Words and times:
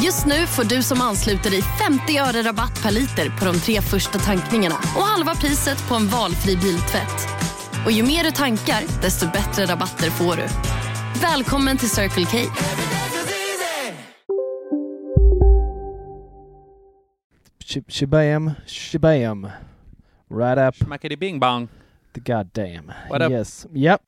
Just 0.00 0.26
nu 0.26 0.46
får 0.46 0.64
du 0.64 0.82
som 0.82 1.00
ansluter 1.00 1.50
dig 1.50 1.62
50 1.62 2.18
öre 2.18 2.42
rabatt 2.42 2.82
per 2.82 2.90
liter 2.90 3.28
på 3.38 3.44
de 3.44 3.54
tre 3.60 3.80
första 3.80 4.18
tankningarna 4.18 4.74
och 4.96 5.02
halva 5.02 5.34
priset 5.34 5.88
på 5.88 5.94
en 5.94 6.08
valfri 6.08 6.56
biltvätt. 6.56 7.28
Och 7.84 7.92
ju 7.92 8.02
mer 8.02 8.24
du 8.24 8.30
tankar, 8.30 8.82
desto 9.02 9.26
bättre 9.32 9.66
rabatter 9.66 10.10
får 10.10 10.36
du. 10.36 10.46
Välkommen 11.20 11.76
till 11.78 11.90
Circle 11.90 12.24
K. 12.26 12.38
Sh- 17.64 17.84
Shabam, 17.88 18.50
shabam. 18.66 19.48
Right 20.30 20.58
up 20.58 20.74
Schmackety 20.76 21.16
bing 21.16 21.38
bong. 21.40 21.68
the 22.14 22.20
goddamn. 22.20 22.92
What 23.08 23.22
up? 23.22 23.30
Yes. 23.30 23.66
Yep. 23.72 24.00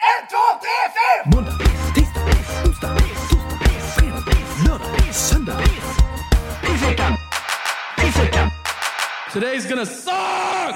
Today's 9.33 9.69
gonna 9.69 9.87
suck! 9.87 10.75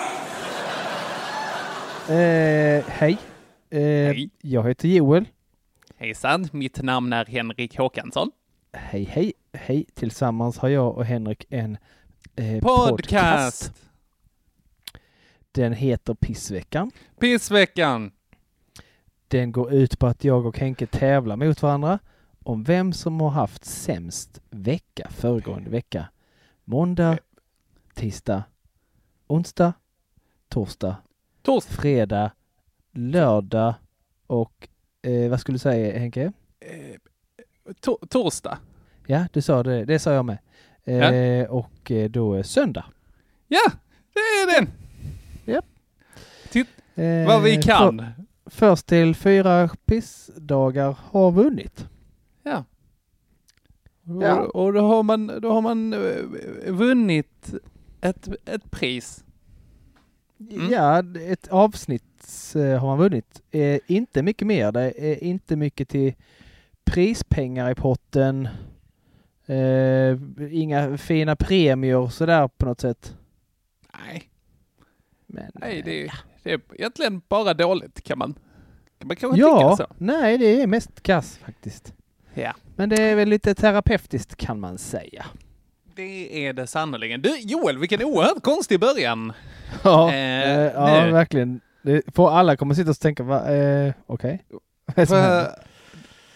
Eh, 2.11 2.85
hej. 2.89 3.19
Eh, 3.71 3.81
Hej. 3.81 4.31
Jag 4.43 4.69
heter 4.69 4.89
Joel. 4.89 5.25
Hejsan, 5.97 6.49
mitt 6.53 6.83
namn 6.83 7.13
är 7.13 7.25
Henrik 7.25 7.79
Håkansson. 7.79 8.31
Hej, 8.73 9.05
hej, 9.05 9.33
hej. 9.53 9.87
Tillsammans 9.95 10.59
har 10.59 10.69
jag 10.69 10.97
och 10.97 11.05
Henrik 11.05 11.47
en 11.51 11.79
eh, 12.37 12.61
podcast. 12.61 12.91
Podcast! 12.91 13.73
Den 15.53 15.73
heter 15.73 16.15
Pissveckan. 16.15 16.91
Pissveckan! 17.21 18.11
Den 19.29 19.53
går 19.53 19.73
ut 19.73 19.99
på 19.99 20.07
att 20.07 20.25
jag 20.25 20.47
och 20.47 20.59
Henke 20.59 20.87
tävlar 20.87 21.37
mot 21.37 21.63
varandra 21.63 21.99
om 22.49 22.65
vem 22.65 22.93
som 22.93 23.21
har 23.21 23.31
haft 23.31 23.65
sämst 23.65 24.41
vecka 24.51 25.09
föregående 25.11 25.71
vecka. 25.71 26.09
Måndag, 26.65 27.19
tisdag, 27.95 28.43
onsdag, 29.27 29.73
torsdag, 30.49 30.97
Torsdag. 31.43 31.75
fredag, 31.75 32.31
lördag 32.93 33.75
och 34.27 34.69
eh, 35.03 35.31
vad 35.31 35.41
skulle 35.41 35.55
du 35.55 35.59
säga 35.59 35.99
Henke? 35.99 36.33
Eh, 36.61 36.97
to- 37.81 38.07
torsdag. 38.09 38.59
Ja, 39.07 39.27
du 39.33 39.43
sa 39.43 39.63
det. 39.63 39.85
Det 39.85 39.99
sa 39.99 40.13
jag 40.13 40.25
med. 40.25 40.39
Eh, 40.85 41.51
Och 41.51 41.91
eh, 41.91 42.11
då 42.11 42.43
söndag. 42.43 42.85
Ja, 43.49 43.71
det 44.13 44.19
är 44.21 44.61
den! 44.61 44.71
Eh, 46.95 47.27
Vad 47.27 47.43
vi 47.43 47.63
kan. 47.63 47.99
För, 47.99 48.51
först 48.51 48.87
till 48.87 49.15
fyra 49.15 49.69
pissdagar 49.87 50.97
har 51.11 51.31
vunnit. 51.31 51.87
Ja. 52.49 52.65
Ja. 54.21 54.41
Och, 54.41 54.65
och 54.67 54.73
då 54.73 54.81
har 54.81 55.03
man, 55.03 55.27
då 55.27 55.53
har 55.53 55.61
man 55.61 55.93
eh, 55.93 56.73
vunnit 56.73 57.55
ett, 58.01 58.29
ett 58.45 58.71
pris. 58.71 59.25
Mm. 60.51 60.71
Ja, 60.73 61.03
ett 61.21 61.49
avsnitt 61.49 62.55
eh, 62.57 62.79
har 62.81 62.87
man 62.87 62.99
vunnit. 62.99 63.43
Eh, 63.51 63.79
inte 63.87 64.23
mycket 64.23 64.47
mer. 64.47 64.73
Det 64.73 65.13
är 65.13 65.25
inte 65.25 65.57
mycket 65.57 65.89
till 65.89 66.15
prispengar 66.85 67.71
i 67.71 67.75
potten. 67.75 68.49
Eh, 69.47 70.19
inga 70.51 70.99
fina 70.99 71.37
premier 71.37 72.09
sådär 72.09 72.49
på 72.49 72.67
något 72.67 72.81
sätt. 72.81 73.17
Nej, 74.07 74.31
Men, 75.27 75.51
nej 75.55 75.83
det, 75.85 76.05
är, 76.07 76.13
det 76.43 76.53
är 76.53 76.61
egentligen 76.75 77.23
bara 77.29 77.55
dåligt 77.55 78.03
kan 78.03 78.19
man, 78.19 78.35
kan 78.99 79.09
man 79.09 79.17
kanske 79.17 79.41
Ja, 79.41 79.77
tycka 79.77 79.89
så. 79.89 79.95
nej 79.99 80.39
det 80.39 80.63
är 80.63 80.67
mest 80.67 81.01
kass 81.03 81.37
faktiskt. 81.39 81.95
Ja. 82.35 82.55
Men 82.77 82.89
det 82.89 83.03
är 83.03 83.15
väl 83.17 83.29
lite 83.29 83.55
terapeutiskt 83.55 84.37
kan 84.37 84.61
man 84.61 84.79
säga. 84.79 85.27
Det 85.97 86.47
är 86.47 86.53
det 86.53 86.67
sannerligen. 86.67 87.23
Du 87.23 87.39
Joel, 87.39 87.79
vilken 87.79 88.03
oerhört 88.05 88.43
konstig 88.43 88.81
början. 88.81 89.33
Ja, 89.83 90.13
Eh, 90.13 90.51
eh, 90.59 90.73
ja 90.75 91.05
nu. 91.05 91.13
verkligen. 91.13 91.61
För 92.15 92.31
alla 92.31 92.57
kommer 92.57 92.75
sitta 92.75 92.91
och 92.91 92.99
tänka, 92.99 93.23
va, 93.23 93.55
eh, 93.55 93.93
okej. 94.07 94.45
Händer? 94.97 95.07
För 95.07 95.49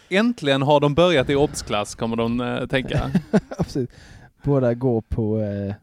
äntligen 0.09 0.63
har 0.63 0.81
de 0.81 0.95
börjat 0.95 1.31
i 1.31 1.35
obsklass, 1.35 1.95
kommer 1.95 2.17
de 2.17 2.41
eh, 2.41 2.67
tänka. 2.67 3.11
Precis. 3.59 3.91
Båda 4.43 4.75
går 4.75 5.01
på 5.01 5.39
eh, 5.41 5.75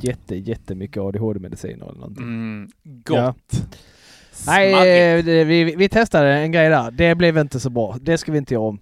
jätte, 0.00 0.36
jättemycket 0.36 1.02
ADHD-mediciner 1.02 1.86
eller 1.88 2.00
någonting. 2.00 2.24
Mm, 2.24 2.70
gott. 2.84 3.16
Ja. 3.18 3.34
Nej, 4.46 5.18
eh, 5.18 5.46
vi, 5.46 5.74
vi 5.76 5.88
testade 5.88 6.32
en 6.34 6.52
grej 6.52 6.68
där. 6.68 6.90
Det 6.90 7.14
blev 7.14 7.38
inte 7.38 7.60
så 7.60 7.70
bra. 7.70 7.96
Det 8.00 8.18
ska 8.18 8.32
vi 8.32 8.38
inte 8.38 8.54
göra 8.54 8.64
om. 8.64 8.78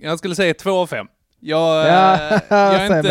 Jag 0.00 0.18
skulle 0.18 0.34
säga 0.34 0.54
två 0.54 0.70
av 0.70 0.86
fem. 0.86 1.06
Jag, 1.40 1.86
Ja, 1.86 2.14
eh, 2.14 2.40
jag, 2.48 2.74
är 2.74 2.96
inte, 2.96 3.08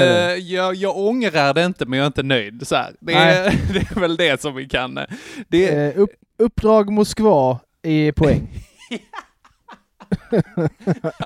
jag, 0.53 0.75
jag 0.75 0.97
ångrar 0.97 1.53
det 1.53 1.65
inte, 1.65 1.85
men 1.85 1.99
jag 1.99 2.03
är 2.03 2.07
inte 2.07 2.23
nöjd. 2.23 2.67
Så 2.67 2.75
här. 2.75 2.95
Det, 2.99 3.13
är, 3.13 3.43
det 3.73 3.79
är 3.95 3.99
väl 3.99 4.17
det 4.17 4.41
som 4.41 4.55
vi 4.55 4.67
kan... 4.69 4.97
eh, 4.97 5.05
Det, 5.47 5.69
Eh, 5.69 5.99
upp, 6.01 6.09
uppdrag 6.37 6.91
Moskva 6.91 7.59
i 7.81 8.11
poäng. 8.11 8.49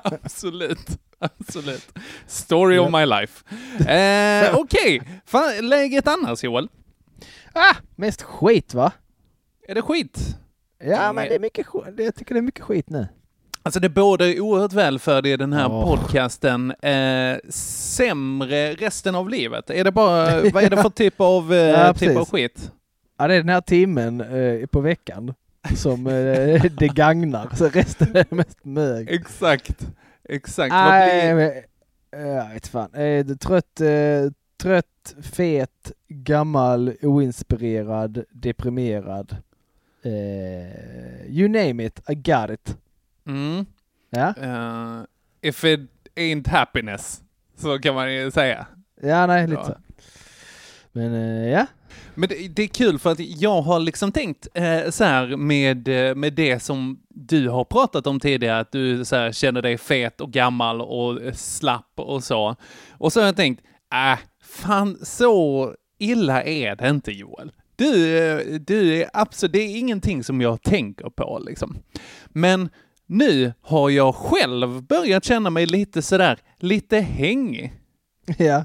Absolut. 0.04 0.88
Absolut. 1.18 1.98
Story 2.26 2.78
of 2.78 2.92
my 2.92 3.06
life. 3.06 3.44
Eh, 3.92 4.54
Okej, 4.58 5.02
Fan, 5.26 5.68
läget 5.68 6.08
annars 6.08 6.44
Joel? 6.44 6.68
ah, 7.52 7.74
mest 7.96 8.22
skit 8.22 8.74
va? 8.74 8.92
Är 9.68 9.74
det 9.74 9.82
skit? 9.82 10.36
Ja, 10.84 11.12
men 11.12 11.28
det 11.28 11.34
är 11.34 11.38
mycket 11.40 11.66
skit. 11.66 11.84
Jag 11.98 12.14
tycker 12.14 12.34
det 12.34 12.40
är 12.40 12.42
mycket 12.42 12.64
skit 12.64 12.90
nu. 12.90 13.08
Alltså 13.66 13.80
det 13.80 13.88
bådar 13.88 14.40
oerhört 14.40 14.72
väl 14.72 14.98
för 14.98 15.22
det 15.22 15.36
den 15.36 15.52
här 15.52 15.68
Åh. 15.70 15.84
podcasten. 15.84 16.70
Eh, 16.70 17.38
sämre 17.48 18.72
resten 18.74 19.14
av 19.14 19.28
livet. 19.28 19.70
Är 19.70 19.84
det 19.84 19.92
bara, 19.92 20.40
vad 20.52 20.64
är 20.64 20.70
det 20.70 20.82
för 20.82 20.90
typ 20.90 21.14
av, 21.20 21.52
eh, 21.54 21.58
Ja, 21.58 21.94
typ 21.94 22.16
av 22.16 22.28
skit? 22.28 22.72
Ja, 23.18 23.28
det 23.28 23.34
är 23.34 23.38
den 23.38 23.48
här 23.48 23.60
timmen 23.60 24.20
eh, 24.20 24.66
på 24.66 24.80
veckan 24.80 25.34
som 25.76 26.06
eh, 26.06 26.62
det 26.78 26.88
gagnar. 26.94 27.48
Så 27.56 27.68
resten 27.68 28.16
är 28.16 28.26
mest 28.34 28.64
mög. 28.64 29.10
Exakt. 29.10 29.86
Exakt. 30.28 30.72
Nej, 30.72 31.34
men, 31.34 31.50
eh, 32.22 32.28
jag 32.28 32.48
vet 32.54 32.66
fan. 32.66 32.94
Eh, 32.94 33.26
trött, 33.26 33.80
trött, 34.62 35.14
fet, 35.22 35.92
gammal, 36.08 36.92
oinspirerad, 37.02 38.24
deprimerad. 38.30 39.36
You 41.28 41.48
name 41.48 41.84
it, 41.84 42.00
I 42.08 42.14
got 42.14 42.50
it. 42.50 42.76
Mm, 43.26 43.66
Ja, 44.10 44.34
eh, 44.42 45.02
if 45.42 45.64
it 45.64 45.80
ain't 46.16 46.48
happiness, 46.48 47.22
så 47.56 47.78
kan 47.78 47.94
man 47.94 48.14
ju 48.14 48.30
säga. 48.30 48.66
ja 49.02 49.26
nej, 49.26 49.46
lite 49.46 49.60
Ja. 49.60 49.66
så. 49.66 49.74
Men 50.92 51.14
eh, 51.14 51.48
ja, 51.50 51.66
Men 52.14 52.28
det, 52.28 52.48
det 52.48 52.62
är 52.62 52.66
kul 52.66 52.98
för 52.98 53.10
att 53.12 53.20
jag 53.20 53.62
har 53.62 53.80
liksom 53.80 54.12
tänkt 54.12 54.48
eh, 54.54 54.90
så 54.90 55.04
här 55.04 55.36
med, 55.36 55.88
med 56.16 56.32
det 56.32 56.60
som 56.62 57.00
du 57.08 57.48
har 57.48 57.64
pratat 57.64 58.06
om 58.06 58.20
tidigare, 58.20 58.58
att 58.60 58.72
du 58.72 59.04
så 59.04 59.16
här, 59.16 59.32
känner 59.32 59.62
dig 59.62 59.78
fet 59.78 60.20
och 60.20 60.30
gammal 60.32 60.80
och 60.80 61.20
slapp 61.34 61.92
och 61.96 62.24
så. 62.24 62.56
Och 62.90 63.12
så 63.12 63.20
har 63.20 63.26
jag 63.26 63.36
tänkt, 63.36 63.62
äh, 63.92 64.18
fan 64.42 64.98
så 65.02 65.74
illa 65.98 66.42
är 66.42 66.76
det 66.76 66.88
inte 66.88 67.12
Joel. 67.12 67.52
Du, 67.76 68.58
du 68.58 68.96
är 69.02 69.10
absolut, 69.12 69.52
det 69.52 69.58
är 69.58 69.78
ingenting 69.78 70.24
som 70.24 70.40
jag 70.40 70.62
tänker 70.62 71.10
på 71.10 71.42
liksom. 71.46 71.76
Men 72.28 72.68
nu 73.14 73.52
har 73.62 73.90
jag 73.90 74.14
själv 74.14 74.82
börjat 74.82 75.24
känna 75.24 75.50
mig 75.50 75.66
lite 75.66 76.02
sådär, 76.02 76.38
lite 76.58 76.98
hängig. 77.00 77.72
ja. 78.38 78.64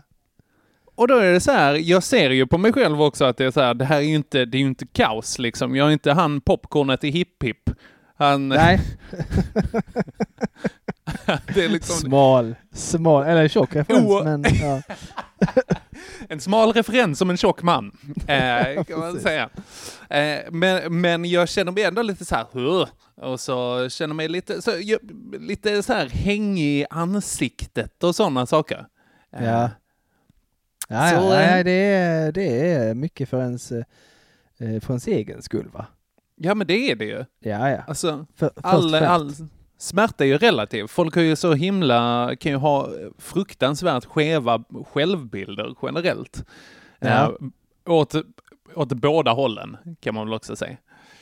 Och 0.95 1.07
då 1.07 1.17
är 1.17 1.31
det 1.33 1.39
så 1.39 1.51
här, 1.51 1.73
jag 1.73 2.03
ser 2.03 2.29
ju 2.29 2.47
på 2.47 2.57
mig 2.57 2.73
själv 2.73 3.01
också 3.01 3.25
att 3.25 3.37
det 3.37 3.45
är 3.45 3.51
så 3.51 3.61
här, 3.61 3.73
det 3.73 3.85
här 3.85 3.97
är 3.97 4.01
ju 4.01 4.15
inte, 4.15 4.45
det 4.45 4.57
är 4.57 4.61
inte 4.61 4.85
kaos 4.85 5.39
liksom. 5.39 5.75
Jag 5.75 5.87
är 5.87 5.91
inte 5.91 6.11
han 6.11 6.41
popcornet 6.41 7.03
i 7.03 7.09
Hipp 7.09 7.43
Hipp. 7.43 7.69
Han, 8.17 8.49
Nej, 8.49 8.79
det 11.53 11.65
är 11.65 11.69
liksom 11.69 11.95
smal, 11.95 12.55
smal, 12.73 13.23
eller 13.23 13.47
tjock 13.47 13.75
referens 13.75 14.23
men 14.23 14.45
ja. 14.61 14.81
en 16.29 16.39
smal 16.39 16.73
referens 16.73 17.19
som 17.19 17.29
en 17.29 17.37
tjock 17.37 17.61
man, 17.63 17.91
eh, 18.27 18.83
kan 18.83 18.99
man 18.99 19.19
säga. 19.21 19.49
Eh, 20.09 20.39
men, 20.51 21.01
men 21.01 21.25
jag 21.25 21.49
känner 21.49 21.71
mig 21.71 21.83
ändå 21.83 22.01
lite 22.01 22.25
så 22.25 22.35
här, 22.35 22.45
"Huh?" 22.53 22.87
och 23.15 23.39
så 23.39 23.89
känner 23.89 24.13
mig 24.15 24.27
lite 24.27 24.61
så, 24.61 24.71
jag, 24.81 24.99
lite 25.39 25.83
så 25.83 25.93
här 25.93 26.09
hängig 26.09 26.79
i 26.81 26.85
ansiktet 26.89 28.03
och 28.03 28.15
sådana 28.15 28.45
saker. 28.45 28.85
Eh, 29.33 29.45
Ja. 29.45 29.69
Ja, 30.91 31.11
ja, 31.11 31.19
Så, 31.21 31.29
nej, 31.29 31.59
eh, 31.59 31.63
det, 31.65 31.71
är, 31.71 32.31
det 32.31 32.71
är 32.73 32.93
mycket 32.93 33.29
för 33.29 33.41
ens, 33.41 33.71
eh, 33.71 33.83
för 34.57 34.89
ens 34.89 35.07
egen 35.07 35.41
skull 35.41 35.69
va? 35.73 35.85
Ja, 36.35 36.55
men 36.55 36.67
det 36.67 36.91
är 36.91 36.95
det 36.95 37.05
ju. 37.05 37.25
Ja, 37.39 37.69
ja. 37.69 37.81
Alltså, 37.87 38.25
För, 38.35 38.49
först 38.55 38.65
all, 38.65 38.89
främst. 38.91 39.07
all 39.09 39.33
smärta 39.79 40.23
är 40.23 40.27
ju 40.27 40.37
relativ. 40.37 40.87
Folk 40.87 41.15
har 41.15 41.21
ju 41.21 41.35
så 41.35 41.53
himla, 41.53 42.31
kan 42.39 42.51
ju 42.51 42.57
ha 42.57 42.89
fruktansvärt 43.17 44.05
skeva 44.05 44.63
självbilder 44.93 45.75
generellt. 45.81 46.45
Ja. 46.99 47.07
Eh, 47.09 47.29
åt, 47.93 48.15
åt 48.75 48.93
båda 48.93 49.31
hållen, 49.31 49.77
kan 49.99 50.15
man 50.15 50.27
väl 50.27 50.33
också 50.33 50.55
säga. 50.55 50.77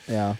Ja. 0.06 0.36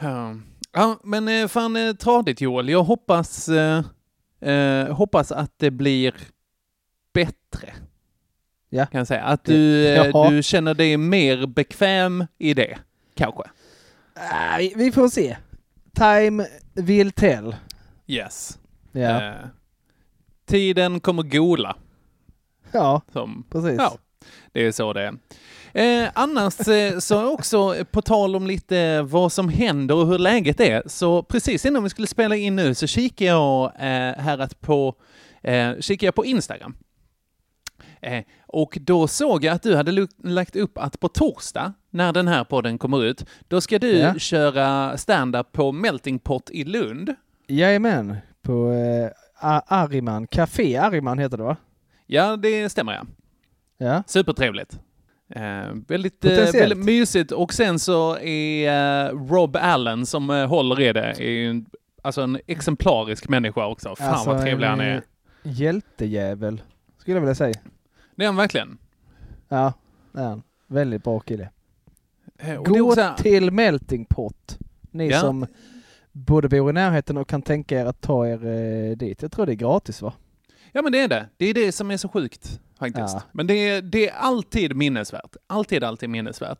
Ja, 0.00 0.34
ja 0.72 0.98
men 1.02 1.28
eh, 1.28 1.48
fan 1.48 1.76
eh, 1.76 1.92
tradigt 1.94 2.40
Joel. 2.40 2.68
Jag 2.68 2.82
hoppas, 2.82 3.48
eh, 3.48 4.94
hoppas 4.94 5.32
att 5.32 5.52
det 5.56 5.70
blir 5.70 6.14
bättre. 7.12 7.72
Ja. 8.70 8.86
Kan 8.86 8.98
jag 8.98 9.06
säga. 9.06 9.22
Att 9.24 9.44
du, 9.44 9.82
Ja. 10.12 10.30
du 10.30 10.42
känner 10.42 10.74
dig 10.74 10.96
mer 10.96 11.46
bekväm 11.46 12.26
i 12.38 12.54
det, 12.54 12.78
kanske. 13.14 13.42
Vi 14.76 14.92
får 14.92 15.08
se. 15.08 15.36
Time 15.98 16.46
will 16.74 17.12
tell. 17.12 17.56
Yes. 18.06 18.58
Ja, 18.92 19.22
Eh, 19.22 19.46
tiden 20.46 21.00
kommer 21.00 21.22
gola. 21.22 21.76
ja 22.72 23.00
Som, 23.12 23.44
precis. 23.50 23.74
ja, 23.78 23.96
det 24.52 24.66
är 24.66 24.72
så 24.72 24.92
det 24.92 25.02
är. 25.02 25.14
Eh, 25.72 26.10
annars 26.14 26.68
eh, 26.68 26.98
så 26.98 27.32
också 27.32 27.74
på 27.90 28.02
tal 28.02 28.36
om 28.36 28.46
lite 28.46 29.02
vad 29.02 29.32
som 29.32 29.48
händer 29.48 29.94
och 29.94 30.06
hur 30.06 30.18
läget 30.18 30.60
är, 30.60 30.82
så 30.86 31.22
precis 31.22 31.66
innan 31.66 31.82
vi 31.82 31.90
skulle 31.90 32.06
spela 32.06 32.36
in 32.36 32.56
nu 32.56 32.74
så 32.74 32.86
kikar 32.86 33.26
jag 33.26 33.64
eh, 33.64 34.22
här 34.22 34.38
att 34.38 34.60
på, 34.60 34.94
eh, 35.42 35.78
kikar 35.80 36.06
jag 36.06 36.14
på 36.14 36.24
Instagram. 36.24 36.76
Eh, 38.02 38.24
och 38.46 38.78
då 38.80 39.08
såg 39.08 39.44
jag 39.44 39.54
att 39.54 39.62
du 39.62 39.76
hade 39.76 40.06
lagt 40.24 40.56
upp 40.56 40.78
att 40.78 41.00
på 41.00 41.08
torsdag, 41.08 41.72
när 41.90 42.12
den 42.12 42.28
här 42.28 42.44
podden 42.44 42.78
kommer 42.78 43.04
ut, 43.04 43.24
då 43.48 43.60
ska 43.60 43.78
du 43.78 43.98
Ja. 43.98 44.14
köra 44.14 44.96
stand-up 44.96 45.52
på 45.52 45.72
Melting 45.72 46.18
Pot 46.18 46.50
i 46.50 46.64
Lund. 46.64 47.14
Jajamän, 47.46 48.16
på 48.42 48.72
eh, 48.72 49.10
Ariman, 49.66 50.26
Café 50.26 50.76
Ariman 50.76 51.18
heter 51.18 51.36
det 51.36 51.42
va? 51.42 51.56
Ja, 52.06 52.36
det 52.36 52.68
stämmer 52.68 52.92
ja. 52.92 53.04
Ja. 53.86 54.02
Supertrevligt. 54.06 54.78
Eh, 55.34 55.42
väldigt, 55.88 56.24
eh, 56.24 56.30
väldigt 56.52 56.78
mysigt 56.84 57.32
och 57.32 57.52
sen 57.54 57.78
så 57.78 58.18
är 58.18 58.68
eh, 59.08 59.26
Rob 59.28 59.56
Allen 59.56 60.06
som 60.06 60.30
eh, 60.30 60.46
håller 60.48 60.80
i 60.80 60.92
det 60.92 61.00
är 61.24 61.50
en, 61.50 61.66
alltså 62.02 62.20
en 62.22 62.38
exemplarisk 62.46 63.28
människa 63.28 63.66
också. 63.66 63.96
Fan 63.96 64.08
Alltså, 64.14 64.30
vad 64.32 64.42
trevlig 64.42 64.66
han 64.66 64.80
är. 64.80 64.94
eh, 64.96 65.02
Hjältejävel, 65.42 66.62
skulle 66.98 67.16
jag 67.16 67.20
vilja 67.20 67.34
säga. 67.34 67.54
Det 68.16 68.24
är 68.24 68.26
han 68.26 68.36
verkligen. 68.36 68.78
Ja, 69.48 69.72
det 70.12 70.20
är 70.20 70.24
han. 70.24 70.42
Väldigt 70.66 71.04
bra 71.04 71.20
kille. 71.20 71.42
Eh, 71.42 71.48
och 71.48 71.50
det 71.50 72.24
är 72.24 72.26
Gå 72.64 72.88
också, 72.90 73.14
till 73.18 73.50
Melting 73.50 74.04
Pot. 74.04 74.58
Ni 74.90 75.08
Ja. 75.10 75.20
som 75.20 75.46
både 76.12 76.48
bor 76.48 76.70
i 76.70 76.72
närheten 76.72 77.16
och 77.16 77.28
kan 77.28 77.42
tänka 77.42 77.80
er 77.80 77.86
att 77.86 78.00
ta 78.00 78.26
er 78.26 78.46
eh, 78.46 78.96
dit. 78.96 79.22
Jag 79.22 79.32
tror 79.32 79.46
det 79.46 79.52
är 79.52 79.54
gratis 79.54 80.02
va? 80.02 80.12
ja 80.72 80.82
men 80.82 80.92
det 80.92 81.00
är 81.00 81.08
det. 81.08 81.26
Det 81.36 81.46
är 81.46 81.54
det 81.54 81.72
som 81.72 81.90
är 81.90 81.96
så 81.96 82.08
sjukt 82.08 82.60
faktiskt. 82.78 83.14
Ja. 83.14 83.22
Men 83.32 83.46
det 83.46 83.54
är, 83.54 83.82
det 83.82 84.08
är 84.08 84.14
alltid 84.14 84.76
minnesvärt. 84.76 85.36
Alltid, 85.46 85.84
alltid 85.84 86.10
minnesvärt. 86.10 86.58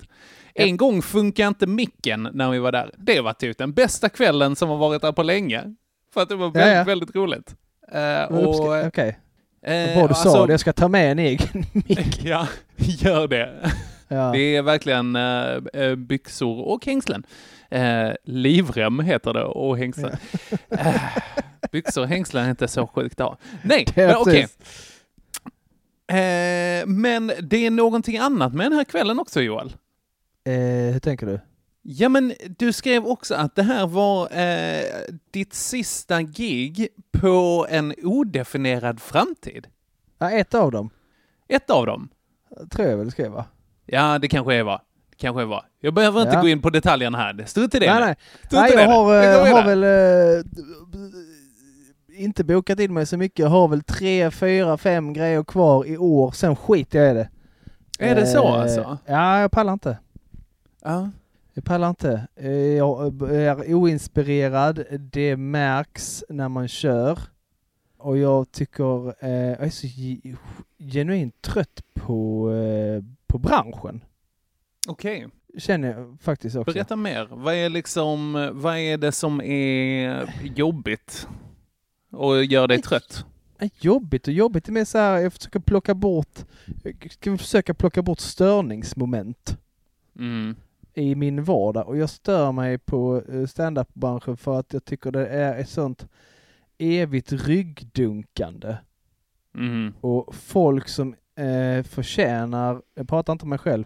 Ja. 0.55 0.65
En 0.65 0.77
gång 0.77 1.03
funkar 1.03 1.49
inte 1.49 1.67
micken 1.67 2.29
när 2.33 2.51
vi 2.51 2.59
var 2.59 2.73
där. 2.73 2.91
Det 2.99 3.21
var 3.21 3.33
typ 3.33 3.59
den 3.59 3.73
bästa 3.73 4.09
kvällen 4.09 4.57
som 4.57 4.69
har 4.69 4.77
varit 4.77 5.03
där 5.03 5.13
på 5.13 5.23
länge. 5.23 5.75
För 6.15 6.23
att 6.23 6.29
det 6.29 6.37
var 6.37 6.47
Ja, 6.47 6.51
väldigt, 6.53 6.77
ja. 6.77 6.85
väldigt 6.85 7.15
roligt. 7.15 7.55
Eh, 7.93 8.23
och, 8.37 8.45
uppska- 8.55 8.89
Okej, 8.89 9.19
eh, 9.63 9.99
bra 9.99 10.09
du 10.09 10.15
sa 10.15 10.21
alltså- 10.21 10.47
det. 10.47 10.53
Jag 10.53 10.61
ska 10.61 10.73
ta 10.73 10.89
med 10.89 11.13
en 11.13 11.19
egen 11.19 11.65
mick. 11.73 12.25
Ja, 12.25 12.49
gör 12.79 13.29
det. 13.29 13.71
Ja. 14.09 14.31
Det 14.33 14.57
är 14.57 14.63
verkligen 14.63 15.17
eh, 15.17 15.83
eh, 15.83 15.95
byxor 15.95 16.61
och 16.69 16.87
hängslen. 16.87 17.27
Eh, 17.71 18.11
livrem 18.25 19.01
heter 19.01 19.33
det 19.33 19.45
och 19.45 19.79
hängslen. 19.79 20.17
Eh, 20.69 20.95
byxor 21.73 22.03
och 22.03 22.09
hängslen 22.09 22.45
är 22.47 22.51
inte 22.51 22.69
så 22.69 22.87
sjukt 22.87 23.21
att. 23.21 23.39
Nej, 23.65 23.87
men 23.97 24.17
okej. 24.17 24.43
precis. 24.43 24.57
Eh, 26.11 26.87
men 26.87 27.33
det 27.43 27.67
är 27.67 27.71
någonting 27.71 28.19
annat 28.19 28.55
med 28.55 28.67
den 28.67 28.73
här 28.73 28.85
kvällen 28.85 29.19
också 29.21 29.41
Joel. 29.41 29.77
Eh, 30.45 30.53
hur 30.93 30.99
tänker 30.99 31.27
du? 31.27 31.41
Ja, 31.83 32.09
men 32.09 32.33
du 32.59 32.73
skrev 32.73 33.07
också 33.07 33.35
att 33.35 33.55
det 33.57 33.63
här 33.63 33.87
var 33.87 34.37
eh, 34.39 34.85
ditt 35.31 35.55
sista 35.55 36.23
gig 36.23 36.89
på 37.13 37.67
en 37.71 37.95
odefinierad 38.03 39.01
framtid. 39.01 39.67
Ja, 40.19 40.31
ett 40.31 40.55
av 40.55 40.73
dem, 40.73 40.91
Ett 41.49 41.71
av 41.71 41.87
dem. 41.87 42.09
tror 42.71 42.89
jag 42.89 42.97
väl 42.97 43.11
skrev 43.11 43.31
va? 43.33 43.45
Ja, 43.89 44.19
det 44.19 44.29
kanske 44.29 44.55
är 44.55 44.63
va. 44.63 44.83
Det 45.11 45.17
kanske 45.17 45.43
är 45.43 45.47
va. 45.47 45.65
Jag 45.81 45.95
behöver 45.95 46.23
inte 46.23 46.35
Ja. 46.35 46.41
gå 46.41 46.49
in 46.49 46.63
på 46.63 46.71
detaljerna 46.71 47.19
här. 47.19 47.45
Står 47.47 47.65
inte 47.65 47.79
det. 47.79 47.95
Nej, 47.95 48.01
nej. 48.01 48.17
Nej 48.53 48.71
inte 48.71 48.83
jag 48.83 48.89
har, 48.91 49.23
eh, 49.49 49.55
har 49.55 49.65
väl 49.67 49.85
eh, 49.85 50.45
inte 52.25 52.45
bokat 52.45 52.81
in 52.81 52.95
mig 52.95 53.07
så 53.07 53.17
mycket. 53.17 53.39
Jag 53.39 53.49
har 53.49 53.69
väl 53.69 53.83
tre, 53.83 54.31
fyra, 54.31 54.77
fem 54.79 55.13
grejer 55.13 55.45
kvar 55.45 55.87
i 55.87 55.97
år. 55.99 56.31
Sen 56.31 56.57
skiter 56.57 56.99
jag 56.99 57.11
i 57.11 57.15
det. 57.15 57.29
Är 57.99 58.15
det 58.15 58.27
så 58.27 58.45
Eh, 58.49 58.53
alltså? 58.61 58.99
Ja, 59.07 59.41
jag 59.41 59.51
pallar 59.51 59.73
inte. 59.73 59.99
Ja. 60.85 61.11
Jag 61.55 61.65
pallar 61.65 61.89
inte. 61.89 62.27
Eh, 62.37 62.51
Jag 62.51 63.23
är 63.33 63.75
oinspirerad. 63.75 64.85
Det 65.13 65.37
märks 65.37 66.25
när 66.29 66.49
man 66.49 66.69
kör. 66.69 67.19
Och 67.99 68.19
jag 68.19 68.53
tycker, 68.53 69.09
eh, 69.25 69.31
jag 69.31 69.61
är 69.67 69.71
så 69.71 69.87
ge- 69.87 70.37
genuint 70.79 71.43
trött 71.43 71.83
på, 71.95 72.51
eh, 72.53 73.05
på 73.27 73.39
branschen. 73.39 74.05
Okej. 74.89 75.27
Känner 75.59 75.89
jag 75.93 76.19
faktiskt 76.21 76.57
också. 76.57 76.73
Berätta 76.73 76.97
mer. 76.97 77.29
Vad 77.31 77.55
är 77.55 77.69
liksom, 77.69 78.33
vad 78.53 78.77
är 78.79 78.99
det 78.99 79.13
som 79.13 79.41
är 79.41 80.35
jobbigt 80.57 81.29
och 82.11 82.45
gör 82.45 82.69
dig 82.69 82.83
trött? 82.83 83.25
Jobbigt 83.81 84.27
och 84.29 84.33
jobbigt. 84.35 84.65
Det 84.65 84.71
är 84.71 84.73
mer 84.73 84.85
så 84.85 84.99
här, 84.99 85.19
jag 85.19 85.33
försöker 85.33 85.61
plocka 85.61 85.95
bort, 85.95 86.45
jag 86.83 87.13
ska 87.13 87.37
försöka 87.39 87.75
plocka 87.75 88.03
bort 88.03 88.21
störningsmoment 88.21 89.57
Mm. 90.19 90.57
i 90.95 91.15
min 91.15 91.45
vardag. 91.45 91.89
Och 91.89 91.97
jag 91.97 92.11
stör 92.11 92.53
mig 92.53 92.79
på 92.79 93.23
eh, 93.33 93.47
stand-up-branschen 93.47 94.37
för 94.37 94.59
att 94.59 94.73
jag 94.73 94.85
tycker 94.85 95.11
det 95.11 95.27
är 95.29 95.59
ett 95.61 95.69
sånt 95.69 96.07
evigt 96.79 97.33
ryggdunkande. 97.33 98.77
Mm. 99.55 99.93
Och 100.01 100.35
folk 100.35 100.89
som 100.89 101.15
eh, 101.37 101.83
förtjänar, 101.83 102.83
jag 102.95 103.09
pratar 103.09 103.33
inte 103.33 103.43
om 103.43 103.49
mig 103.49 103.59
själv, 103.59 103.85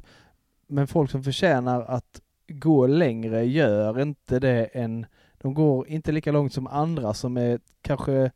men 0.66 0.86
folk 0.86 1.10
som 1.10 1.22
förtjänar 1.22 1.82
att 1.82 2.20
gå 2.48 2.86
längre 2.86 3.44
gör 3.44 4.00
inte 4.00 4.38
det 4.38 4.64
än, 4.64 5.06
de 5.38 5.54
går 5.54 5.88
inte 5.88 6.12
lika 6.12 6.32
långt 6.32 6.52
som 6.52 6.66
andra 6.66 7.14
som 7.14 7.37
är 7.37 7.61
kanske 7.82 8.30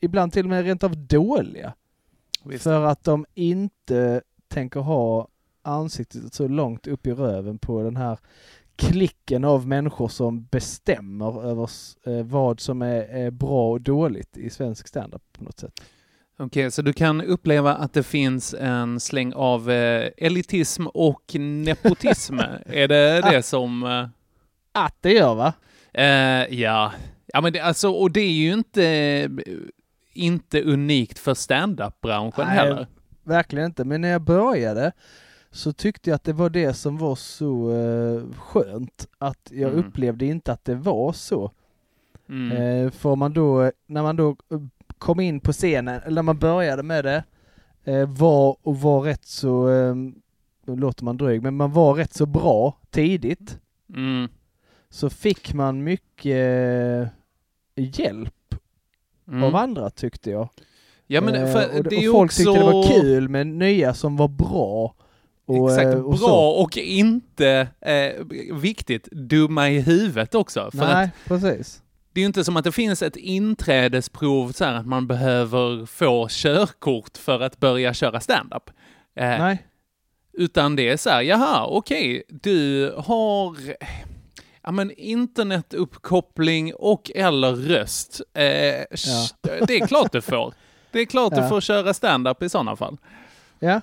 ibland 0.00 0.32
till 0.32 0.44
och 0.44 0.50
med 0.50 0.64
rent 0.64 0.84
av 0.84 1.06
dåliga. 1.06 1.74
Visst. 2.44 2.64
För 2.64 2.84
att 2.84 3.04
de 3.04 3.26
inte 3.34 4.22
tänker 4.48 4.80
ha 4.80 5.28
ansiktet 5.62 6.34
så 6.34 6.48
långt 6.48 6.86
upp 6.86 7.06
i 7.06 7.12
röven 7.12 7.58
på 7.58 7.82
den 7.82 7.96
här 7.96 8.18
klicken 8.90 9.44
av 9.44 9.68
människor 9.68 10.08
som 10.08 10.44
bestämmer 10.44 11.44
över 11.46 11.70
eh, 12.06 12.24
vad 12.24 12.60
som 12.60 12.82
är, 12.82 13.30
bra 13.30 13.70
och 13.70 13.80
dåligt 13.80 14.36
i 14.36 14.50
svensk 14.50 14.88
standup 14.88 15.22
på 15.32 15.44
något 15.44 15.58
sätt. 15.58 15.72
Okej, 16.38 16.70
så 16.70 16.82
du 16.82 16.92
kan 16.92 17.20
uppleva 17.20 17.74
att 17.74 17.92
det 17.92 18.02
finns 18.02 18.54
en 18.54 19.00
släng 19.00 19.32
av 19.32 19.70
eh, 19.70 20.10
elitism 20.16 20.86
och 20.86 21.34
nepotism. 21.34 22.38
är 22.66 22.88
det 22.88 23.20
det 23.30 23.42
som... 23.42 23.82
Eh, 23.82 24.08
Att 24.72 24.96
det 25.00 25.12
gör 25.12 25.34
va? 25.34 25.52
eh, 25.94 26.60
ja. 26.60 26.92
Ja, 27.26 27.40
men 27.40 27.52
det, 27.52 27.60
alltså, 27.60 27.90
och 27.90 28.10
det 28.10 28.20
är 28.20 28.32
ju 28.32 28.52
inte, 28.52 29.28
inte 30.12 30.62
unikt 30.62 31.18
för 31.18 31.34
stand-up-branschen 31.34 32.46
heller. 32.46 32.86
Verkligen 33.24 33.66
inte. 33.66 33.84
Men 33.84 34.00
när 34.00 34.08
jag 34.08 34.22
började 34.22 34.92
så 35.52 35.72
tyckte 35.72 36.10
jag 36.10 36.14
att 36.14 36.24
det 36.24 36.32
var 36.32 36.50
det 36.50 36.74
som 36.74 36.98
var 36.98 37.14
så 37.14 37.70
eh, 37.72 38.22
skönt. 38.38 39.08
Att 39.18 39.48
jag 39.54 39.72
Mm. 39.72 39.84
upplevde 39.84 40.26
inte 40.26 40.52
att 40.52 40.64
det 40.64 40.74
var 40.74 41.12
så. 41.12 41.50
Mm. 42.28 42.52
Eh, 42.86 42.90
för 42.90 43.16
man 43.16 43.32
då, 43.32 43.70
när 43.86 44.02
man 44.02 44.16
då 44.16 44.28
eh, 44.30 44.60
kom 44.98 45.20
in 45.20 45.40
på 45.40 45.52
scenen, 45.52 46.00
eller 46.04 46.14
när 46.14 46.22
man 46.22 46.38
började 46.38 46.82
med 46.82 47.04
det, 47.04 47.24
eh, 47.84 48.08
var 48.08 48.56
och 48.62 48.80
var 48.80 49.00
rätt 49.00 49.24
så, 49.24 49.70
eh, 49.70 49.94
låter 50.76 51.04
man 51.04 51.16
dryg, 51.16 51.42
men 51.42 51.56
man 51.56 51.72
var 51.72 51.94
rätt 51.94 52.14
så 52.14 52.26
bra 52.26 52.76
tidigt. 52.90 53.58
Mm. 53.94 54.28
Så 54.90 55.10
fick 55.10 55.54
man 55.54 55.84
mycket 55.84 56.36
eh, 56.36 57.08
hjälp 57.76 58.34
Mm. 59.28 59.42
av 59.42 59.56
andra 59.56 59.90
tyckte 59.90 60.30
jag. 60.30 60.48
Ja, 61.06 61.20
men 61.20 61.34
Eh, 61.34 61.42
och, 61.42 61.86
och 61.86 61.92
folk 62.12 62.24
också... 62.24 62.42
tyckte 62.42 62.58
det 62.58 62.64
var 62.72 63.00
kul 63.00 63.28
med 63.28 63.46
nya 63.46 63.94
som 63.94 64.16
var 64.16 64.28
bra. 64.28 64.94
Och, 65.60 65.70
Exakt, 65.70 65.86
eh, 65.94 66.00
och 66.00 66.10
bra 66.10 66.18
så. 66.18 66.46
och 66.62 66.76
inte 66.76 67.68
eh, 67.80 68.24
viktigt, 68.54 69.04
dumma 69.12 69.70
i 69.70 69.80
huvudet 69.80 70.34
också. 70.34 70.70
För 70.70 70.78
Nej, 70.78 71.04
att 71.04 71.10
precis. 71.28 71.82
det 72.12 72.20
är 72.20 72.22
ju 72.22 72.26
inte 72.26 72.44
som 72.44 72.56
att 72.56 72.64
det 72.64 72.72
finns 72.72 73.02
ett 73.02 73.16
inträdesprov 73.16 74.52
så 74.52 74.64
här 74.64 74.74
att 74.74 74.86
man 74.86 75.06
behöver 75.06 75.86
få 75.86 76.26
körkort 76.30 77.18
för 77.18 77.40
att 77.40 77.60
börja 77.60 77.94
köra 77.94 78.20
stand-up. 78.20 78.70
Eh, 79.16 79.24
Nej. 79.28 79.66
Utan 80.32 80.76
det 80.76 80.88
är 80.88 80.96
så 80.96 81.10
här, 81.10 81.22
jaha, 81.22 81.66
okej, 81.66 82.22
du 82.28 82.90
har 82.98 83.56
ja, 84.62 84.72
men 84.72 84.90
internetuppkoppling 84.96 86.74
och 86.74 87.10
eller 87.14 87.52
röst. 87.52 88.20
Eh, 88.34 88.42
Det 89.66 89.70
är 89.80 89.86
klart 89.86 90.12
du 90.12 90.20
får. 90.20 90.54
Det 90.92 91.00
är 91.00 91.04
klart 91.04 91.32
Ja. 91.36 91.42
du 91.42 91.48
får 91.48 91.60
köra 91.60 91.94
stand-up 91.94 92.42
i 92.42 92.48
sådana 92.48 92.76
fall. 92.76 92.96
Ja. 93.58 93.80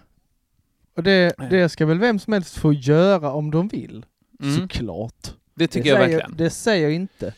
Och 1.00 1.04
det, 1.04 1.34
det 1.50 1.70
ska 1.70 1.86
väl 1.86 2.00
vem 2.00 2.20
som 2.20 2.34
helst 2.34 2.58
få 2.58 2.74
göra 2.74 3.32
om 3.34 3.52
de 3.52 3.68
vill. 3.68 4.06
Mm. 4.44 4.56
Såklart. 4.58 5.34
Det 5.56 5.68
tycker 5.68 5.84
det 5.84 5.90
jag 5.90 5.98
säger, 6.00 6.18
verkligen. 6.18 6.38
Det 6.38 6.50
säger 6.50 6.84
jag 6.84 6.94
inte. 6.94 7.34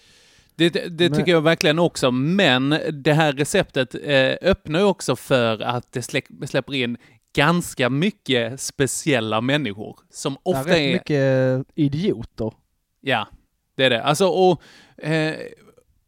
Det, 0.55 0.69
det, 0.69 0.89
det 0.89 1.09
Men- 1.09 1.19
tycker 1.19 1.31
jag 1.31 1.41
verkligen 1.41 1.79
också, 1.79 2.11
men 2.11 2.69
det 2.91 3.13
här 3.13 3.33
receptet 3.33 3.95
eh, 4.03 4.49
öppnar 4.49 4.83
också 4.83 5.15
för 5.15 5.61
att 5.61 5.91
det 5.91 6.01
släck, 6.01 6.25
släpper 6.45 6.73
in 6.73 6.97
ganska 7.35 7.89
mycket 7.89 8.61
speciella 8.61 9.41
människor 9.41 9.99
som 10.09 10.33
Ja, 10.33 10.39
ofta 10.51 10.69
rätt 10.69 10.77
är... 10.77 10.93
mycket 10.93 11.67
idioter. 11.75 12.53
Ja, 13.01 13.27
det 13.75 13.85
är 13.85 13.89
det. 13.89 14.03
Alltså, 14.03 14.27
och, 14.27 14.61
eh, 15.03 15.35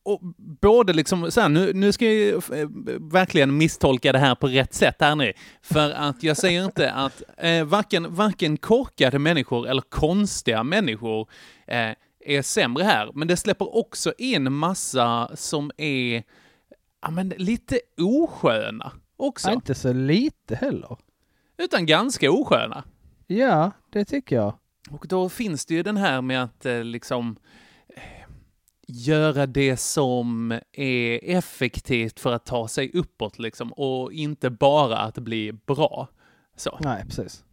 och 0.04 0.20
både 0.62 0.94
liksom, 0.94 1.32
så 1.32 1.42
här, 1.42 1.50
nu, 1.50 1.74
nu 1.74 1.92
ska 1.92 2.06
jag 2.06 2.34
eh, 2.34 2.68
verkligen 3.00 3.58
misstolka 3.58 4.12
det 4.12 4.20
här 4.20 4.36
på 4.36 4.48
rätt 4.48 4.74
sätt 4.74 4.96
här 5.00 5.16
nu. 5.16 5.34
För 5.62 5.92
att 5.92 6.24
jag 6.24 6.38
säger 6.38 6.66
inte 6.66 6.92
att 6.92 7.24
eh, 7.38 7.64
varken, 7.64 8.16
varken 8.16 8.58
korkade 8.58 9.20
människor 9.20 9.68
eller 9.68 9.82
konstiga 9.82 10.64
människor 10.64 11.30
eh, 11.68 11.92
är 12.26 12.42
sämre 12.42 12.84
här. 12.84 13.12
Men 13.14 13.28
det 13.28 13.38
släpper 13.38 13.76
också 13.78 14.14
in 14.18 14.54
massa 14.54 15.32
som 15.36 15.72
är 15.78 16.24
ja, 17.02 17.12
men 17.12 17.30
lite 17.30 17.80
osköna 17.98 18.92
också. 19.18 19.48
Ja, 19.48 19.54
inte 19.54 19.76
så 19.76 19.94
lite 19.94 20.56
heller. 20.56 20.98
Utan 21.58 21.86
ganska 21.86 22.32
osköna. 22.32 22.84
Ja, 23.28 23.72
det 23.90 24.06
tycker 24.06 24.36
jag. 24.36 24.54
Och 24.92 25.06
då 25.10 25.30
finns 25.30 25.66
det 25.66 25.74
ju 25.74 25.84
den 25.84 25.98
här 25.98 26.22
med 26.22 26.44
att 26.44 26.66
eh, 26.66 26.84
liksom 26.84 27.36
göra 28.94 29.46
det 29.46 29.78
som 29.78 30.52
är 30.74 31.20
effektivt 31.24 32.20
för 32.20 32.34
att 32.34 32.46
ta 32.46 32.68
sig 32.68 32.92
uppåt 32.94 33.40
liksom 33.40 33.72
och 33.74 34.12
inte 34.14 34.50
bara 34.50 34.98
att 34.98 35.18
bli 35.18 35.54
bra. 35.66 36.08
Så. 36.56 36.78
Nej, 36.82 37.04
precis. 37.06 37.44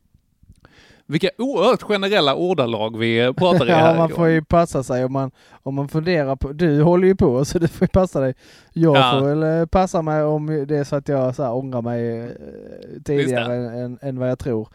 Vilka 1.07 1.29
oerhört 1.39 1.83
generella 1.83 2.35
ordalag 2.35 2.99
vi 2.99 3.33
pratar 3.37 3.67
i 3.69 3.71
här. 3.73 3.91
Ja, 3.91 3.99
man 3.99 4.09
får 4.09 4.27
ju 4.29 4.45
passa 4.45 4.83
sig 4.83 5.05
om 5.05 5.13
man, 5.13 5.31
om 5.51 5.75
man 5.75 5.89
funderar 5.89 6.37
på... 6.37 6.53
Du 6.53 6.83
håller 6.83 7.07
ju 7.09 7.17
på 7.17 7.45
så 7.45 7.59
du 7.59 7.69
får 7.69 7.85
ju 7.85 7.89
passa 7.89 8.21
dig. 8.21 8.35
Jag 8.73 8.97
Ja. 8.97 9.11
får 9.21 9.27
väl 9.35 9.61
eh, 9.61 9.67
passa 9.67 10.03
mig 10.03 10.23
om 10.23 10.47
det 10.69 10.77
är 10.77 10.85
så 10.85 10.97
att 10.97 11.09
jag 11.09 11.35
så 11.37 11.43
här, 11.43 11.53
ångrar 11.55 11.83
mig 11.83 12.21
eh, 12.21 12.29
tidigare 13.05 13.55
än, 13.55 13.75
än, 13.75 13.99
än 14.03 14.19
vad 14.19 14.31
jag 14.31 14.39
tror. 14.39 14.69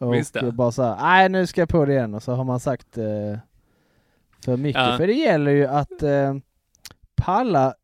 Och 0.00 0.14
Visst 0.14 0.36
bara 0.52 0.72
så 0.72 0.82
här, 0.82 0.96
nej 1.00 1.28
nu 1.28 1.46
ska 1.46 1.60
jag 1.60 1.68
på 1.68 1.84
det 1.84 1.92
igen 1.92 2.14
och 2.14 2.22
så 2.22 2.32
har 2.32 2.44
man 2.44 2.60
sagt 2.60 2.98
eh, 2.98 3.38
för 4.44 4.56
mycket. 4.56 4.82
Ja. 4.82 4.96
För 4.96 5.06
det 5.06 5.12
gäller 5.12 5.50
ju 5.50 5.66
att 5.66 6.02
eh, 6.02 6.34
palla 7.16 7.74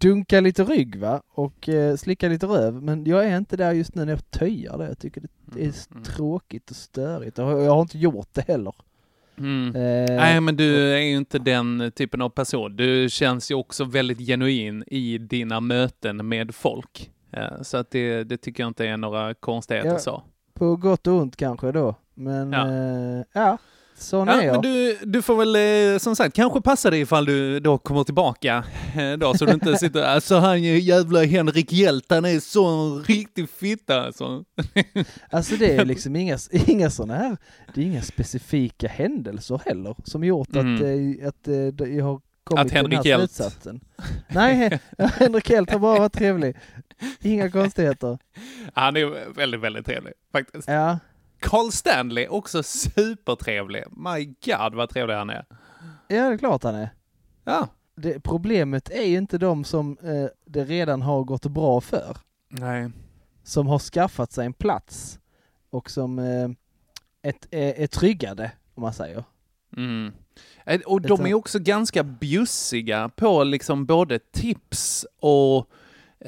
dunka 0.00 0.40
lite 0.40 0.64
rygg 0.64 0.96
va 0.96 1.22
och 1.28 1.68
eh, 1.68 1.96
slicka 1.96 2.28
lite 2.28 2.46
röv. 2.46 2.82
Men 2.82 3.04
jag 3.04 3.26
är 3.26 3.36
inte 3.36 3.56
där 3.56 3.72
just 3.72 3.94
nu 3.94 4.04
när 4.04 4.12
jag 4.12 4.30
töjar 4.30 4.78
det. 4.78 4.84
Jag 4.88 4.98
tycker 4.98 5.22
det 5.46 5.60
är 5.64 5.72
Mm. 5.92 6.02
tråkigt 6.04 6.70
och 6.70 6.76
störigt. 6.76 7.38
Och 7.38 7.44
jag 7.62 7.70
har 7.74 7.80
inte 7.82 7.98
gjort 7.98 8.28
det 8.32 8.48
heller. 8.48 8.74
Mm. 9.38 9.76
Eh, 9.76 10.16
Nej, 10.16 10.40
men 10.40 10.56
du 10.56 10.92
är 10.94 10.98
ju 10.98 11.16
inte 11.16 11.38
den 11.38 11.92
typen 11.96 12.22
av 12.22 12.28
person. 12.28 12.76
Du 12.76 13.08
känns 13.10 13.50
ju 13.50 13.54
också 13.54 13.84
väldigt 13.84 14.18
genuin 14.18 14.84
i 14.86 15.18
dina 15.18 15.60
möten 15.60 16.28
med 16.28 16.54
folk. 16.54 17.10
Eh, 17.32 17.62
Så 17.62 17.76
att 17.76 17.90
det, 17.90 18.24
det 18.24 18.36
tycker 18.36 18.62
jag 18.62 18.70
inte 18.70 18.86
är 18.86 18.96
några 18.96 19.34
konstigheter 19.34 19.88
Ja. 19.90 19.98
så. 19.98 20.22
På 20.54 20.76
gott 20.76 21.06
och 21.06 21.14
ont 21.14 21.36
kanske 21.36 21.72
då. 21.72 21.94
Men 22.14 22.52
ja, 22.52 22.68
eh, 22.68 23.24
ja 23.32 23.58
sån 24.00 24.28
Ja, 24.28 24.40
är 24.42 24.46
jag. 24.46 24.52
men 24.52 24.62
du, 24.62 24.98
du 25.04 25.22
får 25.22 25.36
väl 25.36 25.56
eh, 25.94 25.98
som 25.98 26.16
sagt 26.16 26.36
kanske 26.36 26.60
passa 26.60 26.90
dig 26.90 27.00
ifall 27.00 27.24
du 27.24 27.60
då 27.60 27.78
kommer 27.78 28.04
tillbaka 28.04 28.64
eh, 28.98 29.12
då 29.12 29.34
så 29.34 29.44
du 29.44 29.52
inte 29.52 29.76
sitter 29.78 30.02
alltså 30.02 30.36
han 30.38 30.56
är 30.56 30.76
jävla 30.76 31.24
Henrik 31.24 31.72
Hjält, 31.72 32.06
han 32.08 32.24
är 32.24 32.40
så 32.40 32.66
en 32.66 33.04
riktig 33.04 33.48
fitta 33.50 34.02
alltså. 34.02 34.44
Alltså 35.30 35.56
det 35.56 35.76
är 35.76 35.84
liksom 35.84 36.16
inga, 36.16 36.38
inga 36.66 36.90
sådana 36.90 37.14
här, 37.14 37.36
det 37.74 37.80
är 37.80 37.84
inga 37.84 38.02
specifika 38.02 38.88
händelser 38.88 39.60
heller 39.66 39.96
som 40.04 40.24
gjort 40.24 40.48
att, 40.48 40.56
Mm. 40.56 41.16
eh, 41.22 41.28
att 41.28 41.48
eh, 41.48 41.88
jag 41.96 42.04
har 42.04 42.20
kommit 42.44 42.60
Att 42.60 42.68
till 42.68 42.74
den 42.76 42.84
Henrik 42.84 42.98
här 42.98 43.04
Hjelt- 43.04 43.30
slutsatsen. 43.32 43.80
Nej, 44.28 44.80
Henrik 44.98 45.50
Hjelt 45.50 45.70
har 45.70 45.78
bara 45.78 45.98
varit 45.98 46.12
trevlig. 46.12 46.56
Inga 47.20 47.50
konstigheter. 47.50 48.18
Han 48.74 48.96
är 48.96 49.34
väldigt, 49.34 49.60
väldigt 49.60 49.86
trevlig 49.86 50.12
faktiskt. 50.32 50.68
Ja, 50.68 50.98
Carl 51.40 51.70
Stanley, 51.72 52.26
också 52.28 52.62
supertrevlig. 52.62 53.84
My 53.90 54.24
God 54.24 54.74
vad 54.74 54.90
trevlig 54.90 55.14
han 55.14 55.30
är. 55.30 55.44
ja 56.08 56.28
det 56.28 56.34
är 56.34 56.38
klart 56.38 56.62
han 56.62 56.74
är. 56.74 56.88
Ja. 57.44 57.68
Det, 57.96 58.20
problemet 58.20 58.90
är 58.90 59.02
ju 59.02 59.16
inte 59.18 59.38
de 59.38 59.64
som 59.64 59.98
eh, 60.02 60.26
det 60.44 60.64
redan 60.64 61.02
har 61.02 61.24
gått 61.24 61.46
bra 61.46 61.80
för. 61.80 62.16
Nej. 62.48 62.90
Som 63.42 63.66
har 63.66 63.78
skaffat 63.78 64.32
sig 64.32 64.46
en 64.46 64.52
plats 64.52 65.18
och 65.70 65.90
som 65.90 66.18
eh, 66.18 66.48
ett, 67.22 67.46
är, 67.50 67.74
är 67.82 67.86
tryggade, 67.86 68.52
om 68.74 68.82
man 68.82 68.92
säger. 68.94 69.24
Mm. 69.76 70.12
Eh, 70.66 70.80
Och 70.80 71.00
de 71.00 71.26
är 71.26 71.34
också 71.34 71.58
ganska 71.58 72.02
bjussiga 72.04 73.08
på 73.08 73.44
liksom 73.44 73.86
både 73.86 74.18
tips 74.18 75.06
och, 75.20 75.66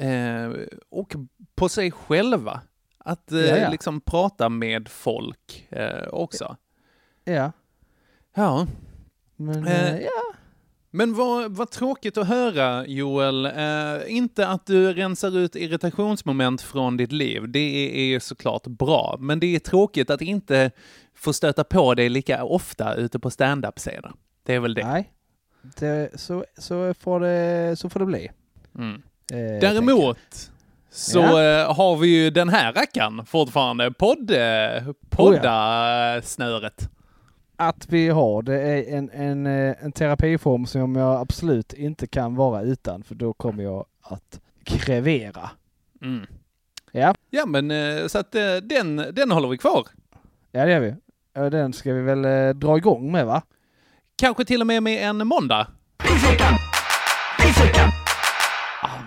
eh, 0.03 0.51
och 0.89 1.13
på 1.55 1.69
sig 1.69 1.91
själva. 1.91 2.61
Att 3.03 3.31
eh, 3.31 3.39
Ja, 3.39 3.57
ja. 3.57 3.69
liksom 3.69 4.01
prata 4.01 4.49
med 4.49 4.89
folk 4.89 5.67
eh, 5.69 6.07
också. 6.07 6.57
Ja, 7.23 7.51
Ja, 8.35 8.67
men 9.35 9.67
Eh, 9.67 9.93
eh, 9.93 10.01
ja. 10.01 10.33
men 10.91 11.13
vad, 11.13 11.55
vad 11.55 11.71
tråkigt 11.71 12.17
att 12.17 12.27
höra 12.27 12.85
Joel. 12.87 13.45
Eh, 13.45 14.15
inte 14.15 14.47
att 14.47 14.65
du 14.65 14.93
rensar 14.93 15.37
ut 15.37 15.55
irritationsmoment 15.55 16.61
från 16.61 16.97
ditt 16.97 17.11
liv. 17.11 17.49
Det 17.49 17.59
är, 17.59 17.95
är 17.99 18.05
ju 18.05 18.19
såklart 18.19 18.67
bra. 18.67 19.17
Men 19.19 19.39
det 19.39 19.55
är 19.55 19.59
tråkigt 19.59 20.09
att 20.09 20.21
inte 20.21 20.71
få 21.15 21.33
stöta 21.33 21.63
på 21.63 21.93
dig 21.93 22.09
lika 22.09 22.43
ofta 22.43 22.95
ute 22.95 23.19
på 23.19 23.29
stand-up-scener. 23.29 24.11
Det 24.43 24.53
är 24.53 24.59
väl 24.59 24.73
det. 24.73 24.87
Nej, 24.87 25.11
det, 25.79 26.19
så, 26.19 26.45
så, 26.57 26.93
får 26.93 27.19
det, 27.19 27.75
så 27.79 27.89
får 27.89 27.99
det 27.99 28.05
bli. 28.05 28.31
Mm. 28.75 29.01
Eh, 29.31 29.59
Däremot 29.61 30.51
så 30.93 31.19
eh, 31.39 31.75
har 31.75 31.97
vi 31.97 32.07
ju 32.07 32.29
den 32.29 32.49
här 32.49 32.73
rackaren 32.73 33.25
fortfarande, 33.25 33.91
podd, 33.91 34.31
eh, 34.31 34.91
poddasnöret. 35.09 36.73
jag. 37.57 37.67
Att 37.67 37.85
vi 37.89 38.09
har 38.09 38.41
det 38.41 38.61
är 38.61 38.97
en, 38.97 39.09
en, 39.09 39.45
eh, 39.45 39.75
en 39.79 39.91
terapiform 39.91 40.65
som 40.65 40.95
jag 40.95 41.21
absolut 41.21 41.73
inte 41.73 42.07
kan 42.07 42.35
vara 42.35 42.61
utan 42.61 43.03
för 43.03 43.15
då 43.15 43.33
kommer 43.33 43.63
jag 43.63 43.85
att 44.01 44.39
krevera. 44.63 45.49
Mm. 46.01 46.25
Ja, 46.91 47.15
Ja, 47.29 47.45
men 47.45 47.71
eh, 47.71 48.07
så 48.07 48.17
att 48.17 48.35
eh, 48.35 48.55
den, 48.55 48.95
den 48.95 49.31
håller 49.31 49.47
vi 49.47 49.57
kvar. 49.57 49.87
ja 50.51 50.65
det 50.65 50.71
gör 50.71 50.79
vi. 50.79 50.95
Ja, 51.33 51.49
Den 51.49 51.73
ska 51.73 51.93
vi 51.93 52.01
väl 52.01 52.25
eh, 52.25 52.49
dra 52.49 52.77
igång 52.77 53.11
med 53.11 53.25
va? 53.25 53.41
Kanske 54.15 54.45
till 54.45 54.61
och 54.61 54.67
med 54.67 54.83
med 54.83 55.09
en 55.09 55.27
måndag. 55.27 55.67
Ja 57.39 58.02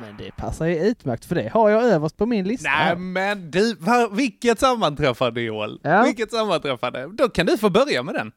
men 0.07 0.17
det 0.17 0.37
passar 0.37 0.67
ju 0.67 0.79
utmärkt 0.79 1.25
för 1.25 1.35
det 1.35 1.49
har 1.49 1.71
jag 1.71 1.85
överst 1.85 2.17
på 2.17 2.27
min 2.27 2.49
lista. 2.49 2.69
Nej 2.71 2.97
men 2.97 3.51
du, 3.51 3.75
va, 3.75 4.09
vilket 4.13 4.61
sammanträffande 4.61 5.41
Joel! 5.41 5.81
Ja. 5.83 6.03
Vilket 6.03 6.31
sammanträffande! 6.31 7.07
Då 7.13 7.29
kan 7.29 7.47
du 7.47 7.59
få 7.59 7.71
börja 7.71 8.03
med 8.03 8.15
den. 8.15 8.33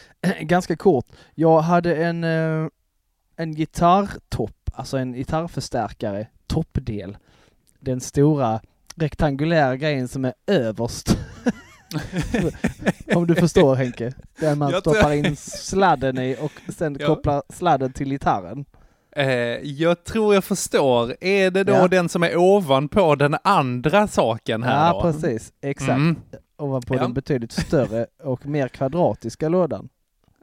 Ganska 0.40 0.76
kort. 0.76 1.06
Jag 1.34 1.60
hade 1.60 1.96
en, 1.96 2.24
eh, 2.24 2.68
en 3.36 3.54
gitarrtopp, 3.54 4.70
alltså 4.74 4.96
en 4.96 5.12
gitarrförstärkare, 5.12 6.26
toppdel. 6.46 7.16
Den 7.80 8.00
stora 8.00 8.60
rektangulära 8.94 9.76
grejen 9.76 10.08
som 10.08 10.24
är 10.24 10.32
överst. 10.46 11.18
Om 13.14 13.26
du 13.26 13.34
förstår 13.34 13.74
Henke. 13.74 14.12
Den 14.40 14.58
man 14.58 14.70
Jag 14.70 14.80
stoppar 14.80 15.12
in 15.12 15.36
sladden 15.36 16.18
i 16.18 16.36
och 16.40 16.52
sen 16.74 16.96
Ja. 17.00 17.06
kopplar 17.06 17.42
sladden 17.48 17.92
till 17.92 18.10
gitarren. 18.10 18.64
Eh, 19.16 19.26
jag 19.62 20.04
tror 20.04 20.34
jag 20.34 20.44
förstår. 20.44 21.14
Är 21.20 21.50
det 21.50 21.64
då 21.64 21.72
Ja. 21.72 21.88
den 21.88 22.08
som 22.08 22.22
är 22.22 22.36
ovanpå 22.36 23.14
den 23.14 23.36
andra 23.44 24.08
saken 24.08 24.62
här 24.62 24.86
Ja, 24.86 24.92
då? 24.92 25.00
precis. 25.02 25.52
Exakt. 25.60 25.90
Mm. 25.90 26.16
Ovanpå 26.58 26.94
Ja. 26.94 27.00
den 27.02 27.14
betydligt 27.14 27.52
större 27.52 28.06
och 28.22 28.46
mer 28.46 28.68
kvadratiska 28.68 29.48
lådan. 29.48 29.88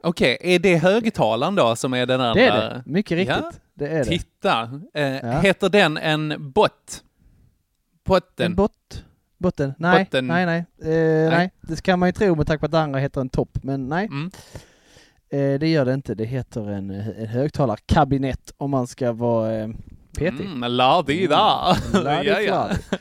Okej, 0.02 0.38
är 0.40 0.58
det 0.58 0.76
högtalaren 0.76 1.54
då 1.54 1.76
som 1.76 1.94
är 1.94 2.06
den 2.06 2.20
andra? 2.20 2.34
Det 2.34 2.46
är 2.48 2.56
det. 2.70 2.82
Mycket 2.86 3.16
riktigt. 3.16 3.36
Ja. 3.42 3.52
Det 3.74 3.88
är 3.88 3.98
det. 3.98 4.04
Titta, 4.04 4.80
eh, 4.94 5.02
Ja. 5.02 5.40
heter 5.40 5.68
den 5.68 5.96
en 5.96 6.50
bot? 6.52 7.02
Botten? 8.04 8.46
En 8.46 8.54
bot? 8.54 9.04
Botten? 9.38 9.74
Nej, 9.78 10.04
Botten. 10.04 10.26
nej, 10.26 10.46
nej. 10.46 10.58
Eh, 10.94 11.30
nej. 11.30 11.50
Det 11.60 11.82
kan 11.82 11.98
man 11.98 12.08
ju 12.08 12.12
tro 12.12 12.34
med 12.34 12.46
tanke 12.46 12.60
på 12.60 12.66
att 12.66 12.72
det 12.72 12.80
andra 12.80 13.00
heter 13.00 13.20
en 13.20 13.28
topp, 13.28 13.58
men 13.62 13.88
nej. 13.88 14.06
Mm. 14.06 14.30
Eh, 15.30 15.58
det 15.58 15.68
gör 15.68 15.84
det 15.84 15.94
inte. 15.94 16.14
Det 16.14 16.24
heter 16.24 16.70
en, 16.70 16.90
en 16.90 17.26
högtalarkabinett 17.26 18.52
om 18.56 18.70
man 18.70 18.86
ska 18.86 19.12
vara 19.12 19.54
eh, 19.56 19.68
petig. 20.18 20.46
Mm, 20.46 20.72
la 20.72 21.02
di 21.02 21.26
da. 21.26 21.76
Lardigt, 21.92 22.32
ja, 22.32 22.40
ja. 22.40 22.54
lardigt. 22.54 22.92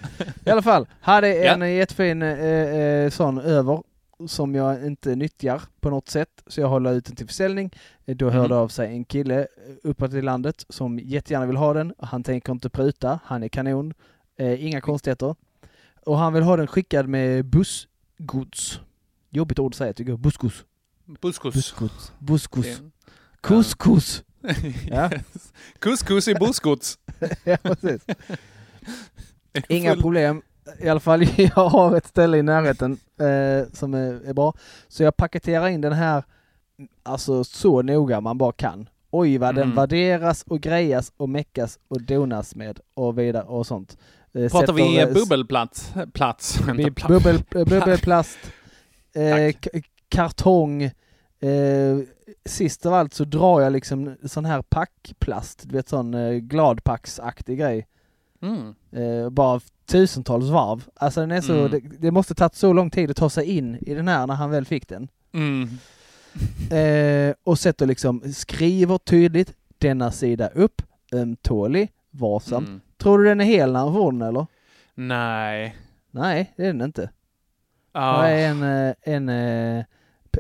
I 0.46 0.50
alla 0.50 0.62
fall, 0.62 0.88
hade 1.02 1.36
Ja. 1.36 1.54
en 1.54 1.76
jättefin 1.76 2.22
eh, 2.22 2.30
eh, 2.40 3.10
sån 3.10 3.38
över 3.40 3.84
som 4.28 4.56
jag 4.56 4.86
inte 4.86 5.16
nyttjar 5.16 5.62
på 5.80 5.90
något 5.90 6.10
sätt, 6.10 6.30
så 6.48 6.62
jag 6.62 6.68
håller 6.68 6.94
ut 6.94 7.06
den 7.06 7.16
till 7.16 7.28
försäljning. 7.28 7.72
Eh, 8.06 8.16
Då 8.16 8.30
hörde 8.30 8.54
Mhm. 8.54 8.58
av 8.64 8.68
sig 8.68 8.88
en 8.92 9.06
kille 9.06 9.48
uppåt 9.84 10.14
i 10.14 10.22
landet 10.22 10.66
som 10.70 11.00
jättegärna 11.00 11.46
vill 11.46 11.56
ha 11.58 11.74
den. 11.74 11.94
Han 12.00 12.24
tänker 12.24 12.52
inte 12.52 12.70
pruta, 12.70 13.20
han 13.24 13.44
är 13.44 13.48
kanon. 13.48 13.94
Eh, 14.40 14.66
inga 14.66 14.82
konstigheter. 14.82 15.36
Och 16.06 16.18
han 16.18 16.34
vill 16.34 16.44
ha 16.44 16.58
den 16.58 16.68
skickad 16.68 17.08
med 17.08 17.46
bussgods. 17.46 18.80
Jobbigt 19.30 19.60
ord 19.60 19.72
att 19.72 19.76
säga 19.78 19.94
tycker 19.94 20.12
jag. 20.12 20.20
Bussgods. 20.20 20.66
Buskus. 21.22 21.54
Bussgods. 22.20 22.68
Det- 22.68 22.92
Couscous. 23.42 24.24
Ja. 24.90 25.10
Couscous 25.80 26.28
i 26.28 26.36
bussgods. 26.36 26.98
ja, 27.44 27.58
precis. 27.64 28.02
Inga 29.70 29.96
problem. 29.96 30.42
I 30.80 30.90
alla 30.90 31.00
fall, 31.00 31.24
jag 31.38 31.70
har 31.70 31.96
ett 31.98 32.08
ställe 32.08 32.38
i 32.38 32.42
närheten 32.44 32.92
eh, 33.20 33.74
som 33.74 33.94
är, 33.94 34.28
är 34.30 34.34
bra. 34.34 34.54
Så 34.88 35.04
jag 35.04 35.18
paketerar 35.18 35.68
in 35.68 35.82
den 35.82 35.94
här 35.94 36.24
alltså 37.04 37.44
så 37.44 37.82
noga 37.82 38.22
man 38.22 38.38
bara 38.38 38.52
kan. 38.52 38.90
Oj 39.12 39.38
vad 39.38 39.56
den 39.56 39.64
Mm. 39.64 39.76
värderas 39.76 40.44
och 40.48 40.60
grejas 40.62 41.12
och 41.18 41.30
meckas 41.30 41.80
och 41.88 42.02
donas 42.02 42.56
med 42.56 42.80
och 42.94 43.18
vidare 43.20 43.44
och 43.44 43.68
sånt. 43.68 43.98
Eh, 44.34 44.50
Pratar 44.52 44.74
vi 44.74 45.00
eh, 45.00 45.14
bubbelplats? 45.14 45.94
Plats, 46.14 46.60
bubbel, 47.08 47.44
bubbelplast, 47.50 48.38
eh, 49.16 49.56
kartong. 50.10 50.84
Eh, 51.40 51.98
sist 52.46 52.86
av 52.86 52.94
allt 52.94 53.14
så 53.14 53.24
drar 53.24 53.62
jag 53.62 53.74
liksom 53.74 54.16
sån 54.24 54.46
här 54.46 54.62
packplast, 54.62 55.64
du 55.70 55.76
vet 55.76 55.90
sån 55.90 56.14
eh, 56.14 56.32
gladpacksaktig 56.34 57.60
grej. 57.60 57.88
Mm. 58.42 58.76
Eh, 58.92 59.30
bara 59.30 59.62
tusentals 59.86 60.50
varv. 60.50 60.84
Alltså 60.96 61.20
den 61.22 61.32
är 61.32 61.42
så, 61.42 61.54
Mm. 61.54 61.72
det, 61.72 61.80
det 61.80 62.12
måste 62.12 62.36
tagit 62.36 62.56
så 62.56 62.74
lång 62.74 62.90
tid 62.90 63.12
att 63.12 63.18
ta 63.18 63.30
sig 63.30 63.46
in 63.58 63.76
i 63.82 63.94
den 63.94 64.08
här 64.08 64.28
när 64.28 64.34
han 64.36 64.50
väl 64.50 64.66
fick 64.66 64.88
den. 64.88 65.08
Mm. 65.34 65.70
Eh, 66.72 67.34
och 67.44 67.60
sätter 67.60 67.86
liksom, 67.86 68.34
skriver 68.34 68.98
tydligt, 68.98 69.54
denna 69.78 70.12
sida 70.12 70.48
upp, 70.48 70.82
ömtålig, 71.14 71.92
varsam. 72.12 72.66
Mm. 72.66 72.82
Tror 72.98 73.18
du 73.18 73.26
den 73.26 73.42
är 73.42 73.46
hel 73.46 73.72
när 73.72 73.80
han 73.80 73.94
får 73.94 74.12
den 74.12 74.22
eller? 74.22 74.46
Nej. 74.96 75.76
Nej, 76.12 76.54
det 76.58 76.64
är 76.64 76.68
den 76.74 76.82
inte. 76.82 77.10
Ah. 77.92 78.22
Det 78.22 78.30
är 78.30 78.50
en, 78.50 78.64
eh, 78.64 78.94
en 79.02 79.30
eh, 79.30 79.84
p- 79.84 79.88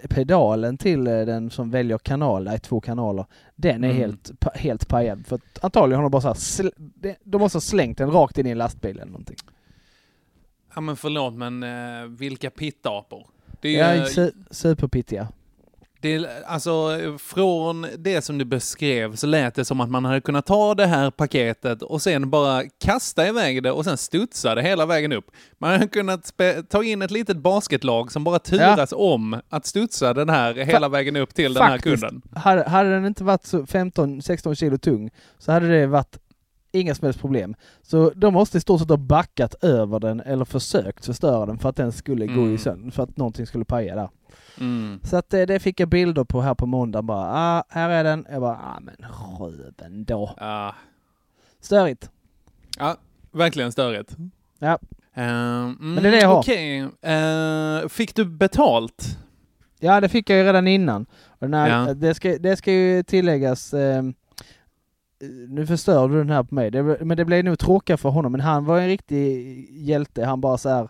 pedalen 0.09 0.77
till 0.77 1.07
eh, 1.07 1.13
den 1.13 1.49
som 1.49 1.71
väljer 1.71 1.97
kanal, 1.97 2.47
är 2.47 2.57
två 2.57 2.81
kanaler, 2.81 3.25
den 3.55 3.83
är 3.83 3.87
Mm. 3.89 3.97
helt, 3.97 4.31
helt 4.55 4.87
pajad. 4.87 5.27
För 5.27 5.35
att 5.35 5.63
antagligen 5.63 5.97
har 5.97 6.03
de 6.03 6.11
bara 6.11 6.35
så 6.35 6.63
här, 6.63 6.71
de- 7.23 7.37
måste 7.37 7.55
ha 7.55 7.61
slängt 7.61 7.97
den 7.97 8.11
rakt 8.11 8.37
in 8.37 8.45
i 8.45 8.49
en 8.49 8.57
lastbil 8.57 8.99
eller 8.99 9.11
någonting. 9.11 9.37
Ja 10.75 10.81
men 10.81 10.95
förlåt 10.95 11.33
men 11.33 11.63
uh, 11.63 12.05
vilka 12.09 12.49
pittapor? 12.49 13.27
Det 13.61 13.71
Ja, 13.71 13.85
är 13.85 13.95
ju, 13.95 14.01
su- 14.03 14.33
superpittiga. 14.51 15.27
Det 16.01 16.27
alltså 16.47 16.89
från 17.19 17.87
det 17.97 18.21
som 18.21 18.37
du 18.37 18.45
beskrev 18.45 19.15
så 19.15 19.27
lät 19.27 19.55
det 19.55 19.65
som 19.65 19.81
att 19.81 19.89
man 19.89 20.05
hade 20.05 20.21
kunnat 20.21 20.45
ta 20.45 20.75
det 20.75 20.85
här 20.85 21.11
paketet 21.11 21.81
och 21.81 22.01
sen 22.01 22.29
bara 22.29 22.63
kasta 22.79 23.27
iväg 23.27 23.63
det 23.63 23.71
och 23.71 23.83
sen 23.85 23.97
studsa 23.97 24.55
det 24.55 24.61
hela 24.61 24.85
vägen 24.85 25.11
upp. 25.11 25.25
Man 25.57 25.71
hade 25.71 25.87
kunnat 25.87 26.31
ta 26.69 26.83
in 26.83 27.01
ett 27.01 27.11
litet 27.11 27.37
basketlag 27.37 28.11
som 28.11 28.23
bara 28.23 28.39
turas 28.39 28.93
om 28.95 29.41
att 29.49 29.65
studsa 29.65 30.13
den 30.13 30.29
här 30.29 30.53
hela 30.53 30.89
vägen 30.89 31.15
upp 31.15 31.33
till 31.33 31.53
den 31.53 31.63
här 31.63 31.77
kunden. 31.77 32.21
Hade, 32.35 32.69
hade 32.69 32.89
den 32.89 33.05
inte 33.05 33.23
varit 33.23 33.45
så 33.45 33.61
15-16 33.61 34.55
kilo 34.55 34.77
tung 34.77 35.09
så 35.37 35.51
hade 35.51 35.67
det 35.79 35.87
varit 35.87 36.17
inga 36.71 36.95
som 36.95 37.05
helst 37.05 37.19
problem. 37.19 37.55
Så 37.81 38.11
de 38.15 38.33
måste 38.33 38.57
i 38.57 38.61
stort 38.61 38.79
sett 38.79 38.89
ha 38.89 38.97
backat 38.97 39.63
över 39.63 39.99
den 39.99 40.19
eller 40.19 40.45
försökt 40.45 41.05
förstöra 41.05 41.45
den 41.45 41.57
för 41.59 41.69
att 41.69 41.75
den 41.75 41.91
skulle 41.91 42.25
gå 42.27 42.33
Mm. 42.41 42.55
i 42.55 42.57
sönder, 42.57 42.91
för 42.91 43.03
att 43.03 43.17
någonting 43.17 43.45
skulle 43.47 43.65
paja 43.65 43.95
där. 43.95 44.09
Mm. 44.59 44.99
Så 45.03 45.17
att 45.17 45.33
eh, 45.33 45.41
det 45.41 45.59
fick 45.59 45.79
jag 45.79 45.89
bilder 45.89 46.23
på 46.23 46.41
här 46.41 46.55
på 46.55 46.65
måndag 46.65 47.01
bara, 47.01 47.31
ah, 47.33 47.63
här 47.69 47.89
är 47.89 48.03
den. 48.03 48.25
Jag 48.31 48.41
bara, 48.41 48.55
ah 48.55 48.79
men 48.81 48.95
röven 49.39 50.05
då. 50.05 50.33
Ja. 50.37 50.75
Störigt. 51.61 52.09
Ja, 52.79 52.95
verkligen 53.31 53.71
störigt. 53.71 54.15
Ja. 54.59 54.79
Mm, 55.13 55.77
Men 55.79 56.03
det 56.03 56.09
är 56.09 56.11
det 56.11 56.19
jag 56.21 56.27
har. 56.29 56.39
Okej. 56.39 56.79
Eh, 57.01 57.87
fick 57.89 58.15
du 58.15 58.25
betalt? 58.25 59.17
Ja, 59.79 60.01
det 60.01 60.09
fick 60.09 60.29
jag 60.29 60.37
ju 60.39 60.43
redan 60.43 60.67
innan. 60.67 61.05
Och 61.39 61.49
här, 61.49 61.87
Ja. 61.87 61.93
det, 61.93 62.13
ska, 62.13 62.37
det 62.37 62.55
ska 62.57 62.71
ju 62.71 63.03
tilläggas, 63.03 63.73
eh, 63.73 64.03
nu 65.47 65.65
förstör 65.67 66.07
du 66.09 66.17
den 66.17 66.29
här 66.29 66.43
på 66.43 66.55
mig, 66.55 66.71
det, 66.71 66.83
men 66.83 67.17
det 67.17 67.25
blev 67.25 67.45
nog 67.45 67.59
tråkigt 67.59 67.99
för 67.99 68.09
honom, 68.09 68.31
men 68.31 68.41
han 68.41 68.65
var 68.65 68.79
en 68.79 68.87
riktig 68.87 69.67
hjälte. 69.71 70.25
Han 70.25 70.41
bara 70.41 70.57
så 70.57 70.69
här, 70.69 70.89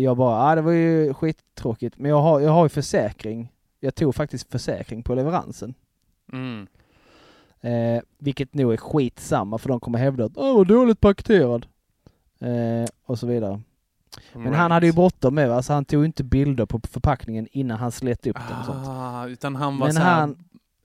jag 0.00 0.16
bara, 0.16 0.36
ah, 0.50 0.54
det 0.54 0.62
var 0.62 0.72
ju 0.72 1.14
skittråkigt, 1.14 1.98
men 1.98 2.10
jag 2.10 2.20
har, 2.20 2.40
jag 2.40 2.50
har 2.52 2.64
ju 2.64 2.68
försäkring. 2.68 3.52
Jag 3.80 3.94
tog 3.94 4.14
faktiskt 4.14 4.50
försäkring 4.52 5.02
på 5.02 5.14
leveransen. 5.14 5.74
Mm. 6.32 6.66
Eh, 7.60 8.02
vilket 8.18 8.54
nog 8.54 8.72
är 8.72 8.76
skitsamma 8.76 9.58
för 9.58 9.68
de 9.68 9.80
kommer 9.80 9.98
hävda 9.98 10.24
att 10.24 10.36
åh 10.36 10.56
vad 10.56 10.66
dåligt 10.66 11.00
paketerad. 11.00 11.66
Eh, 12.40 12.88
och 13.06 13.18
så 13.18 13.26
vidare. 13.26 13.60
Men 14.32 14.54
han 14.54 14.70
hade 14.70 14.86
ju 14.86 14.92
bråttom 14.92 15.34
med 15.34 15.48
va? 15.48 15.62
så 15.62 15.72
han 15.72 15.84
tog 15.84 16.04
inte 16.04 16.24
bilder 16.24 16.66
på 16.66 16.80
förpackningen 16.90 17.48
innan 17.50 17.78
han 17.78 17.92
slet 17.92 18.26
upp 18.26 18.36
den 18.48 18.58
och 18.58 18.64
sånt. 18.64 18.86
Ah, 18.88 19.26
utan 19.26 19.56
han 19.56 19.78
var 19.78 19.86
Men 19.86 19.94
så 19.94 20.00
han- 20.02 20.38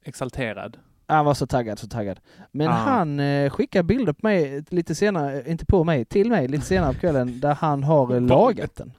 exalterad. 0.03 0.77
Han 1.07 1.25
var 1.25 1.33
så 1.33 1.47
taggad, 1.47 1.79
så 1.79 1.87
taggad. 1.87 2.19
Men 2.51 2.67
Ah. 2.67 2.71
han 2.71 3.19
eh, 3.19 3.49
skickade 3.49 3.83
bilder 3.83 4.13
på 4.13 4.19
mig 4.27 4.63
lite 4.69 4.95
senare, 4.95 5.43
inte 5.51 5.65
på 5.65 5.83
mig, 5.83 6.05
till 6.05 6.29
mig 6.29 6.47
lite 6.47 6.65
senare 6.65 6.93
på 6.93 6.99
kvällen 6.99 7.39
där 7.39 7.53
han 7.55 7.83
har 7.83 8.15
eh, 8.15 8.21
lagat 8.21 8.75
den. 8.75 8.91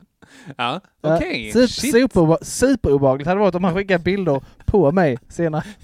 Ja, 0.57 0.81
okej. 1.01 1.53
super, 1.53 1.66
Shit. 1.66 1.93
super, 1.93 2.45
superobehagligt 2.45 3.29
hade 3.29 3.40
varit 3.40 3.55
om 3.55 3.64
han 3.64 3.75
skickade 3.75 4.05
bilder 4.05 4.40
på 4.64 4.93
mig 4.93 5.19
senare. 5.29 5.64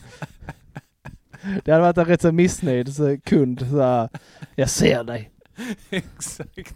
Det 1.64 1.72
hade 1.72 1.82
varit 1.84 1.98
en 1.98 2.04
rätt 2.04 2.22
så 2.22 2.32
missnöjd 2.32 2.94
så 2.94 3.16
kund 3.24 3.66
så 3.70 4.08
jag 4.54 4.70
ser 4.70 5.04
dig. 5.04 5.30
Exakt. 5.90 6.74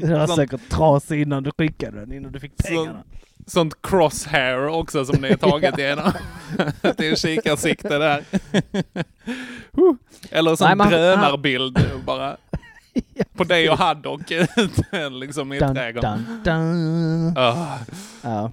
Det 0.00 0.12
var 0.12 0.26
Sånt- 0.26 0.36
säkert 0.36 0.68
trasig 0.68 1.22
innan 1.22 1.42
du 1.42 1.50
skickade 1.58 2.00
den, 2.00 2.12
innan 2.12 2.32
du 2.32 2.40
fick 2.40 2.56
pengarna. 2.56 3.02
Sånt 3.46 3.82
crosshair 3.82 4.66
också 4.68 5.04
som 5.04 5.20
det 5.22 5.28
är 5.28 5.36
taget 5.36 5.78
igenom. 5.78 6.12
det 6.96 7.08
är 7.08 7.16
kikarsikte 7.16 7.98
där. 7.98 8.24
Eller 10.30 10.56
sån 10.56 10.78
drönarbild 10.78 11.78
bara. 12.04 12.36
På 13.34 13.44
dig 13.44 13.70
och 13.70 13.78
Haddock 13.78 14.20
liksom 15.10 15.52
i 15.52 15.58
Dun, 15.58 15.74
trädgården. 15.74 16.24
dun, 16.44 17.34
dun. 17.34 17.36
Ah, 17.38 17.78
Ja. 18.22 18.52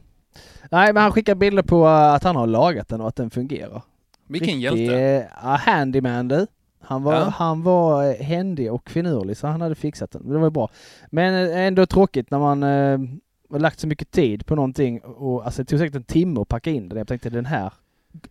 Nej, 0.71 0.93
men 0.93 1.03
han 1.03 1.11
skickar 1.11 1.35
bilder 1.35 1.63
på 1.63 1.83
uh, 1.85 1.89
att 1.91 2.23
han 2.23 2.35
har 2.35 2.47
lagat 2.47 2.87
den 2.87 3.01
och 3.01 3.07
att 3.07 3.15
den 3.15 3.29
fungerar. 3.29 3.81
vilken 4.27 4.47
Riktig, 4.61 4.85
hjälte. 4.87 4.95
eh, 4.95 5.23
Ja, 5.43 5.55
handyman 5.55 6.27
du. 6.27 6.47
Han 6.81 7.03
var, 7.03 7.13
Ja. 7.13 7.29
han 7.37 7.63
var 7.63 8.03
eh, 8.09 8.13
händig 8.25 8.71
och 8.73 8.89
finurlig 8.89 9.37
så 9.37 9.47
han 9.47 9.61
hade 9.61 9.75
fixat 9.75 10.11
den. 10.11 10.29
Det 10.29 10.37
var 10.37 10.45
ju 10.45 10.51
bra. 10.51 10.69
Men 11.09 11.49
eh, 11.51 11.57
ändå 11.59 11.85
tråkigt 11.85 12.31
när 12.31 12.39
man 12.39 12.63
eh, 12.63 13.59
lagt 13.59 13.79
så 13.79 13.87
mycket 13.87 14.11
tid 14.11 14.45
på 14.45 14.55
någonting 14.55 14.99
och 15.01 15.45
alltså 15.45 15.61
det 15.63 15.69
tog 15.69 15.79
säkert 15.79 15.95
en 15.95 16.03
timme 16.03 16.41
att 16.41 16.47
packa 16.47 16.69
in 16.69 16.89
den. 16.89 16.97
Jag 16.97 17.07
tänkte 17.07 17.29
den 17.29 17.45
här 17.45 17.73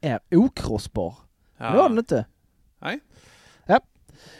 är 0.00 0.20
okrossbar. 0.30 1.14
Men 1.56 1.72
det 1.72 1.78
var 1.78 1.88
den 1.88 1.98
inte. 1.98 2.24
Det 2.80 2.98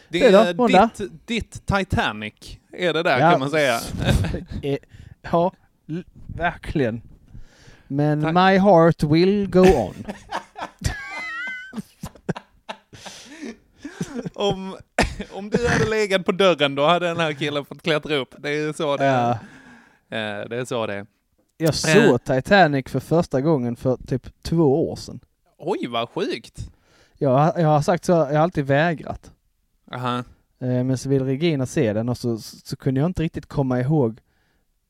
Det 0.09 0.23
är 0.27 0.55
måndag? 0.55 0.90
ditt, 0.99 1.27
ditt 1.27 1.66
Titanic, 1.66 2.59
är 2.73 2.92
det 2.92 3.03
där 3.03 3.18
Ja. 3.21 3.31
kan 3.31 3.40
man 3.40 3.51
säga. 3.51 3.81
Eh, 4.62 4.79
ja, 5.31 5.53
verkligen. 6.37 7.03
Men 7.88 8.23
Tack. 8.23 8.35
my 8.35 8.59
heart 8.59 9.03
will 9.03 9.51
go 9.51 9.61
on. 9.61 9.95
om, 14.35 14.77
om 15.33 15.51
du 15.51 15.68
hade 15.68 15.90
legat 15.90 16.25
på 16.25 16.33
dörren 16.33 16.75
då 16.75 16.87
hade 16.87 17.07
den 17.07 17.16
här 17.21 17.33
killen 17.33 17.64
fått 17.64 17.83
klättra 17.83 18.16
upp. 18.16 18.35
Det 18.38 18.51
är 18.51 18.73
så 18.73 18.97
det 18.97 19.05
är. 19.05 19.38
Ja. 20.09 20.16
Eh, 20.16 20.49
Det 20.49 20.57
är 20.57 20.64
så 20.64 20.87
det 20.87 20.95
är. 20.95 21.07
Jag 21.57 21.75
såg 21.75 22.25
Titanic 22.25 22.88
för 22.88 23.01
första 23.01 23.40
gången 23.40 23.77
för 23.77 23.97
typ 23.97 24.42
två 24.42 24.90
år 24.90 24.97
sedan. 24.97 25.21
Oj, 25.59 25.87
vad 25.87 26.09
sjukt! 26.09 26.71
Jag, 27.18 27.53
jag 27.61 27.68
har 27.68 27.83
sagt 27.83 28.05
så, 28.05 28.12
jag 28.12 28.25
har 28.27 28.35
alltid 28.37 28.66
vägrat. 28.66 29.32
Aha. 29.94 30.18
Eh, 30.61 30.85
Men 30.85 30.98
så 30.98 31.09
ville 31.09 31.24
Regina 31.24 31.66
se 31.66 31.92
den 31.92 32.09
och 32.09 32.18
så, 32.18 32.38
så 32.38 32.76
kunde 32.76 33.00
jag 33.00 33.09
inte 33.09 33.22
riktigt 33.22 33.46
komma 33.46 33.81
ihåg 33.81 34.18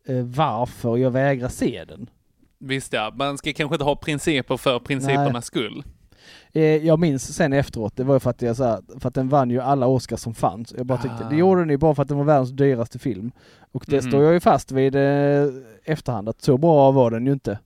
eh, 0.07 0.17
varför 0.25 0.97
jag 0.97 1.11
vägrar 1.11 1.49
se 1.49 1.85
den. 1.89 2.11
Visst 2.59 2.93
ja, 2.93 3.13
man 3.17 3.39
ska 3.39 3.53
kanske 3.53 3.75
inte 3.75 3.85
ha 3.85 3.97
principer 3.97 4.57
för 4.57 4.79
principernas 4.79 5.33
Nej. 5.33 5.43
skull. 5.43 5.85
Eh, 6.53 6.63
Jag 6.63 6.99
minns 6.99 7.35
sen 7.37 7.53
efteråt, 7.53 7.97
det 7.97 8.05
var 8.05 8.15
ju 8.15 8.21
för 8.21 8.31
att 8.31 8.43
jag 8.43 8.57
så 8.57 8.65
här, 8.65 8.81
för 9.01 9.09
att 9.09 9.15
den 9.15 9.29
vann 9.29 9.51
ju 9.51 9.61
alla 9.61 9.87
Oscars 9.87 10.21
som 10.21 10.35
fanns. 10.35 10.75
Jag 10.77 10.87
bara 10.87 10.99
tyckte, 10.99 11.27
Ah. 11.27 11.29
det 11.29 11.37
gjorde 11.37 11.61
den 11.61 11.71
ju 11.71 11.77
bara 11.77 11.95
för 11.95 12.03
att 12.03 12.09
den 12.09 12.19
var 12.19 12.25
världens 12.25 12.51
dyraste 12.51 12.99
film. 12.99 13.33
Och 13.73 13.85
det 13.89 14.01
Mhm. 14.03 14.11
står 14.11 14.23
jag 14.25 14.33
ju 14.33 14.41
fast 14.41 14.73
vid 14.73 14.95
eh, 14.95 15.47
efterhand, 15.85 16.29
att 16.29 16.43
så 16.43 16.59
bra 16.59 16.91
var 16.91 17.11
den 17.11 17.27
ju 17.27 17.33
inte. 17.33 17.59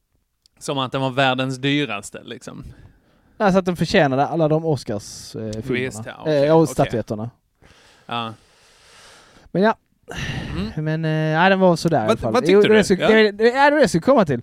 Som 0.58 0.78
att 0.78 0.92
den 0.92 1.00
var 1.00 1.10
världens 1.10 1.58
dyraste 1.58 2.22
liksom. 2.24 2.64
Alltså 3.36 3.58
att 3.58 3.64
den 3.64 3.76
förtjänade 3.76 4.26
alla 4.26 4.48
de 4.48 4.64
Oscars-filmerna. 4.64 6.04
Eh, 6.26 6.32
ja, 6.34 6.44
okej, 6.44 6.48
eh, 6.48 6.64
statyetterna. 6.64 7.30
Ja. 8.06 8.34
Men 9.52 9.62
ja, 9.62 9.74
Mm. 10.56 10.84
men 10.84 11.04
eh, 11.04 11.10
nej, 11.38 11.50
den 11.50 11.60
var 11.60 11.76
sådär 11.76 12.02
i 12.02 12.08
alla 12.08 12.16
fall. 12.16 12.32
vad 12.32 12.42
tyckte 12.42 12.52
Jo, 12.52 12.62
du? 12.62 12.68
Det, 12.74 12.84
skulle- 12.84 13.02
Ja. 13.02 13.08
det, 13.08 13.22
det, 13.22 13.50
det 13.50 13.50
det 13.70 13.80
jag 13.80 13.88
skulle 13.88 14.02
komma 14.02 14.24
till. 14.24 14.42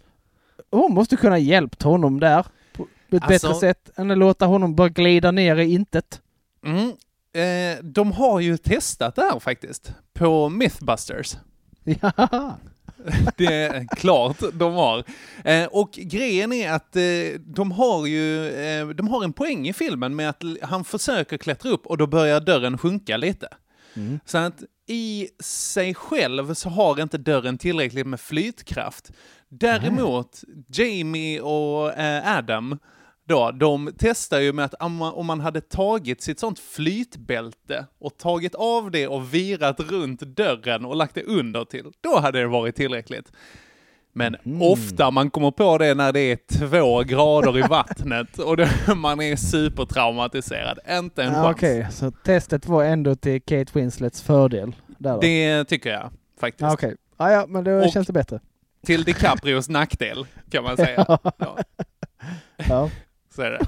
hon 0.72 0.94
måste 0.94 1.16
kunna 1.16 1.38
hjälpt 1.38 1.84
honom 1.84 2.20
där 2.20 2.46
på 2.78 2.88
ett 3.16 3.24
Alltså- 3.24 3.48
bättre 3.48 3.60
sätt 3.60 3.90
än 3.96 4.12
att 4.12 4.18
låta 4.18 4.46
honom 4.46 4.76
bara 4.76 4.90
glida 4.90 5.32
ner 5.32 5.56
i 5.56 5.74
intet. 5.74 6.22
Mm. 6.66 6.88
Eh, 7.34 7.84
de 7.84 8.12
har 8.12 8.40
ju 8.40 8.58
testat 8.58 9.16
det 9.16 9.22
här 9.22 9.40
faktiskt, 9.40 9.94
på 10.14 10.50
Mythbusters. 10.50 11.38
Ja. 11.84 12.58
Det 13.38 13.54
är 13.54 13.96
klart 13.96 14.38
de 14.54 14.74
har. 14.74 15.04
Eh, 15.44 15.66
och 15.66 15.92
grejen 15.92 16.54
är 16.54 16.72
att 16.72 16.96
eh, 16.96 17.04
de 17.40 17.72
har 17.72 18.06
ju, 18.06 18.48
eh, 18.48 18.88
de 18.88 19.08
har 19.08 19.24
en 19.24 19.34
poäng 19.34 19.68
i 19.68 19.74
filmen 19.74 20.16
med 20.16 20.30
att 20.30 20.44
han 20.62 20.84
försöker 20.84 21.38
klättra 21.38 21.70
upp 21.70 21.86
och 21.86 21.98
då 21.98 22.08
börjar 22.08 22.40
dörren 22.40 22.78
sjunka 22.78 23.18
lite. 23.18 23.48
Mm. 23.94 24.20
Så 24.26 24.38
att 24.38 24.64
i 24.88 25.30
sig 25.40 25.94
själv 25.94 26.54
så 26.54 26.70
har 26.70 27.02
inte 27.02 27.18
dörren 27.18 27.58
tillräckligt 27.58 28.08
med 28.08 28.20
flytkraft. 28.20 29.12
Däremot, 29.50 30.42
Jamie 30.68 31.42
och 31.42 31.92
Adam, 32.26 32.80
då, 33.28 33.52
de 33.52 33.92
testar 33.98 34.40
ju 34.40 34.54
med 34.54 34.66
att 34.66 34.74
om 35.14 35.26
man, 35.26 35.40
hade 35.40 35.62
tagit 35.62 36.22
sitt 36.22 36.40
sånt 36.40 36.60
flytbälte 36.60 37.86
och 38.00 38.18
tagit 38.18 38.56
av 38.56 38.92
det 38.92 39.08
och 39.08 39.34
virat 39.34 39.80
runt 39.80 40.20
dörren 40.20 40.86
och 40.86 40.96
lagt 40.96 41.16
det 41.16 41.24
under 41.24 41.66
till, 41.66 41.86
då 42.02 42.20
hade 42.20 42.40
det 42.40 42.48
varit 42.48 42.76
tillräckligt. 42.76 43.32
Men 44.16 44.36
ofta 44.62 45.12
man 45.12 45.30
kommer 45.30 45.52
på 45.52 45.78
det 45.78 45.94
när 45.94 46.12
det 46.12 46.20
är 46.20 46.38
två 46.60 47.04
grader 47.04 47.58
i 47.58 47.62
vattnet 47.70 48.40
och 48.40 48.58
det, 48.58 48.70
man 48.96 49.22
är 49.22 49.36
supertraumatiserad. 49.36 50.80
Inte 50.90 51.24
en 51.24 51.34
Ja, 51.34 51.44
chans. 51.44 51.56
Okej, 51.56 51.88
så 51.92 52.12
testet 52.12 52.68
var 52.68 52.84
ändå 52.84 53.16
till 53.16 53.42
Kate 53.42 53.80
Winslets 53.80 54.22
fördel. 54.22 54.76
Då. 54.98 55.20
Det 55.22 55.66
tycker 55.66 55.90
jag 55.90 56.10
faktiskt. 56.40 56.62
Ja, 56.62 56.74
Okej, 56.74 56.96
ja, 57.18 57.32
ja, 57.32 57.46
men 57.48 57.64
då 57.64 57.72
Och- 57.72 57.92
känns 57.92 58.08
det 58.08 58.14
bättre. 58.14 58.40
Till 58.86 59.04
DiCaprios 59.04 59.70
nackdel, 59.70 60.26
kan 60.52 60.64
man 60.64 60.78
säga. 60.78 61.06
Ja, 61.38 61.58
Ja. 62.70 62.90
Så 63.36 63.42
är 63.42 63.52
det. 63.52 63.60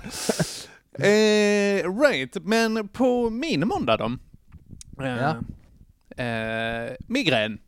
Eh, 0.99 1.99
right, 2.01 2.37
men 2.41 2.87
på 2.87 3.29
min 3.29 3.67
måndag 3.67 3.97
då? 3.97 4.11
Eh, 5.03 5.35
eh, 6.27 6.91
migrän. 7.07 7.59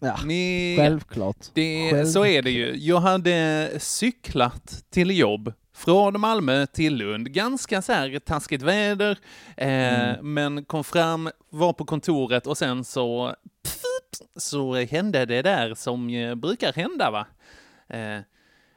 ja, 0.00 0.16
Ni, 0.24 0.76
självklart. 0.78 1.36
det, 1.54 2.06
så 2.06 2.26
är 2.26 2.42
det 2.42 2.50
ju. 2.50 2.76
Jag 2.76 3.00
hade 3.00 3.70
cyklat 3.78 4.84
till 4.90 5.18
jobb 5.18 5.52
från 5.74 6.20
Malmö 6.20 6.66
till 6.66 6.96
Lund. 6.96 7.32
Ganska 7.32 7.82
så 7.82 7.92
här 7.92 8.18
taskigt 8.18 8.62
väder, 8.62 9.18
eh, 9.56 10.22
men 10.22 10.64
kom 10.64 10.84
fram, 10.84 11.30
var 11.50 11.72
på 11.72 11.84
kontoret 11.84 12.46
och 12.46 12.58
sen 12.58 12.84
så 12.84 13.34
pfft, 13.62 14.42
så 14.42 14.74
hände 14.74 15.26
det 15.26 15.42
där 15.42 15.74
som 15.74 16.10
eh, 16.10 16.34
brukar 16.34 16.72
hända 16.72 17.10
va. 17.10 17.26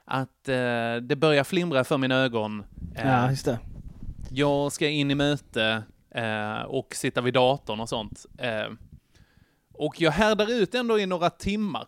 Att 0.06 0.50
eh, 0.50 0.96
det 1.02 1.16
börjar 1.18 1.44
flimra 1.44 1.84
för 1.84 1.98
mina 1.98 2.16
ögon. 2.16 2.64
Eh, 2.96 3.08
Ja, 3.08 3.30
just 3.30 3.46
det. 3.46 3.60
jag 4.32 4.72
ska 4.72 4.88
in 4.90 5.12
i 5.12 5.16
möte 5.16 5.84
eh, 6.16 6.62
och 6.62 6.96
sitta 6.96 7.22
vid 7.22 7.34
datorn 7.34 7.80
och 7.80 7.90
sånt. 7.90 8.26
Eh, 8.38 8.68
och 9.74 10.02
jag 10.02 10.12
härdar 10.12 10.52
ut 10.52 10.76
ändå 10.76 11.00
i 11.00 11.06
några 11.06 11.30
timmar. 11.30 11.84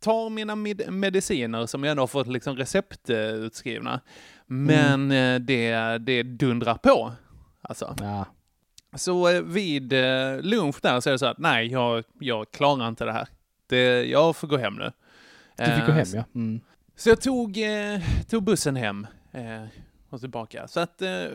Tar 0.00 0.30
mina 0.30 0.56
med- 0.56 0.92
mediciner 0.92 1.66
som 1.66 1.84
jag 1.84 1.90
ändå 1.90 2.02
har 2.02 2.06
fått 2.06 2.26
liksom 2.26 2.56
recept 2.56 3.10
eh, 3.10 3.18
utskrivna. 3.18 4.00
Men 4.46 5.10
eh, 5.10 5.38
det, 5.40 5.98
det 5.98 6.22
dundrar 6.22 6.74
på. 6.74 7.12
Alltså. 7.62 7.96
Ja. 8.00 8.26
Så 8.96 9.28
eh, 9.28 9.42
vid 9.42 9.92
lunch 10.40 10.76
där 10.82 11.00
så 11.00 11.08
är 11.10 11.12
det 11.12 11.18
så 11.18 11.26
att 11.26 11.38
nej, 11.38 11.66
jag, 11.66 12.04
jag 12.20 12.50
klarar 12.50 12.88
inte 12.88 13.04
det 13.04 13.12
här. 13.12 13.28
Det, 13.66 14.04
jag 14.04 14.36
får 14.36 14.48
gå 14.48 14.56
hem 14.56 14.74
nu. 14.74 14.92
Du 15.56 15.64
fick 15.64 15.86
gå 15.86 15.92
hem 15.92 16.06
ja. 16.14 16.24
Mm. 16.34 16.60
Så 16.96 17.08
jag 17.08 17.20
tog, 17.20 17.58
eh, 17.58 18.00
tog 18.28 18.42
bussen 18.42 18.76
hem 18.76 19.06
eh, 19.32 19.64
och 20.10 20.20
tillbaka. 20.20 20.68
Så 20.68 20.80
att, 20.80 21.02
eh, 21.02 21.26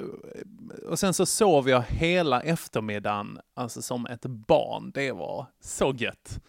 och 0.87 0.99
sen 0.99 1.13
så 1.13 1.25
sov 1.25 1.69
jag 1.69 1.81
hela 1.81 2.41
eftermiddagen, 2.41 3.39
alltså 3.53 3.81
som 3.81 4.05
ett 4.05 4.25
barn. 4.25 4.91
Det 4.93 5.11
var 5.11 5.45
så 5.61 5.93
gött. 5.97 6.39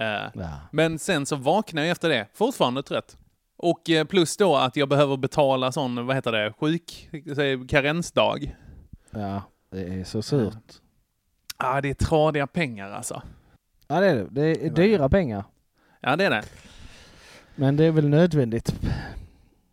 Eh, 0.00 0.06
Ja. 0.34 0.60
men 0.72 0.98
sen 0.98 1.26
så 1.26 1.36
vaknade 1.36 1.86
jag 1.86 1.92
efter 1.92 2.08
det, 2.08 2.26
fortfarande 2.34 2.82
trött. 2.82 3.16
Och 3.56 3.90
eh, 3.90 4.04
plus 4.04 4.36
då 4.36 4.56
att 4.56 4.76
jag 4.76 4.88
behöver 4.88 5.16
betala 5.16 5.72
sån, 5.72 6.06
vad 6.06 6.16
heter 6.16 6.32
det, 6.32 6.52
sjuk, 6.60 7.08
karensdag. 7.68 8.56
ja, 9.10 9.42
det 9.70 9.80
är 10.00 10.04
så 10.04 10.22
surt. 10.22 10.80
Ja, 11.58 11.76
ah, 11.76 11.80
det 11.80 11.88
är 11.90 11.94
tradiga 11.94 12.46
pengar 12.46 12.90
alltså. 12.90 13.22
Ja, 13.88 14.00
det 14.00 14.06
är 14.06 14.14
det. 14.16 14.26
Det 14.30 14.66
är 14.66 14.70
dyra 14.70 15.08
pengar. 15.08 15.44
Ja, 16.00 16.16
det 16.16 16.24
är 16.24 16.30
det. 16.30 16.42
Men 17.56 17.76
det 17.76 17.84
är 17.84 17.90
väl 17.90 18.08
nödvändigt. 18.08 18.74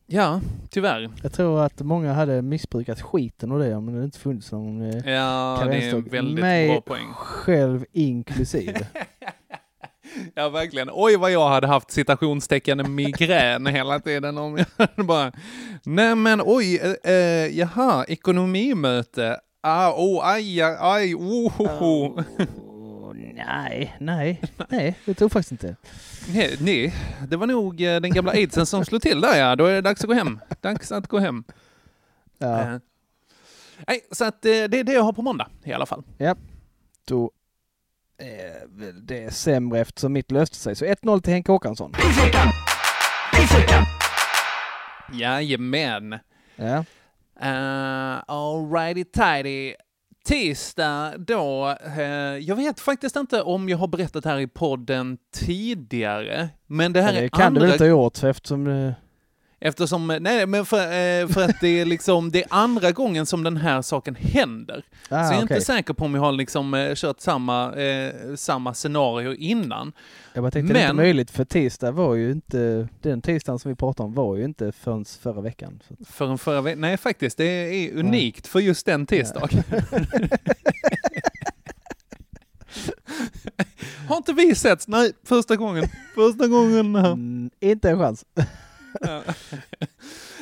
Ja, 0.08 0.42
tyvärr. 0.70 1.10
Jag 1.24 1.34
tror 1.34 1.62
att 1.64 1.82
många 1.82 2.14
hade 2.14 2.42
missbrukat 2.42 3.02
skiten 3.02 3.52
och 3.52 3.60
det 3.60 3.76
om 3.76 3.96
det 4.00 4.04
inte 4.04 4.20
funnits 4.20 4.52
någon 4.52 4.82
eh, 4.82 4.96
Ja, 4.96 5.02
det 5.04 5.12
är 5.12 5.64
en 5.66 5.82
karensdag. 5.82 6.12
väldigt 6.12 6.42
Mig 6.42 6.68
bra 6.68 6.82
poäng. 6.82 7.14
själv 7.14 7.86
inklusive. 7.92 8.88
Ja, 10.36 10.50
verkligen. 10.50 10.90
Oj, 10.94 11.16
vad 11.18 11.32
jag 11.32 11.50
hade 11.50 11.68
haft 11.68 11.92
citationstecken 11.92 12.96
migrän 12.96 13.66
hela 13.66 14.00
tiden 14.00 14.38
om 14.38 14.58
jag 14.58 14.66
hade 14.88 15.04
bara... 15.04 15.32
Nej, 15.84 16.16
men 16.16 16.42
oj, 16.46 16.80
eh, 17.04 17.14
eh, 17.14 17.58
jaha, 17.60 18.06
ekonomimöte. 18.08 19.40
Ah, 19.62 19.92
oh, 19.92 20.28
aj, 20.28 20.62
aj, 20.62 20.76
aj, 20.80 21.16
oh, 21.16 21.62
oh, 21.62 21.84
oh. 21.84 22.24
Nej, 23.48 23.96
nej, 24.00 24.42
nej, 24.70 25.00
det 25.06 25.14
tror 25.14 25.26
jag 25.26 25.32
faktiskt 25.32 25.52
inte. 25.52 25.76
Nej, 26.34 26.58
nej, 26.60 26.94
det 27.28 27.38
var 27.38 27.48
nog 27.48 27.82
eh, 27.82 28.00
den 28.02 28.14
gamla 28.14 28.32
aidsen 28.32 28.66
som 28.66 28.86
slog 28.86 29.02
till 29.02 29.22
där 29.22 29.38
ja. 29.40 29.56
Då 29.56 29.66
är 29.66 29.74
det 29.74 29.82
dags 29.82 30.02
att 30.02 30.08
gå 30.08 30.14
hem. 30.14 30.40
Dags 30.62 30.92
att 30.92 31.08
gå 31.08 31.20
hem. 31.20 31.44
Ja, 32.38 32.62
Eh, 32.62 32.80
nej, 33.88 34.02
så 34.12 34.26
att 34.26 34.46
eh, 34.46 34.50
det 34.50 34.80
är 34.80 34.84
det 34.84 34.94
jag 34.94 35.04
har 35.04 35.14
på 35.14 35.22
måndag 35.22 35.48
i 35.64 35.74
alla 35.74 35.86
fall. 35.86 36.04
då 37.08 37.32
är 38.18 38.68
väl 38.68 39.06
det 39.06 39.34
sämre 39.34 39.80
eftersom 39.80 40.14
mitt 40.14 40.32
löste 40.32 40.56
sig. 40.58 40.76
Så 40.76 40.86
1-0 40.86 41.22
till 41.22 41.34
Henke 41.34 41.52
Håkansson. 41.52 41.94
Jajamän. 45.14 46.20
Ja, 46.56 46.86
Uh, 47.42 48.22
Alrighty 48.28 49.04
tidy. 49.04 49.74
Tisdag 50.26 51.14
då, 51.18 51.76
eh, 51.98 52.04
jag 52.38 52.56
vet 52.56 52.80
faktiskt 52.80 53.16
inte 53.16 53.42
om 53.42 53.70
jag 53.70 53.78
har 53.78 53.88
berättat 53.88 54.26
här 54.26 54.40
i 54.40 54.48
podden 54.48 55.18
tidigare, 55.36 56.50
men 56.68 56.94
det 56.94 57.02
här 57.02 57.14
det 57.14 57.20
är 57.20 57.30
kan 57.30 57.40
du 57.40 57.46
andra, 57.46 57.62
väl 57.62 57.72
inte 57.72 57.84
ha 57.84 57.90
gjort 57.90 58.24
eftersom... 58.24 58.94
eftersom, 59.66 60.18
nej 60.22 60.46
men 60.46 60.66
för, 60.66 60.78
eh, 60.82 61.28
för 61.28 61.42
att 61.44 61.60
det 61.62 61.80
är 61.80 61.86
liksom, 61.86 62.32
det 62.32 62.40
är 62.44 62.48
andra 62.50 62.92
gången 62.92 63.26
som 63.26 63.44
den 63.44 63.58
här 63.58 63.82
saken 63.82 64.16
händer. 64.16 64.84
Ah, 65.10 65.28
så 65.28 65.34
jag 65.34 65.42
är 65.42 65.46
okej. 65.46 65.56
inte 65.58 65.62
säker 65.66 65.94
på 65.94 66.06
om 66.06 66.16
jag 66.16 66.22
har 66.22 66.32
liksom 66.32 66.74
eh, 66.74 66.96
kört 66.96 67.20
samma, 67.22 67.74
eh, 67.74 68.14
samma 68.36 68.74
scenario 68.74 69.34
innan. 69.34 69.92
Jag 70.34 70.44
bara 70.44 70.52
tänkte 70.52 70.74
det 70.74 70.80
är 70.80 70.84
inte 70.84 70.94
Men- 70.94 71.04
möjligt 71.06 71.32
för 71.32 71.46
tisdag 71.46 71.92
var 71.92 72.16
ju 72.16 72.32
inte... 72.32 72.88
Den 73.02 73.22
tisdagen 73.22 73.60
som 73.60 73.70
vi 73.70 73.76
pratade 73.76 74.08
om 74.08 74.14
var 74.14 74.36
ju 74.38 74.44
inte 74.46 74.72
förrän 74.72 75.06
förra 75.06 75.42
veckan. 75.42 75.80
Så. 75.88 75.94
att- 76.02 76.08
För 76.08 76.28
en 76.32 76.38
förra 76.38 76.62
ve- 76.62 76.76
nej 76.76 76.98
faktiskt, 76.98 77.38
det 77.38 77.44
är 77.46 77.94
unikt 78.00 78.48
för 78.48 78.60
just 78.60 78.86
den 78.86 79.06
tisdagen. 79.06 79.64
har 84.08 84.18
inte 84.18 84.34
vi 84.34 84.56
setts? 84.56 84.88
Nej, 84.88 85.12
första 85.24 85.56
gången. 85.56 85.86
Första 86.16 86.48
gången. 86.48 86.96
Mm, 86.96 87.50
inte 87.60 87.90
en 87.90 88.00
chans. 88.00 88.26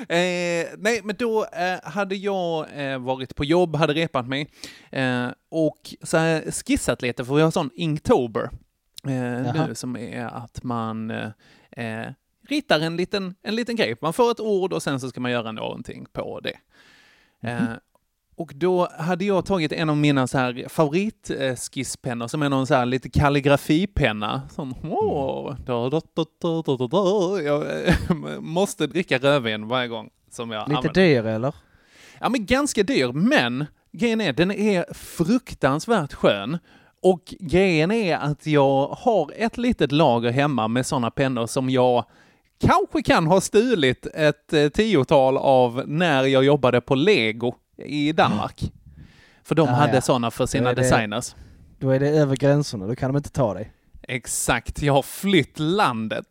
eh, 0.10 0.68
nej, 0.78 1.02
men 1.04 1.16
då 1.20 1.46
eh, 1.46 1.80
hade 1.84 2.16
jag 2.16 2.68
eh, 2.76 3.00
varit 3.00 3.36
på 3.36 3.46
jobb, 3.46 3.76
hade 3.76 3.94
repat 3.94 4.28
mig 4.28 4.50
eh, 4.92 5.28
och 5.50 5.96
så 6.04 6.18
här 6.18 6.52
skissat 6.52 7.02
lite, 7.02 7.26
för 7.26 7.36
vi 7.36 7.42
har 7.42 7.52
sån 7.52 7.70
Inktober 7.74 8.50
eh, 9.04 9.68
nu 9.68 9.76
som 9.76 9.98
är 9.98 10.26
att 10.26 10.64
man 10.64 11.12
eh, 11.72 12.10
ritar 12.48 12.80
en 12.80 12.98
liten, 12.98 13.36
en 13.42 13.56
liten 13.56 13.76
grej. 13.76 13.96
Man 14.02 14.14
får 14.14 14.32
ett 14.32 14.40
ord 14.40 14.74
och 14.74 14.84
sen 14.84 15.00
så 15.00 15.10
ska 15.10 15.20
man 15.22 15.32
göra 15.32 15.52
någonting 15.52 16.06
på 16.14 16.40
det. 16.40 16.58
Eh, 17.42 17.74
och 18.42 18.52
då 18.56 18.88
hade 19.00 19.26
jag 19.26 19.46
tagit 19.46 19.72
en 19.72 19.90
av 19.90 19.98
mina 19.98 20.28
så 20.28 20.38
här 20.38 20.66
favoritskisspennor 20.70 22.28
som 22.28 22.42
är 22.42 22.50
någon 22.50 22.68
så 22.68 22.74
här 22.76 22.86
lite 22.86 23.10
kalligrafipenna. 23.10 24.42
Da, 25.66 25.90
da, 25.90 26.02
da, 26.16 26.78
da, 26.78 26.88
da. 26.88 27.42
Jag 27.42 27.88
eh, 27.88 27.96
måste 28.40 28.88
dricka 28.88 29.18
rödvin 29.18 29.68
varje 29.68 29.88
gång 29.88 30.10
som 30.32 30.52
jag 30.52 30.68
Lite 30.70 30.78
använder. 30.78 31.02
dyr 31.02 31.26
eller? 31.26 31.56
Ja, 32.20 32.30
men 32.30 32.46
ganska 32.46 32.84
dyr, 32.84 33.12
men 33.12 33.66
grejen 33.92 34.22
är, 34.22 34.34
den 34.34 34.52
är 34.52 34.94
fruktansvärt 34.94 36.14
skön. 36.14 36.58
Och 37.02 37.34
grejen 37.40 37.92
är 37.92 38.18
att 38.18 38.48
jag 38.48 38.88
har 38.88 39.32
ett 39.36 39.58
litet 39.58 39.92
lager 39.92 40.32
hemma 40.32 40.68
med 40.68 40.86
sådana 40.86 41.12
pennor 41.12 41.48
som 41.48 41.70
jag 41.70 42.06
kanske 42.62 43.02
kan 43.02 43.28
ha 43.28 43.42
stulit 43.42 44.06
ett 44.06 44.54
eh, 44.54 44.70
tiotal 44.70 45.38
av 45.38 45.84
när 45.88 46.24
jag 46.24 46.44
jobbade 46.44 46.82
på 46.82 46.96
Lego 46.96 47.56
i 47.86 48.12
Danmark. 48.12 48.62
För 49.44 49.56
de 49.56 49.68
Ah, 49.70 49.72
hade 49.72 49.94
ja. 49.96 50.02
sådana 50.02 50.32
för 50.32 50.46
sina 50.46 50.74
det- 50.74 50.82
designers. 50.82 51.36
Då 51.80 51.90
är 51.90 52.00
det 52.00 52.10
över 52.10 52.36
gränserna, 52.36 52.88
då 52.88 52.96
kan 52.96 53.10
de 53.14 53.18
inte 53.18 53.30
ta 53.30 53.54
dig. 53.54 53.72
Exakt, 54.08 54.82
jag 54.82 54.94
har 54.94 55.02
flytt 55.04 55.60
landet. 55.60 56.26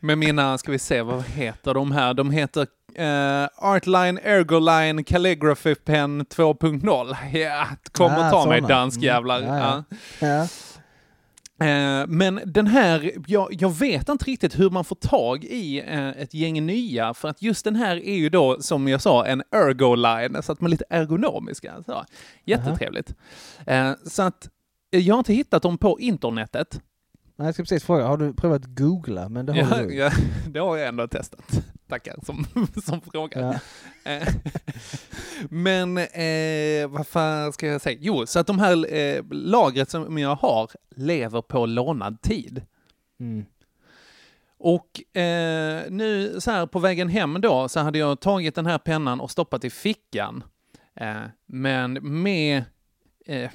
med 0.00 0.18
mina, 0.18 0.58
ska 0.58 0.72
vi 0.72 0.78
se, 0.78 1.02
vad 1.02 1.24
heter 1.24 1.74
de 1.74 1.92
här? 1.92 2.14
De 2.14 2.30
heter 2.30 2.66
eh, 2.94 3.48
Artline 3.56 4.18
Ergoline 4.22 5.04
Calligraphy 5.04 5.74
Pen 5.74 6.24
2.0. 6.26 7.16
Ja, 7.38 7.66
kom 7.92 8.06
och 8.14 8.22
Ah, 8.24 8.30
ta 8.30 8.46
mig 8.48 8.60
såna. 8.60 8.68
danskjävlar. 8.68 9.38
Mm, 9.42 9.54
ja, 9.56 9.84
Ja. 10.20 10.46
Eh, 11.60 12.06
men 12.08 12.40
den 12.46 12.66
här, 12.66 13.12
jag, 13.26 13.48
jag 13.60 13.74
vet 13.78 14.08
inte 14.08 14.24
riktigt 14.24 14.58
hur 14.58 14.70
man 14.70 14.84
får 14.84 14.96
tag 14.96 15.44
i 15.44 15.78
eh, 15.86 16.08
ett 16.08 16.34
gäng 16.34 16.66
nya, 16.66 17.14
för 17.14 17.28
att 17.28 17.42
just 17.42 17.64
den 17.64 17.76
här 17.76 17.96
är 17.96 18.14
ju 18.16 18.28
då, 18.28 18.56
som 18.60 18.88
jag 18.88 19.02
sa, 19.02 19.26
en 19.26 19.42
ergoline, 19.50 20.42
så 20.42 20.52
att 20.52 20.60
man 20.60 20.68
är 20.68 20.70
lite 20.70 20.84
ergonomiska. 20.90 21.82
Så. 21.86 22.04
Jättetrevligt. 22.44 23.14
Eh, 23.66 23.92
så 24.06 24.22
att 24.22 24.48
jag 24.90 25.14
har 25.14 25.18
inte 25.18 25.32
hittat 25.32 25.62
dem 25.62 25.78
på 25.78 26.00
internetet. 26.00 26.80
Nej, 27.36 27.46
jag 27.46 27.54
ska 27.54 27.62
precis 27.62 27.84
fråga, 27.84 28.06
har 28.06 28.16
du 28.16 28.34
provat 28.34 28.62
googla? 28.64 29.28
Men 29.28 29.46
det 29.46 29.52
har 29.62 29.78
Ja, 29.78 29.86
du. 29.86 29.94
ja, 29.94 30.10
det 30.48 30.58
har 30.58 30.76
jag 30.76 30.88
ändå 30.88 31.08
testat. 31.08 31.64
Tackar 31.88 32.16
som, 32.22 32.46
som 32.84 33.00
frågar. 33.00 33.60
Ja. 34.04 34.10
Eh, 34.12 34.28
Men 35.50 35.98
eh, 35.98 36.88
vad 36.88 37.06
fan 37.06 37.52
ska 37.52 37.66
jag 37.66 37.80
säga? 37.80 37.98
Jo, 38.00 38.26
så 38.26 38.38
att 38.38 38.46
de 38.46 38.58
här 38.58 38.94
eh, 38.94 39.24
lagret 39.30 39.90
som 39.90 40.18
jag 40.18 40.34
har 40.36 40.70
lever 40.96 41.42
på 41.42 41.66
lånad 41.66 42.22
tid. 42.22 42.62
Mm. 43.20 43.44
Och 44.58 45.16
eh, 45.20 45.82
nu 45.90 46.40
så 46.40 46.50
här 46.50 46.66
på 46.66 46.78
vägen 46.78 47.08
hem 47.08 47.40
då 47.40 47.68
så 47.68 47.80
hade 47.80 47.98
jag 47.98 48.20
tagit 48.20 48.54
den 48.54 48.66
här 48.66 48.78
pennan 48.78 49.20
och 49.20 49.30
stoppat 49.30 49.64
i 49.64 49.70
fickan. 49.70 50.44
Eh, 50.94 51.22
men 51.46 51.92
med, 52.22 52.64
eh, 53.26 53.50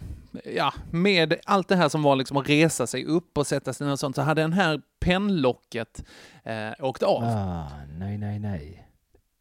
ja, 0.56 0.74
med 0.92 1.36
allt 1.46 1.68
det 1.68 1.76
här 1.76 1.90
som 1.90 2.04
var 2.04 2.16
liksom 2.16 2.38
att 2.38 2.50
resa 2.50 2.88
sig 2.88 3.06
upp 3.06 3.38
och 3.38 3.48
sätta 3.48 3.74
sig 3.74 3.86
ner 3.88 3.94
och 3.94 4.00
sånt 4.00 4.16
så 4.16 4.22
hade 4.22 4.42
den 4.42 4.54
här 4.54 4.82
pennlocket 5.00 6.04
eh, 6.44 6.86
åkt 6.86 7.04
av. 7.04 7.24
Ah, 7.24 7.70
nej, 8.00 8.18
nej, 8.18 8.40
nej. 8.40 8.88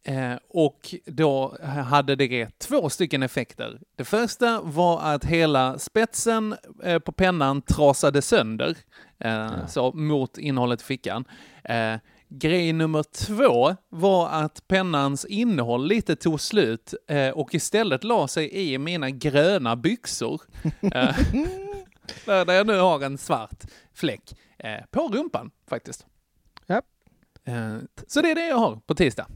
Eh, 0.03 0.35
och 0.47 0.95
då 1.05 1.57
hade 1.85 2.15
det 2.15 2.59
två 2.59 2.89
stycken 2.89 3.23
effekter. 3.23 3.79
Det 3.95 4.05
första 4.05 4.61
var 4.61 5.01
att 5.01 5.25
hela 5.25 5.79
spetsen 5.79 6.55
eh, 6.83 6.99
på 6.99 7.11
pennan 7.11 7.61
trasade 7.61 8.21
sönder, 8.21 8.77
eh, 9.19 9.67
så 9.67 9.91
mot 9.91 10.37
innehållet 10.37 10.81
i 10.81 10.83
fickan. 10.83 11.25
Grej 12.33 12.73
nummer 12.73 13.03
två 13.03 13.75
var 13.89 14.29
att 14.29 14.67
pennans 14.67 15.25
innehåll 15.25 15.87
lite 15.87 16.15
tog 16.15 16.41
slut 16.41 16.93
eh, 17.07 17.29
och 17.29 17.55
istället 17.55 18.03
la 18.03 18.27
sig 18.27 18.73
i 18.73 18.77
mina 18.77 19.09
gröna 19.09 19.75
byxor. 19.75 20.41
Eh, 22.27 22.45
där 22.45 22.53
jag 22.53 22.67
nu 22.67 22.77
har 22.77 23.01
en 23.01 23.17
svart 23.17 23.63
fläck 23.93 24.35
eh, 24.57 24.85
på 24.91 25.07
rumpan 25.07 25.51
faktiskt. 25.69 26.05
Ja. 26.65 26.81
Eh, 27.45 27.77
så 28.07 28.21
det 28.21 28.31
är 28.31 28.35
det 28.35 28.47
jag 28.47 28.57
har 28.57 28.75
på 28.75 28.95
tisdag. 28.95 29.27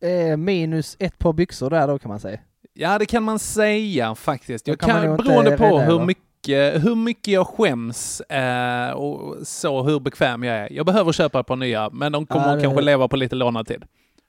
Eh, 0.00 0.36
minus 0.36 0.96
ett 0.98 1.18
par 1.18 1.32
byxor 1.32 1.70
där 1.70 1.88
då 1.88 1.98
kan 1.98 2.08
man 2.08 2.20
säga. 2.20 2.40
Ja, 2.72 2.98
det 2.98 3.06
kan 3.06 3.22
man 3.22 3.38
säga 3.38 4.14
faktiskt. 4.14 4.66
Jag 4.66 4.80
kan 4.80 4.90
kan, 4.90 5.16
beroende 5.16 5.56
på 5.56 5.80
hur 5.80 6.04
mycket, 6.04 6.24
hur 6.48 6.94
mycket 6.94 7.34
jag 7.34 7.46
skäms 7.46 8.20
eh, 8.20 8.90
och 8.90 9.46
så 9.46 9.82
hur 9.82 10.00
bekväm 10.00 10.42
jag 10.42 10.56
är. 10.56 10.72
Jag 10.72 10.86
behöver 10.86 11.12
köpa 11.12 11.40
ett 11.40 11.46
par 11.46 11.56
nya, 11.56 11.90
men 11.90 12.12
de 12.12 12.26
kommer 12.26 12.48
Ja, 12.48 12.54
det- 12.56 12.62
kanske 12.62 12.80
leva 12.82 13.08
på 13.08 13.16
lite 13.16 13.34
lånad 13.36 13.66
tid. 13.66 13.84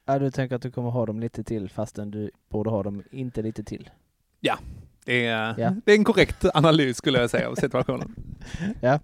Ja, 0.06 0.20
du 0.20 0.32
tänker 0.32 0.56
att 0.56 0.62
du 0.62 0.72
kommer 0.72 0.90
ha 0.90 1.06
dem 1.06 1.20
lite 1.20 1.44
till 1.44 1.70
fastän 1.70 2.12
du 2.12 2.32
borde 2.52 2.70
ha 2.70 2.84
dem 2.84 3.04
inte 3.12 3.42
lite 3.42 3.64
till. 3.64 3.90
Det 5.06 5.26
är, 5.28 5.56
Ja. 5.58 5.76
det 5.86 5.92
är 5.92 5.96
en 5.96 6.04
korrekt 6.04 6.46
analys 6.54 6.98
skulle 6.98 7.20
jag 7.20 7.30
säga 7.30 7.50
av 7.50 7.56
situationen. 7.56 8.16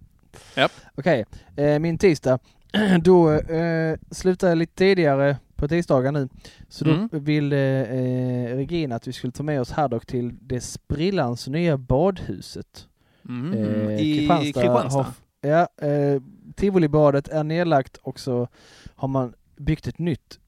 Okej, 0.96 1.26
eh, 1.56 1.80
min 1.80 1.98
tisdag. 1.98 2.40
då 3.04 3.32
eh, 3.32 3.98
slutar 4.12 4.48
jag 4.50 4.58
lite 4.58 4.76
tidigare 4.76 5.38
på 5.56 5.68
tisdagar 5.68 6.12
nu. 6.12 6.30
Så 6.70 6.86
då 6.86 6.92
Mm. 6.92 7.10
vill 7.12 7.54
eh, 7.54 7.60
eh, 7.60 8.56
Regina 8.56 8.96
att 8.96 9.08
vi 9.08 9.14
skulle 9.14 9.32
ta 9.34 9.44
med 9.44 9.62
oss 9.62 9.72
Haddock 9.72 10.06
till 10.06 10.34
det 10.42 10.62
sprillans 10.62 11.48
nya 11.48 11.78
badhuset. 11.78 12.88
Mm. 13.28 13.54
Eh, 13.54 14.02
I 14.02 14.14
Kristianstad 14.18 14.62
Kristianstad. 14.62 14.98
har- 15.04 15.12
Ja, 15.42 15.88
eh, 15.88 16.22
Tivolibadet 16.56 17.28
är 17.28 17.44
nedlagt 17.44 17.98
och 17.98 18.20
så 18.20 18.48
har 18.96 19.08
man 19.08 19.34
byggt 19.58 19.88
ett 19.88 20.00
nytt 20.00 20.40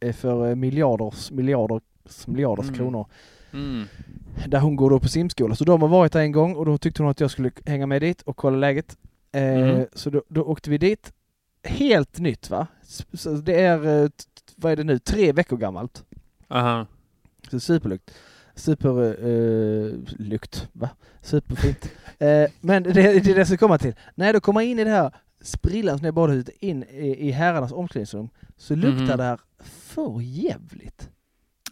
eh, 0.00 0.12
för 0.14 0.48
eh, 0.48 0.54
miljarders, 0.54 1.30
miljarders, 1.30 1.82
miljarders 2.26 2.66
Mm. 2.66 2.78
kronor. 2.78 3.06
Mm. 3.52 3.84
Där 4.46 4.60
hon 4.60 4.76
går 4.76 4.90
då 4.90 5.00
på 5.00 5.08
simskola. 5.08 5.54
Så 5.54 5.64
de 5.64 5.82
har 5.82 5.88
varit 5.88 6.12
där 6.12 6.20
en 6.20 6.32
gång 6.32 6.54
och 6.56 6.66
då 6.66 6.78
tyckte 6.78 7.02
hon 7.02 7.10
att 7.10 7.20
jag 7.20 7.30
skulle 7.30 7.50
hänga 7.66 7.86
med 7.86 8.02
dit 8.02 8.22
och 8.22 8.36
kolla 8.36 8.56
läget. 8.56 8.96
Eh, 9.32 9.42
Mm. 9.42 9.86
Så 9.92 10.10
då, 10.10 10.22
då 10.28 10.42
åkte 10.42 10.70
vi 10.70 10.78
dit. 10.78 11.12
Helt 11.64 12.18
nytt 12.18 12.50
va? 12.50 12.66
Så 13.12 13.30
det 13.30 13.60
är, 13.60 14.02
eh, 14.04 14.08
vad 14.56 14.72
är 14.72 14.76
det 14.76 14.84
nu, 14.84 14.98
tre 14.98 15.32
veckor 15.32 15.56
gammalt. 15.56 16.04
Aha. 16.48 16.86
Så 17.50 17.60
superlukt. 17.60 18.10
Superlukt, 18.58 20.56
eh, 20.62 20.68
va? 20.72 20.90
Superfint. 21.22 21.90
eh, 22.18 22.44
men 22.60 22.82
det, 22.82 22.92
det 22.92 23.30
är 23.30 23.34
det 23.34 23.46
ska 23.46 23.56
komma 23.56 23.78
till. 23.78 23.94
När 24.14 24.32
då 24.32 24.40
kommer 24.40 24.60
in 24.60 24.78
i 24.78 24.84
det 24.84 24.90
här 24.90 25.14
sprillans 25.40 26.02
nya 26.02 26.12
badhuset 26.12 26.54
in 26.60 26.82
i, 26.84 27.28
i 27.28 27.30
herrarnas 27.30 27.72
omklädningsrum 27.72 28.28
så 28.56 28.74
luktar 28.74 29.04
Mhm. 29.04 29.16
det 29.16 29.22
här 29.24 29.38
för 29.60 30.20
jävligt. 30.20 31.10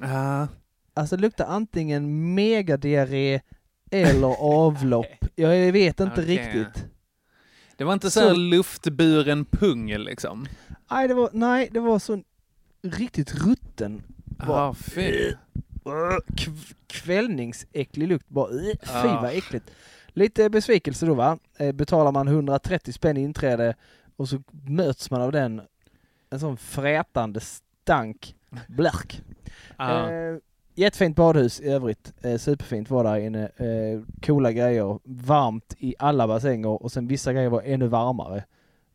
Ah. 0.01 0.47
Alltså 0.95 1.17
det 1.17 1.23
luktar 1.23 1.45
antingen 1.47 2.35
megadiarré 2.35 3.41
eller 3.91 4.29
avlopp. 4.43 5.07
Jag 5.35 5.73
vet 5.73 6.01
inte 6.01 6.13
Okej. 6.23 6.25
riktigt. 6.25 6.85
Det 7.77 7.85
var 7.85 7.93
inte 7.93 8.11
Så- 8.11 8.21
så 8.21 8.35
luftburen 8.35 9.45
pung 9.45 9.97
liksom? 9.99 10.47
Nej, 10.91 11.09
det 11.09 11.15
var, 11.15 11.31
nej, 11.33 11.69
det 11.73 11.81
var 11.81 11.99
så 11.99 12.23
riktigt 12.83 13.35
rutten. 13.47 14.03
Vad- 14.47 14.59
ah, 14.59 14.75
fy. 14.75 15.33
Kv- 16.37 16.75
kvällningsäcklig 16.87 18.09
lukt. 18.09 18.29
Bara, 18.29 18.51
äh, 18.51 18.79
fy 19.03 19.09
Ah. 19.09 19.21
vad 19.23 19.31
äckligt. 19.33 19.71
Lite 20.09 20.51
besvikelse 20.51 21.07
då 21.07 21.15
va. 21.15 21.39
Eh, 21.59 21.73
Betalar 21.73 22.13
man 22.13 22.29
130 22.29 22.93
spänn 22.93 23.17
inträde 23.17 23.75
och 24.17 24.29
så 24.29 24.43
möts 24.69 25.11
man 25.11 25.23
av 25.23 25.33
den, 25.33 25.61
en 26.31 26.41
sån 26.41 26.57
frätande 26.57 27.41
stank. 27.41 28.35
Blärk. 28.69 29.23
Ah. 29.77 30.09
Eh, 30.11 30.37
jättefint 30.75 31.17
badhus 31.17 31.61
i 31.61 31.69
övrigt. 31.69 32.13
Eh, 32.23 32.39
superfint 32.39 32.91
var 32.91 33.05
där 33.05 33.17
inne. 33.17 33.43
Eh, 33.57 34.01
coola 34.27 34.53
grejer. 34.53 34.99
Varmt 35.05 35.75
i 35.79 35.95
alla 35.99 36.29
bassänger 36.29 36.83
och 36.83 36.93
sen 36.93 37.07
vissa 37.09 37.33
grejer 37.33 37.49
var 37.49 37.63
ännu 37.65 37.87
varmare. 37.87 38.45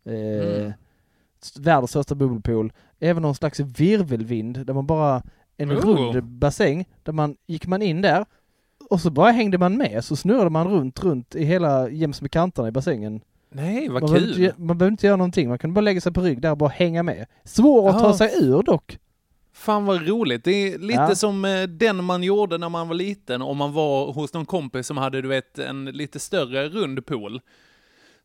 Eh, 0.06 0.62
Mm. 0.62 0.74
Världens 1.60 1.90
största 1.92 2.16
bubbelpool. 2.16 2.74
Även 3.00 3.22
någon 3.24 3.36
slags 3.36 3.60
virvelvind 3.60 4.66
där 4.66 4.74
man 4.74 4.86
bara 4.88 5.24
en 5.58 5.72
Oh. 5.72 5.76
rund 5.76 6.24
bassäng 6.24 6.86
där 7.04 7.14
man 7.14 7.36
gick 7.48 7.68
man 7.68 7.82
in 7.82 8.02
där 8.02 8.26
och 8.90 9.02
så 9.02 9.10
bara 9.10 9.32
hängde 9.32 9.58
man 9.58 9.78
med 9.78 10.06
så 10.06 10.16
snurrade 10.16 10.50
man 10.50 10.68
runt, 10.68 11.04
runt 11.04 11.36
i 11.36 11.44
hela 11.46 11.90
jäms 11.90 12.22
med 12.22 12.32
kanterna 12.32 12.68
i 12.68 12.72
bassängen. 12.72 13.22
Nej, 13.50 13.90
vad 13.90 14.02
man, 14.02 14.12
behövde 14.12 14.28
inte, 14.30 14.40
kul. 14.40 14.46
gö- 14.50 14.66
man 14.66 14.78
behövde 14.78 14.94
inte 14.94 15.08
göra 15.08 15.18
någonting. 15.18 15.50
Man 15.50 15.58
kunde 15.58 15.74
bara 15.74 15.82
lägga 15.82 16.02
sig 16.02 16.14
på 16.14 16.22
rygg 16.22 16.42
där 16.42 16.52
och 16.52 16.58
bara 16.58 16.70
hänga 16.70 17.04
med. 17.04 17.26
Svår 17.44 17.90
att 17.90 18.00
ta 18.00 18.08
Ja. 18.08 18.18
sig 18.18 18.32
ur 18.42 18.64
dock. 18.64 18.98
Fan 19.54 19.86
vad 19.86 20.08
roligt. 20.08 20.44
Det 20.44 20.52
är 20.52 20.78
lite 20.78 20.94
Ja. 21.00 21.16
som 21.16 21.46
eh, 21.46 21.64
den 21.64 22.04
man 22.04 22.24
gjorde 22.24 22.58
när 22.58 22.70
man 22.70 22.88
var 22.88 22.96
liten 22.96 23.42
och 23.42 23.56
man 23.56 23.74
var 23.74 24.12
hos 24.14 24.34
någon 24.34 24.46
kompis 24.46 24.88
som 24.88 24.98
hade, 24.98 25.22
du 25.22 25.28
vet, 25.28 25.60
en 25.60 25.86
lite 25.86 26.20
större 26.20 26.70
rund 26.70 27.06
pool. 27.06 27.42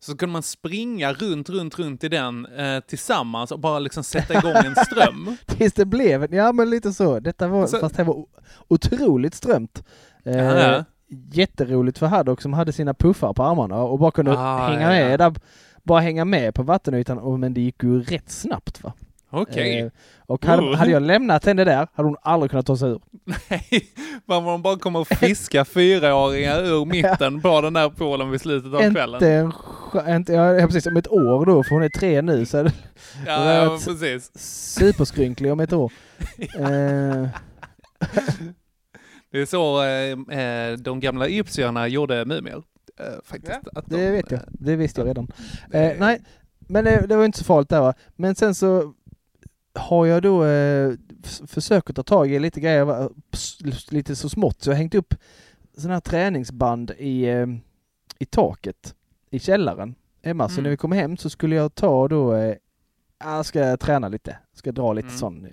Så 0.01 0.17
kunde 0.17 0.33
man 0.33 0.43
springa 0.43 1.13
runt, 1.13 1.49
runt, 1.51 1.79
runt 1.79 2.05
i 2.05 2.09
den 2.09 2.47
eh, 2.47 2.81
tillsammans 2.81 3.53
och 3.53 3.61
bara 3.61 3.79
liksom 3.79 4.05
sätta 4.05 4.35
igång 4.39 4.55
en 4.65 4.75
ström. 4.85 5.37
Tills 5.47 5.73
det 5.73 5.85
blev, 5.85 6.35
ja 6.35 6.53
men 6.53 6.71
lite 6.71 6.93
så. 6.93 7.21
Detta 7.21 7.49
var, 7.49 7.67
Så- 7.67 7.79
fast 7.79 7.97
det 7.97 8.05
var 8.05 8.25
otroligt 8.69 9.35
strömt. 9.35 9.85
Eh, 10.25 10.37
Ja. 10.37 10.85
Jätteroligt 11.33 11.99
för 11.99 12.07
Haddock 12.07 12.43
som 12.43 12.53
hade 12.53 12.73
sina 12.73 12.95
puffar 12.95 13.33
på 13.33 13.43
armarna 13.45 13.77
och 13.83 13.99
bara 13.99 14.11
kunde 14.11 14.39
Ah, 14.39 14.69
hänga 14.69 14.81
ja, 14.83 14.89
med 15.09 15.19
där, 15.19 15.35
bara 15.83 16.01
hänga 16.01 16.25
med 16.25 16.55
på 16.55 16.63
vattenytan, 16.63 17.19
och, 17.19 17.39
men 17.41 17.55
det 17.55 17.61
gick 17.61 17.83
ju 17.83 18.03
rätt 18.03 18.31
snabbt 18.31 18.83
va. 18.85 18.93
Okej. 19.37 19.81
Eh, 19.81 19.91
och 20.27 20.45
hade, 20.47 20.63
Oh. 20.63 20.75
hade 20.75 20.91
jag 20.91 21.03
lämnat 21.03 21.45
henne 21.45 21.65
där 21.65 21.89
hade 21.95 22.09
hon 22.09 22.17
aldrig 22.23 22.51
kunnat 22.51 22.67
ta 22.67 22.77
sig 22.77 22.91
ur. 22.91 23.01
Nej, 23.49 23.89
man 24.27 24.63
bara 24.63 24.79
kommer 24.79 24.99
och 25.01 25.09
fiska 25.09 25.65
fyraåringar 25.65 26.65
ur 26.65 26.85
mitten 26.93 27.41
på 27.41 27.61
den 27.61 27.73
där 27.73 27.89
poolen 27.89 28.31
vid 28.31 28.41
slutet 28.41 28.75
av 28.75 28.91
kvällen. 28.93 29.15
Inte 29.15 29.53
en 30.07 30.17
inte, 30.17 30.33
ja, 30.33 30.53
ja, 30.55 30.67
precis, 30.67 30.87
om 30.87 30.97
ett 30.97 31.09
år 31.09 31.47
då, 31.47 31.63
för 31.65 31.71
hon 31.71 31.83
är 31.83 31.89
tre 31.89 32.23
nu, 32.23 32.47
så 32.47 32.57
Ja, 33.27 33.55
ja, 33.55 33.79
precis. 33.85 34.31
superskrynklig 34.75 35.53
om 35.53 35.61
ett 35.61 35.73
år. 35.73 35.93
Eh, 36.59 37.29
Det 39.33 39.41
är 39.41 39.47
så 39.47 39.83
eh, 39.83 40.39
eh, 40.41 40.77
de 40.79 41.01
gamla 41.01 41.27
egyptierna 41.27 41.89
gjorde 41.89 42.25
mumier. 42.25 42.63
Eh, 43.01 43.07
faktiskt. 43.25 43.59
Att 43.75 43.87
de, 43.87 43.97
det 43.97 44.11
vet 44.11 44.31
jag, 44.31 44.41
det 44.49 44.77
visste 44.77 45.01
jag 45.01 45.09
redan. 45.09 45.29
Eh, 45.73 45.93
nej, 45.99 46.21
men 46.69 46.85
det, 46.85 47.07
det 47.09 47.17
var 47.17 47.25
inte 47.25 47.39
så 47.39 47.45
farligt 47.45 47.69
där 47.69 47.81
va. 47.81 47.95
Men 48.17 48.35
sen 48.35 48.55
så 48.55 48.95
har 49.77 50.07
jag 50.07 50.23
då 50.23 50.45
eh, 50.45 50.93
försökt 51.47 51.97
ta 51.97 52.03
tag 52.03 52.33
i 52.33 52.39
lite 52.39 52.61
grejer, 52.61 53.09
lite 53.95 54.17
så 54.17 54.29
smått, 54.29 54.63
så 54.63 54.71
jag 54.71 54.75
har 54.75 54.79
hängt 54.79 54.95
upp 54.95 55.15
sådana 55.77 55.95
här 55.95 56.01
träningsband 56.01 56.91
i, 56.99 57.25
eh, 57.25 57.47
i 58.19 58.25
taket 58.27 58.95
i 59.31 59.39
källaren 59.39 59.95
hemma. 60.23 60.49
Så 60.49 60.53
Mm. 60.53 60.63
när 60.63 60.71
vi 60.71 60.77
kom 60.77 60.93
hem 60.93 61.17
så 61.17 61.31
skulle 61.31 61.57
jag 61.57 61.75
ta 61.75 62.09
då 62.09 62.35
eh, 62.35 62.55
jag 63.19 63.47
ska 63.47 63.77
träna 63.77 64.09
lite. 64.09 64.39
Ska 64.55 64.73
dra 64.73 64.93
lite 64.93 65.09
Mm. 65.09 65.19
sån. 65.19 65.45
eh, 65.45 65.51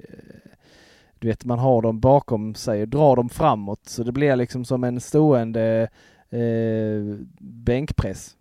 Du 1.19 1.27
vet, 1.27 1.45
man 1.45 1.59
har 1.59 1.81
dem 1.81 1.99
bakom 1.99 2.55
sig 2.55 2.81
och 2.81 2.87
drar 2.87 3.15
dem 3.15 3.29
framåt 3.29 3.79
så 3.89 4.03
det 4.03 4.11
blir 4.11 4.35
liksom 4.35 4.65
som 4.65 4.83
en 4.83 4.99
stående 5.01 5.89
eh, 6.29 7.17
bänkpress. 7.39 8.35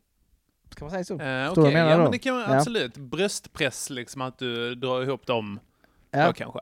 Ska 0.70 0.84
man 0.84 0.90
säga 0.90 1.04
så? 1.04 1.14
Eh, 1.14 1.46
Förstår 1.46 1.50
Okej, 1.50 1.54
du 1.54 1.60
vad 1.62 1.66
jag 1.70 1.72
menar 1.74 1.90
ja 1.90 1.96
då? 1.96 2.02
men 2.02 2.12
det 2.12 2.18
kan 2.18 2.34
man 2.34 2.42
Ja. 2.50 2.56
absolut. 2.56 2.96
Bröstpress 2.96 3.90
liksom, 3.90 4.22
att 4.22 4.38
du 4.38 4.74
drar 4.74 5.02
ihop 5.02 5.26
dem. 5.26 5.60
Ja, 6.12 6.18
Ja. 6.18 6.32
kanske. 6.32 6.60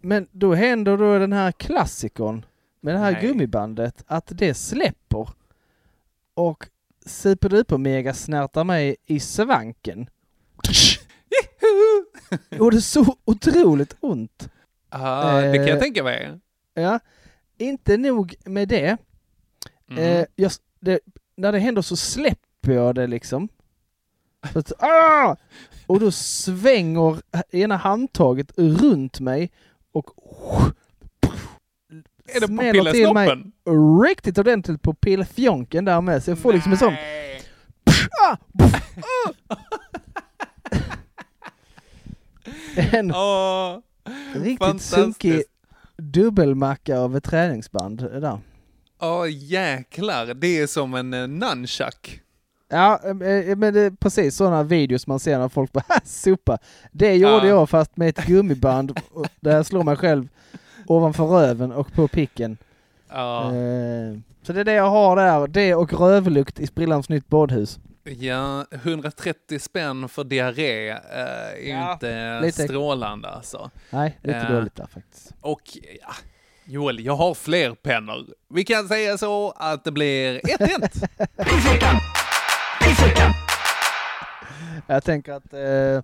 Men 0.00 0.28
då 0.32 0.54
händer 0.54 0.96
då 0.96 1.18
den 1.18 1.32
här 1.32 1.52
klassikern 1.52 2.44
med 2.80 2.94
det 2.94 2.98
här 2.98 3.12
Nej. 3.12 3.22
gummibandet 3.22 4.04
att 4.06 4.26
det 4.34 4.54
släpper 4.54 5.28
och 6.34 6.68
superduper 7.06 7.78
mega 7.78 8.14
snärtar 8.14 8.64
mig 8.64 8.96
i 9.06 9.20
svanken. 9.20 10.08
Och 12.60 12.70
det 12.70 12.76
är 12.76 12.80
så 12.80 13.16
otroligt 13.24 13.96
ont. 14.00 14.48
Ah, 14.88 15.40
det 15.40 15.56
kan 15.56 15.66
jag 15.66 15.76
Eh, 15.76 15.80
tänka 15.80 16.02
mig. 16.04 16.38
Ja, 16.74 17.00
inte 17.58 17.96
nog 17.96 18.34
med 18.44 18.68
det. 18.68 18.96
Mm. 19.90 20.02
Eh, 20.02 20.26
jag, 20.36 20.52
det. 20.80 21.00
När 21.36 21.52
det 21.52 21.58
händer 21.58 21.82
så 21.82 21.96
släpper 21.96 22.72
jag 22.72 22.94
det 22.94 23.06
liksom. 23.06 23.48
Att, 24.40 24.72
ah! 24.82 25.36
Och 25.86 26.00
då 26.00 26.10
svänger 26.10 27.20
ena 27.50 27.76
handtaget 27.76 28.52
runt 28.56 29.20
mig 29.20 29.52
och 29.92 30.10
är 32.34 32.40
det 32.40 32.46
smäller 32.46 32.92
till 32.92 33.12
mig 33.12 33.52
riktigt 34.04 34.38
ordentligt 34.38 34.82
på 34.82 34.94
pillefjonken 34.94 35.84
där 35.84 36.00
med. 36.00 36.22
Så 36.22 36.30
jag 36.30 36.38
får 36.38 36.52
liksom 36.52 36.72
en 36.72 36.78
sån... 36.78 36.92
Nej. 36.92 37.42
Ah! 38.22 38.36
En 42.76 43.14
Åh, 43.14 43.78
riktigt 44.34 44.82
sunkig 44.82 45.42
dubbelmacka 45.96 46.98
av 46.98 47.16
ett 47.16 47.24
träningsband 47.24 47.98
där. 47.98 48.38
Åh 49.00 49.26
jäklar, 49.28 50.34
det 50.34 50.58
är 50.58 50.66
som 50.66 50.94
en 50.94 51.14
uh, 51.14 51.28
nunchuck. 51.28 52.20
Ja, 52.68 53.00
eh, 53.04 53.56
men 53.56 53.74
det 53.74 53.80
är 53.80 53.90
precis 53.90 54.36
sådana 54.36 54.62
videos 54.62 55.06
man 55.06 55.18
ser 55.20 55.38
när 55.38 55.48
folk 55.48 55.72
bara 55.72 55.84
"Ha, 55.88 56.00
sopa. 56.04 56.58
Det 56.92 57.14
gjorde 57.14 57.34
Ja. 57.34 57.46
jag 57.46 57.70
fast 57.70 57.96
med 57.96 58.08
ett 58.08 58.26
gummiband 58.26 59.00
där 59.40 59.56
jag 59.56 59.66
slår 59.66 59.82
mig 59.82 59.96
själv 59.96 60.28
ovanför 60.86 61.24
röven 61.24 61.72
och 61.72 61.92
på 61.92 62.08
picken. 62.08 62.56
Ja, 63.10 63.44
Eh, 63.54 64.18
Så 64.42 64.52
det 64.52 64.60
är 64.60 64.64
det 64.64 64.72
jag 64.72 64.90
har 64.90 65.16
där. 65.16 65.46
Det 65.46 65.74
och 65.74 65.92
rövlukt 66.00 66.60
i 66.60 66.66
sprillans 66.66 67.08
nytt 67.08 67.28
badhus. 67.28 67.78
ja 68.04 68.64
130 68.70 69.58
spänn 69.58 70.08
för 70.08 70.24
diarré 70.24 70.90
eh, 70.90 70.96
är 71.70 71.70
Ja, 71.70 71.92
inte 71.92 72.40
lite- 72.40 72.62
strålande 72.64 73.28
alltså. 73.28 73.70
Nej, 73.90 74.18
lite 74.22 74.38
Eh. 74.38 74.52
dåligt 74.52 74.76
där 74.76 74.86
faktiskt. 74.86 75.32
Och 75.40 75.62
ja, 76.02 76.14
Joel, 76.64 77.04
jag 77.04 77.16
har 77.16 77.34
fler 77.34 77.74
pennor. 77.74 78.26
Vi 78.54 78.64
kan 78.64 78.88
säga 78.88 79.18
så 79.18 79.50
att 79.56 79.84
det 79.84 79.92
blir 79.92 80.40
1-1. 80.44 81.08
Jag 84.86 85.04
tänker 85.04 85.32
att 85.32 85.52
eh, 85.52 86.02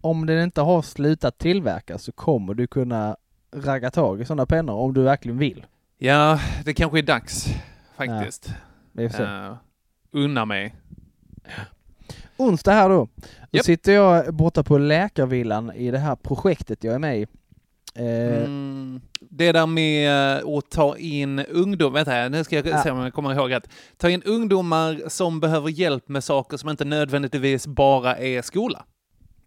om 0.00 0.26
den 0.26 0.42
inte 0.42 0.60
har 0.60 0.82
slutat 0.82 1.38
tillverkas 1.38 2.02
så 2.02 2.12
kommer 2.12 2.54
du 2.54 2.66
kunna 2.66 3.16
ragga 3.54 3.90
tag 3.90 4.20
i 4.20 4.24
sådana 4.24 4.46
pennor 4.46 4.74
om 4.74 4.94
du 4.94 5.02
verkligen 5.02 5.38
vill. 5.38 5.66
ja, 5.98 6.40
det 6.64 6.74
kanske 6.74 6.98
är 6.98 7.02
dags 7.02 7.46
faktiskt. 7.96 8.54
Se. 8.94 9.22
Uh, 9.22 9.54
unna 10.12 10.44
mig. 10.44 10.74
Onsdag 12.36 12.72
här 12.72 12.88
då. 12.88 13.08
Då 13.16 13.22
Japp. 13.50 13.64
sitter 13.64 13.92
jag 13.92 14.34
borta 14.34 14.62
på 14.62 14.78
Läkarvillan 14.78 15.72
i 15.72 15.90
det 15.90 15.98
här 15.98 16.16
projektet 16.16 16.84
jag 16.84 16.94
är 16.94 16.98
med 16.98 17.18
i. 17.18 17.26
Eh, 17.94 18.44
Mm, 18.44 19.00
det 19.20 19.52
där 19.52 19.66
med 19.66 20.38
eh, 20.38 20.48
att 20.48 20.70
ta 20.70 20.96
in 20.96 21.38
ungdomar, 21.38 21.90
vänta 21.94 22.10
här, 22.10 22.30
nu 22.30 22.44
ska 22.44 22.56
jag 22.56 22.66
Ja. 22.66 22.82
se 22.82 22.90
om 22.90 22.98
jag 22.98 23.14
kommer 23.14 23.34
ihåg 23.34 23.52
att 23.52 23.68
ta 23.96 24.10
in 24.10 24.22
ungdomar 24.22 25.02
som 25.08 25.40
behöver 25.40 25.68
hjälp 25.70 26.08
med 26.08 26.24
saker 26.24 26.56
som 26.56 26.68
inte 26.70 26.84
nödvändigtvis 26.84 27.66
bara 27.66 28.16
är 28.16 28.42
skola. 28.42 28.84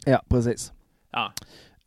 Ja, 0.06 0.24
precis. 0.30 0.74
Ja. 1.12 1.34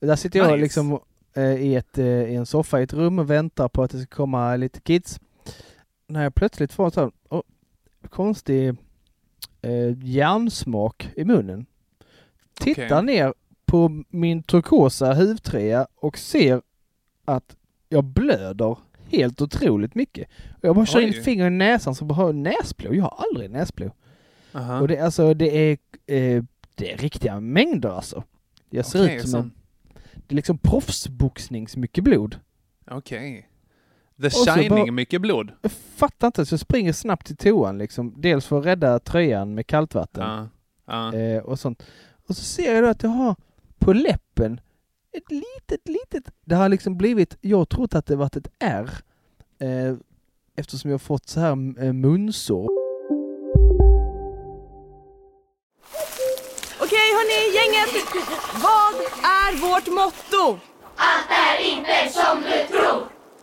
Där 0.00 0.16
sitter 0.16 0.38
jag 0.38 0.50
Nice. 0.50 0.62
liksom 0.62 1.00
eh, 1.36 1.42
i, 1.54 1.74
ett, 1.74 1.98
i 1.98 2.34
en 2.34 2.46
soffa 2.46 2.80
i 2.80 2.82
ett 2.82 2.92
rum 2.92 3.18
och 3.18 3.30
väntar 3.30 3.68
på 3.68 3.82
att 3.82 3.90
det 3.90 3.98
ska 3.98 4.16
komma 4.16 4.56
lite 4.56 4.80
kids. 4.80 5.20
När 6.08 6.22
jag 6.22 6.34
plötsligt 6.34 6.72
får 6.72 6.84
en 6.84 6.90
sån 6.90 7.12
oh, 7.30 7.42
konstig 8.08 8.68
eh, 9.62 9.98
järnsmak 10.04 11.08
i 11.16 11.24
munnen. 11.24 11.66
Tittar 12.60 12.84
Okej. 12.86 13.02
ner 13.02 13.34
på 13.68 14.04
min 14.08 14.42
turkosa 14.42 15.12
huvtröja 15.12 15.86
och 15.94 16.18
ser 16.18 16.62
att 17.24 17.56
jag 17.88 18.04
blöder 18.04 18.76
helt 19.10 19.40
otroligt 19.42 19.94
mycket. 19.94 20.28
Och 20.52 20.64
jag 20.64 20.74
bara 20.76 20.86
kör 20.86 21.00
in 21.00 21.22
fingret 21.22 21.46
i 21.46 21.50
näsan 21.50 21.94
så 21.94 22.04
bara 22.04 22.14
har 22.14 22.26
jag 22.26 22.34
näsblod. 22.34 22.94
Jag 22.94 23.02
har 23.02 23.24
aldrig 23.28 23.50
näsblod. 23.50 23.90
Aha. 24.52 24.80
Och 24.80 24.88
det, 24.88 24.98
alltså, 24.98 25.34
det, 25.34 25.56
är, 25.56 25.78
eh, 26.06 26.44
det 26.74 26.92
är 26.92 26.96
riktiga 26.96 27.40
mängder 27.40 27.88
alltså. 27.88 28.22
Jag 28.70 28.86
ser 28.86 29.04
Okej, 29.04 29.16
ut 29.16 29.22
som 29.22 29.30
så- 29.30 29.38
en... 29.38 29.52
Det 30.14 30.34
är 30.34 30.36
liksom 30.36 30.58
proffsboxnings 30.58 31.76
mycket 31.76 32.04
blod. 32.04 32.36
Okej. 32.90 33.48
The 34.22 34.30
så 34.30 34.44
Shining, 34.52 34.68
bara- 34.70 34.92
mycket 34.92 35.20
blod. 35.20 35.52
Jag 35.62 35.72
fattar 35.72 36.26
inte, 36.26 36.46
så 36.46 36.52
jag 36.52 36.60
springer 36.60 36.92
snabbt 36.92 37.26
till 37.26 37.36
toan 37.36 37.78
liksom. 37.78 38.14
Dels 38.16 38.46
för 38.46 38.58
att 38.60 38.66
rädda 38.66 38.98
tröjan 38.98 39.54
med 39.54 39.66
kallt 39.66 39.94
vatten 39.94 40.22
Ja. 40.26 40.48
Ja. 41.12 41.18
eh, 41.18 41.42
och 41.42 41.58
sånt. 41.60 41.82
Och 42.28 42.36
så 42.36 42.44
ser 42.44 42.74
jag 42.74 42.84
då 42.84 42.88
att 42.90 43.02
jag 43.02 43.10
har 43.10 43.36
på 43.78 43.92
läppen 43.92 44.60
ett 45.12 45.30
litet, 45.30 45.88
litet... 45.88 46.34
Det 46.44 46.54
har 46.54 46.68
liksom 46.68 46.96
blivit... 46.96 47.36
Jag 47.40 47.58
har 47.58 47.64
trott 47.64 47.94
att 47.94 48.06
det 48.06 48.16
varit 48.16 48.36
ett 48.36 48.48
R. 48.58 48.90
Eh, 49.58 49.94
eftersom 50.56 50.90
jag 50.90 50.94
har 50.94 50.98
fått 50.98 51.28
så 51.28 51.40
här 51.40 51.50
eh, 51.84 51.92
munsår. 51.92 52.68
Okej 56.80 57.08
hörni, 57.16 57.40
gänget! 57.56 58.04
Vad 58.62 58.94
är 59.24 59.70
vårt 59.70 59.86
motto? 59.86 60.58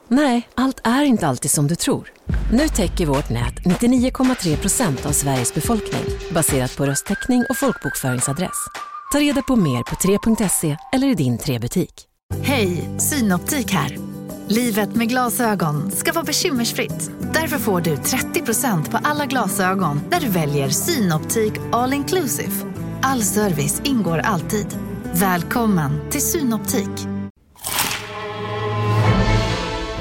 Nej, 0.07 0.49
allt 0.55 0.81
är 0.83 1.03
inte 1.03 1.27
alltid 1.27 1.51
som 1.51 1.67
du 1.67 1.75
tror. 1.75 2.11
Nu 2.51 2.67
täcker 2.67 3.05
vårt 3.05 3.29
nät 3.29 3.53
99,3 3.65 4.57
procent 4.57 5.05
av 5.05 5.11
Sveriges 5.11 5.53
befolkning 5.53 6.03
baserat 6.33 6.77
på 6.77 6.85
röstteckning 6.85 7.43
och 7.49 7.57
folkbokföringsadress. 7.57 8.67
Ta 9.11 9.19
reda 9.19 9.41
på 9.41 9.55
mer 9.55 9.83
på 9.83 9.95
3.se 9.95 10.77
eller 10.93 11.07
i 11.07 11.13
din 11.13 11.37
3-butik. 11.37 11.93
Hej, 12.41 12.89
Synoptik 12.99 13.71
här. 13.71 13.97
Livet 14.47 14.95
med 14.95 15.09
glasögon 15.09 15.91
ska 15.91 16.11
vara 16.11 16.23
bekymmersfritt. 16.25 17.11
Därför 17.33 17.57
får 17.57 17.81
du 17.81 17.95
30% 17.95 18.91
på 18.91 18.99
alla 19.03 19.25
glasögon 19.25 20.01
när 20.09 20.19
du 20.19 20.27
väljer 20.29 20.69
Synoptik 20.69 21.53
All 21.71 21.93
Inclusive. 21.93 22.51
All 23.01 23.21
service 23.21 23.81
ingår 23.83 24.17
alltid. 24.17 24.77
Välkommen 25.13 26.09
till 26.11 26.21
Synoptik. 26.21 27.07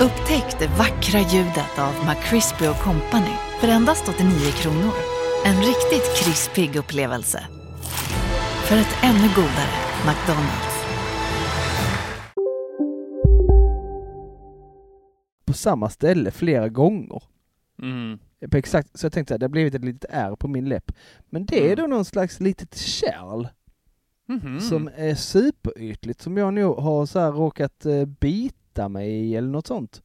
Upptäck 0.00 0.58
det 0.58 0.66
vackra 0.78 1.20
ljudet 1.20 1.78
av 1.78 2.06
McCrispy 2.06 2.66
Company 2.84 3.34
för 3.60 3.68
endast 3.68 4.08
89 4.08 4.50
kronor. 4.52 4.92
En 5.44 5.56
riktigt 5.56 6.16
krispig 6.16 6.76
upplevelse. 6.76 7.40
För 8.68 8.76
ett 8.76 8.96
ännu 9.02 9.28
godare 9.36 9.74
McDonalds. 10.06 10.74
På 15.46 15.52
samma 15.52 15.90
ställe 15.90 16.30
flera 16.30 16.68
gånger. 16.68 17.22
Mm. 17.82 18.18
På 18.50 18.56
exakt, 18.56 18.98
så 18.98 19.06
jag 19.06 19.12
tänkte 19.12 19.34
att 19.34 19.40
det 19.40 19.44
har 19.46 19.50
blivit 19.50 19.74
ett 19.74 19.84
litet 19.84 20.04
R 20.10 20.36
på 20.36 20.48
min 20.48 20.68
läpp. 20.68 20.92
Men 21.30 21.46
det 21.46 21.58
är 21.60 21.72
Mm. 21.72 21.76
då 21.76 21.86
någon 21.96 22.04
slags 22.04 22.40
litet 22.40 22.76
kärl 22.76 23.46
Mhm. 24.26 24.60
som 24.60 24.90
är 24.96 25.14
superytligt 25.14 26.20
som 26.22 26.36
jag 26.36 26.54
nog 26.54 26.76
har 26.76 27.06
så 27.06 27.18
här 27.20 27.32
råkat 27.32 27.86
eh, 27.86 28.04
bita 28.04 28.88
mig 28.88 29.10
i 29.10 29.36
eller 29.36 29.48
något 29.48 29.66
sånt. 29.66 30.02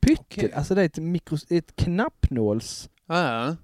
Pytte, 0.00 0.22
Okej. 0.22 0.52
alltså 0.52 0.74
det 0.74 0.80
är 0.82 0.86
ett, 0.86 0.98
mikro, 0.98 1.36
ett 1.50 1.76
knappnåls, 1.76 2.90
Ja. 3.06 3.56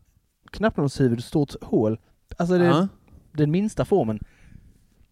knappnålshuvud, 0.51 1.25
stort 1.25 1.55
hål. 1.63 2.01
Alltså 2.37 2.59
det 2.59 2.65
är 2.65 2.69
Ja. 2.69 2.89
Den 3.39 3.51
minsta 3.51 3.85
formen. 3.85 4.19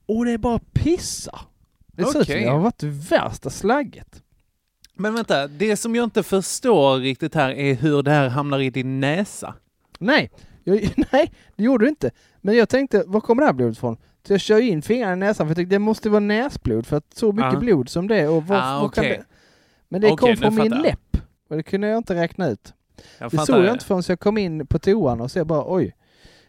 Och 0.07 0.24
det 0.24 0.33
är 0.33 0.39
bara 0.39 0.59
pissa. 0.72 1.41
Det 1.87 2.03
ser 2.05 2.09
ut 2.20 2.27
som 2.27 2.35
Okej. 2.35 2.45
har 2.47 2.59
varit 2.59 2.83
värsta 2.83 3.51
slagget. 3.51 4.22
Men 4.95 5.14
vänta, 5.14 5.47
det 5.49 5.77
som 5.77 5.95
jag 5.95 6.05
inte 6.05 6.22
förstår 6.22 6.99
riktigt 6.99 7.35
här 7.35 7.51
är 7.51 7.74
hur 7.74 8.03
det 8.03 8.11
här 8.11 8.29
hamnar 8.29 8.59
i 8.61 8.70
din 8.70 9.01
näsa. 9.01 9.55
Nej, 9.99 10.31
jag, 10.64 10.74
nej, 11.12 11.33
det 11.57 11.64
gjorde 11.64 11.85
du 11.85 11.89
inte. 11.89 12.11
Men 12.41 12.57
jag 12.57 12.68
tänkte, 12.68 13.05
var 13.07 13.20
kommer 13.20 13.43
det 13.43 13.47
här 13.47 13.53
blodet 13.53 13.77
ifrån? 13.77 13.97
Så 14.27 14.33
jag 14.33 14.41
kör 14.41 14.61
in 14.61 14.83
fingrarna 14.83 15.12
i 15.12 15.16
näsan 15.16 15.47
för 15.47 15.51
jag 15.51 15.57
tänkte 15.57 15.74
det 15.74 15.79
måste 15.79 16.09
vara 16.11 16.20
näsblod 16.20 16.87
för 16.87 16.97
att 16.97 17.14
så 17.14 17.33
mycket 17.33 17.53
Ja. 17.53 17.59
blod 17.59 17.89
som 17.89 18.09
det 18.09 18.16
är 18.16 18.29
och 18.31 18.47
var, 18.47 18.57
Ah, 18.57 18.81
var 18.81 18.89
kan 18.89 19.05
okej. 19.05 19.16
det? 19.18 19.24
Men 19.89 20.01
det 20.01 20.11
Okej, 20.12 20.37
kom 20.37 20.37
från 20.37 20.55
min 20.55 20.64
fattar 20.70 20.77
jag. 20.77 20.83
läpp. 20.87 21.16
Och 21.51 21.57
det 21.57 21.62
kunde 21.62 21.87
jag 21.89 21.97
inte 21.99 22.14
räkna 22.14 22.49
ut. 22.49 22.74
Jag 23.18 23.31
Det 23.31 23.37
fattar 23.37 23.53
såg 23.55 23.64
jag 23.64 23.72
inte 23.74 23.85
förrän 23.85 24.03
jag 24.09 24.20
kom 24.20 24.39
in 24.39 24.66
på 24.66 24.79
toan 24.79 25.20
och 25.20 25.31
så 25.31 25.45
bara 25.45 25.64
oj. 25.74 25.95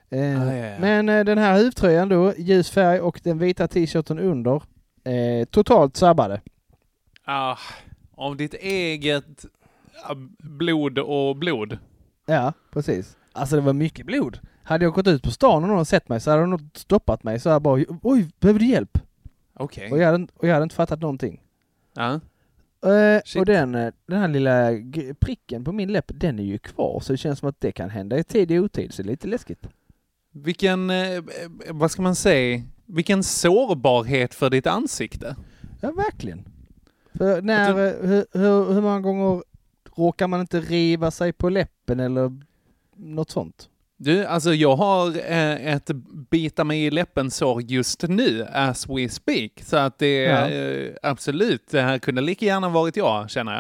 Eh, 0.10 0.42
Ah, 0.42 0.54
ja, 0.54 0.66
ja. 0.66 0.80
Men 0.80 1.10
eh, 1.10 1.24
den 1.26 1.38
här 1.38 1.58
huvtröjan 1.58 2.10
då, 2.10 2.34
ljus 2.38 2.70
färg 2.70 3.00
och 3.00 3.22
den 3.24 3.38
vita 3.38 3.68
t-shirten 3.68 4.20
under, 4.20 4.64
eh, 5.04 5.46
totalt 5.46 5.98
sabbade. 5.98 6.42
Ah, 7.26 7.58
av 8.16 8.38
ditt 8.38 8.54
eget 8.54 9.46
ah, 10.04 10.16
blod 10.40 11.00
och 11.00 11.36
blod. 11.36 11.78
Ja, 12.26 12.54
precis. 12.72 13.18
Alltså 13.32 13.56
det 13.56 13.62
var 13.62 13.74
mycket 13.74 14.06
blod. 14.06 14.40
Hade 14.64 14.86
jag 14.86 14.94
gått 14.94 15.08
ut 15.08 15.24
på 15.24 15.32
stan 15.32 15.64
och 15.64 15.70
någon 15.70 15.86
sett 15.86 16.10
mig 16.10 16.20
så 16.20 16.30
hade 16.30 16.42
de 16.42 16.50
nog 16.50 16.62
stoppat 16.74 17.24
mig 17.24 17.40
så 17.40 17.50
här 17.50 17.60
bara 17.60 17.84
oj, 18.02 18.30
behöver 18.40 18.60
du 18.60 18.66
hjälp? 18.66 18.98
Okej. 19.54 19.92
Och, 19.92 19.98
jag 19.98 20.12
hade, 20.12 20.28
och 20.36 20.48
jag 20.48 20.54
hade 20.54 20.64
inte 20.64 20.76
fattat 20.76 21.02
någonting. 21.02 21.42
Ja. 21.94 22.20
Shit. 23.26 23.40
och 23.40 23.46
den, 23.46 23.76
eh, 23.76 23.94
den 24.06 24.20
här 24.20 24.28
lilla 24.28 24.70
pricken 25.20 25.64
på 25.64 25.72
min 25.72 25.92
läpp, 25.92 26.12
den 26.16 26.40
är 26.40 26.44
ju 26.44 26.58
kvar 26.58 27.00
så 27.00 27.14
det 27.14 27.18
känns 27.18 27.40
som 27.40 27.50
att 27.50 27.62
det 27.62 27.72
kan 27.72 27.90
hända 27.90 28.18
i 28.18 28.24
tid 28.24 28.52
och 28.52 28.58
otid 28.58 28.94
så 28.94 29.02
det 29.02 29.08
är 29.08 29.12
lite 29.12 29.28
läskigt. 29.28 29.68
Vilken, 30.44 30.90
eh, 30.90 31.24
vad 31.70 31.92
ska 31.92 32.02
man 32.02 32.16
säga, 32.16 32.62
vilken 32.86 33.24
sårbarhet 33.24 34.34
för 34.34 34.50
ditt 34.50 34.68
ansikte. 34.68 35.36
Ja, 35.82 35.92
verkligen. 35.92 36.46
För 37.14 37.42
när, 37.42 37.70
eh, 37.70 38.08
hur, 38.10 38.26
hur, 38.32 38.74
hur 38.74 38.82
många 38.82 39.00
gånger 39.00 39.44
råkar 39.96 40.28
man 40.28 40.40
inte 40.42 40.60
riva 40.60 41.12
sig 41.12 41.34
på 41.34 41.50
läppen 41.50 42.00
eller 42.00 42.42
något 42.96 43.30
sånt? 43.32 43.70
Du, 44.00 44.26
alltså 44.26 44.54
jag 44.54 44.76
har 44.76 45.08
eh, 45.32 45.74
ett 45.76 45.90
bita 46.30 46.64
mig 46.64 46.86
i 46.86 46.92
läppen 46.92 47.32
sår 47.32 47.62
just 47.62 48.04
nu, 48.08 48.46
as 48.54 48.90
we 48.90 49.10
speak. 49.10 49.52
Så 49.64 49.78
att 49.78 50.00
det 50.00 50.24
Ja. 50.24 50.50
eh, 50.50 50.94
absolut, 51.04 51.68
det 51.72 51.82
här 51.82 52.00
kunde 52.00 52.22
lika 52.22 52.46
gärna 52.46 52.70
varit 52.70 52.98
jag, 52.98 53.30
känner 53.30 53.54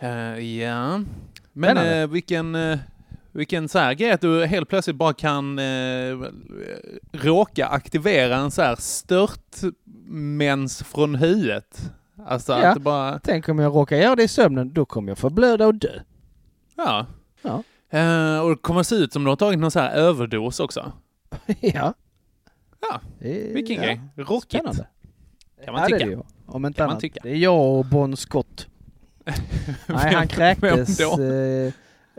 jag. 0.00 0.42
Ja, 0.42 1.00
men 1.52 2.10
vilken, 2.10 2.54
eh, 2.54 2.78
vilken 3.38 3.68
så 3.68 3.78
här 3.78 3.94
grej 3.94 4.10
att 4.10 4.20
du 4.20 4.46
helt 4.46 4.68
plötsligt 4.68 4.96
bara 4.96 5.12
kan 5.12 5.58
eh, 5.58 6.18
råka 7.12 7.66
aktivera 7.66 8.36
en 8.36 8.50
så 8.50 8.62
här 8.62 8.76
störtmens 8.76 10.82
från 10.82 11.14
huvudet. 11.14 11.90
Alltså 12.26 12.52
Ja. 12.52 12.68
att 12.68 12.74
det 12.74 12.80
bara, 12.80 13.18
Tänk 13.24 13.48
om 13.48 13.58
jag 13.58 13.74
råkar 13.74 13.96
göra 13.96 14.16
det 14.16 14.22
i 14.22 14.28
sömnen, 14.28 14.72
då 14.72 14.84
kommer 14.84 15.08
jag 15.10 15.18
förblöda 15.18 15.66
och 15.66 15.74
dö. 15.74 16.00
ja. 16.76 17.06
Ja. 17.42 17.62
Eh, 17.98 18.40
och 18.40 18.50
det 18.50 18.56
kommer 18.56 18.82
se 18.82 18.94
ut 18.94 19.12
som 19.12 19.24
du 19.24 19.28
har 19.30 19.36
tagit 19.36 19.58
någon 19.58 19.70
så 19.70 19.80
här 19.80 19.90
överdos 19.94 20.60
också. 20.60 20.92
ja. 21.60 21.94
Ja, 22.80 23.00
vilken 23.52 23.76
ja. 23.76 23.82
grej. 23.82 24.00
Rockigt. 24.16 24.62
Spännande. 24.62 24.86
Kan 25.64 25.74
man 25.74 25.86
tycka. 25.88 26.06
Det. 26.06 26.18
Om 26.46 26.66
inte 26.66 26.76
Kan 26.76 26.86
man 26.86 26.90
annat. 26.90 27.00
tycka. 27.00 27.20
Det 27.22 27.30
är 27.30 27.36
jag 27.36 27.78
och 27.78 27.84
Bon 27.84 28.16
Scott. 28.16 28.66
Nej, 29.86 30.14
han 30.14 30.28
kräktes. 30.28 31.00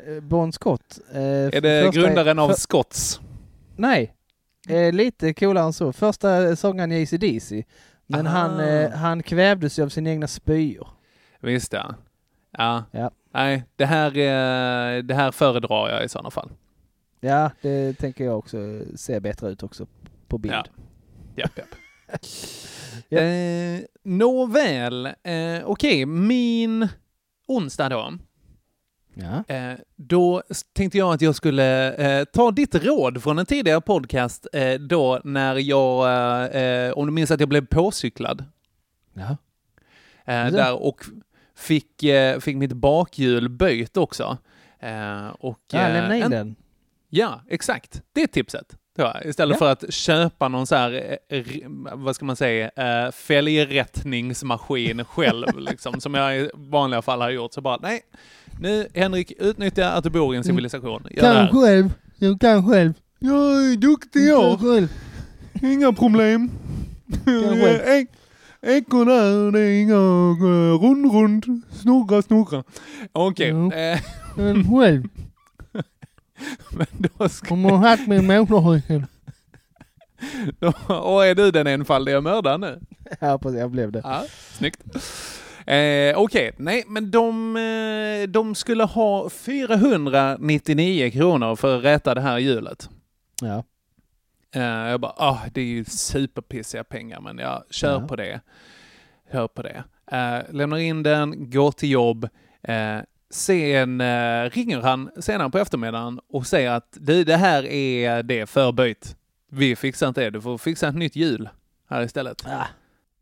Då? 0.05 0.11
Eh, 0.11 0.19
bon 0.21 0.51
Scott. 0.51 0.99
Eh, 1.13 1.21
Är 1.21 1.61
det 1.61 1.93
grundaren 1.93 2.39
av 2.39 2.49
för, 2.49 2.55
Scotts? 2.55 3.19
Nej. 3.75 4.13
Eh, 4.69 4.93
lite 4.93 5.33
coolare 5.33 5.65
än 5.65 5.73
så. 5.73 5.93
Första 5.93 6.55
sångaren 6.55 6.91
i 6.91 7.03
AC/DC. 7.03 7.63
Men 8.07 8.25
han, 8.25 8.59
eh, 8.59 8.91
han 8.91 9.23
kvävdes 9.23 9.79
ju 9.79 9.83
av 9.83 9.89
sina 9.89 10.09
egna 10.09 10.27
spyor. 10.27 10.87
Visst 11.39 11.73
ja. 11.73 11.95
Ja. 12.51 12.83
Ja. 12.91 13.11
Nej, 13.33 13.63
det 13.75 13.85
här, 13.85 14.11
det 15.01 15.13
här 15.13 15.31
föredrar 15.31 15.89
jag 15.89 16.05
i 16.05 16.09
sådana 16.09 16.31
fall. 16.31 16.49
Ja, 17.19 17.51
det 17.61 17.93
tänker 17.93 18.25
jag 18.25 18.37
också 18.37 18.57
ser 18.95 19.19
bättre 19.19 19.49
ut 19.49 19.63
också 19.63 19.87
på 20.27 20.37
bild. 20.37 20.53
Ja. 20.53 20.65
Japp, 21.35 21.57
japp. 21.57 21.67
Ja. 23.09 23.19
eh, 23.21 23.79
nåväl, 24.03 25.05
eh, 25.05 25.63
okej, 25.65 26.05
min 26.05 26.87
onsdag 27.47 27.89
då. 27.89 28.13
Ja. 29.21 29.55
Eh, 29.55 29.73
då 29.95 30.43
tänkte 30.73 30.97
jag 30.97 31.13
att 31.13 31.21
jag 31.21 31.35
skulle 31.35 31.93
eh, 31.93 32.25
ta 32.25 32.51
ditt 32.51 32.75
råd 32.75 33.23
från 33.23 33.39
en 33.39 33.45
tidigare 33.45 33.81
podcast 33.81 34.47
eh, 34.53 34.73
då 34.73 35.21
när 35.23 35.55
jag, 35.55 36.97
om 36.97 37.05
du 37.05 37.11
minns 37.13 37.31
att 37.31 37.39
jag 37.39 37.49
blev 37.49 37.65
påcyklad. 37.65 38.45
ja. 39.13 39.37
Där 40.25 40.83
och 40.83 41.05
fick, 41.55 42.03
fick 42.39 42.55
mitt 42.57 42.73
bakhjul 42.73 43.49
böjt 43.49 43.97
också. 43.97 44.37
Och, 45.39 45.59
Ja, 45.71 45.87
lämna 45.87 46.15
in 46.17 46.23
en- 46.23 46.31
den. 46.31 46.55
Ja, 47.09 47.41
exakt. 47.49 48.01
Det 48.13 48.21
är 48.23 48.27
tipset. 48.27 48.75
Jag. 49.03 49.25
Istället 49.25 49.55
Ja. 49.55 49.59
för 49.65 49.71
att 49.71 49.93
köpa 49.93 50.47
någon 50.47 50.67
så 50.67 50.75
här, 50.75 51.17
eh, 51.29 51.43
vad 51.93 52.15
ska 52.15 52.25
man 52.25 52.35
säga, 52.35 52.69
eh, 52.75 53.11
fälgrättningsmaskin 53.11 55.05
själv, 55.09 55.45
liksom, 55.59 56.01
som 56.01 56.13
jag 56.13 56.37
i 56.37 56.49
vanliga 56.53 57.01
fall 57.01 57.21
har 57.21 57.29
gjort. 57.29 57.53
Så 57.53 57.61
bara, 57.61 57.77
nej, 57.81 58.01
nu 58.59 58.87
Henrik, 58.93 59.31
utnyttja 59.39 59.89
att 59.91 60.03
du 60.03 60.09
bor 60.09 60.33
i 60.33 60.37
en 60.37 60.43
civilisation. 60.43 61.07
Gör 61.11 61.23
här. 61.33 61.47
själv. 61.47 61.93
Jag 62.17 62.39
kan 62.41 62.69
själv. 62.69 62.93
Jag 63.19 63.35
är 63.71 63.77
duktig 63.77 64.27
jag. 64.29 64.59
själv. 64.59 64.87
Inga 65.63 65.93
problem. 65.93 66.49
själv. 67.25 67.81
Ek- 67.87 68.07
Ekor 68.61 69.05
där, 69.05 69.51
det 69.51 69.59
är 69.59 69.81
inga 69.81 69.93
eh, 69.93 70.81
rund, 70.81 71.11
rund, 71.13 71.61
snurra, 71.71 72.21
snurra. 72.21 72.63
Okej, 73.11 73.47
Jo. 73.49 73.71
eh, 73.71 73.99
själv. 74.79 75.03
men 76.71 76.87
då 77.17 77.29
ska 77.29 77.55
man 77.55 77.71
har 77.71 77.89
haft 77.89 78.07
min 78.07 78.27
motorcykel. 78.27 79.05
då, 80.59 80.73
och 80.95 81.25
är 81.25 81.35
du 81.35 81.51
den 81.51 81.67
enfaldiga 81.67 82.21
mördaren 82.21 82.61
nu? 82.61 82.79
Ja, 83.19 83.37
precis. 83.37 83.59
Jag 83.59 83.71
blev 83.71 83.91
det. 83.91 84.01
Ja, 84.03 84.23
snyggt. 84.51 84.81
Eh, 85.65 86.17
Okej, 86.17 86.51
nej 86.57 86.83
men 86.87 87.11
de, 87.11 87.55
eh, 87.57 88.29
de 88.29 88.55
skulle 88.55 88.83
ha 88.83 89.29
499 89.29 91.11
kronor 91.11 91.55
för 91.55 91.77
att 91.77 91.83
rätta 91.83 92.13
det 92.15 92.21
här 92.21 92.37
hjulet. 92.37 92.89
Ja. 93.41 93.63
Eh, 94.55 94.61
jag 94.63 94.99
bara, 94.99 95.13
ah, 95.17 95.39
det 95.53 95.61
är 95.61 95.65
ju 95.65 95.85
superpissiga 95.85 96.83
pengar 96.83 97.21
men 97.21 97.37
jag 97.37 97.63
kör 97.69 98.01
Ja. 98.01 98.07
på 98.07 98.15
det. 98.15 98.39
Kör 99.31 99.47
på 99.47 99.61
det. 99.61 99.83
Eh, 100.11 100.53
lämnar 100.55 100.77
in 100.77 101.03
den, 101.03 101.49
går 101.51 101.71
till 101.71 101.89
jobb. 101.91 102.27
Sen 103.31 104.01
eh, 104.01 104.49
ringer 104.49 104.81
han 104.81 105.09
senare 105.19 105.49
på 105.49 105.57
eftermiddagen 105.57 106.19
och 106.29 106.47
säger 106.47 106.71
att 106.71 106.87
du, 106.99 107.23
det 107.23 107.35
här 107.37 107.65
är 107.65 108.23
det 108.23 108.45
förböjt. 108.49 109.15
Vi 109.51 109.75
fixar 109.75 110.07
inte 110.07 110.21
det, 110.21 110.29
du 110.29 110.41
får 110.41 110.57
fixa 110.57 110.87
ett 110.87 110.95
nytt 110.95 111.15
hjul 111.15 111.49
här 111.89 112.01
istället. 112.03 112.45
Ah, 112.47 112.65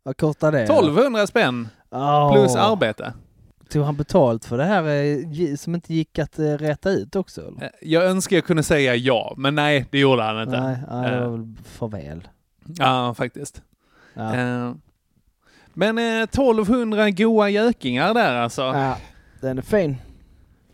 vad 0.04 0.18
kostar 0.18 0.52
det? 0.52 0.64
1200 0.64 1.28
spänn 1.28 1.68
Åh. 1.92 2.34
plus 2.34 2.56
arbete. 2.56 3.14
Tog 3.70 3.84
han 3.86 3.96
betalt 3.96 4.46
för 4.46 4.58
det 4.58 4.64
här 4.64 4.84
eh, 4.84 5.56
som 5.56 5.76
inte 5.76 5.94
gick 5.94 6.20
att 6.20 6.40
eh, 6.40 6.44
rätta 6.44 6.90
ut 6.90 7.16
också? 7.16 7.42
Eller? 7.42 7.64
Eh, 7.64 7.70
Jag 7.82 8.04
önskar 8.06 8.38
jag 8.38 8.46
kunde 8.46 8.64
säga 8.64 8.96
ja, 8.96 9.34
men 9.38 9.56
nej, 9.56 9.86
det 9.92 10.00
gjorde 10.00 10.24
han 10.24 10.42
inte. 10.42 10.62
Nej, 10.62 10.78
nej, 10.92 11.12
det 11.12 11.20
var 11.20 11.38
väl 11.38 11.54
för 11.66 11.88
väl. 11.88 12.28
Ja, 12.66 13.14
faktiskt. 13.14 13.62
Ja. 14.14 14.76
Men 15.74 15.98
eh, 15.98 16.22
1200 16.24 17.10
goa 17.10 17.50
gökingar 17.50 18.14
där 18.14 18.36
alltså. 18.36 18.62
ja, 18.62 18.98
den 19.42 19.58
är 19.58 19.62
fin. 19.62 19.96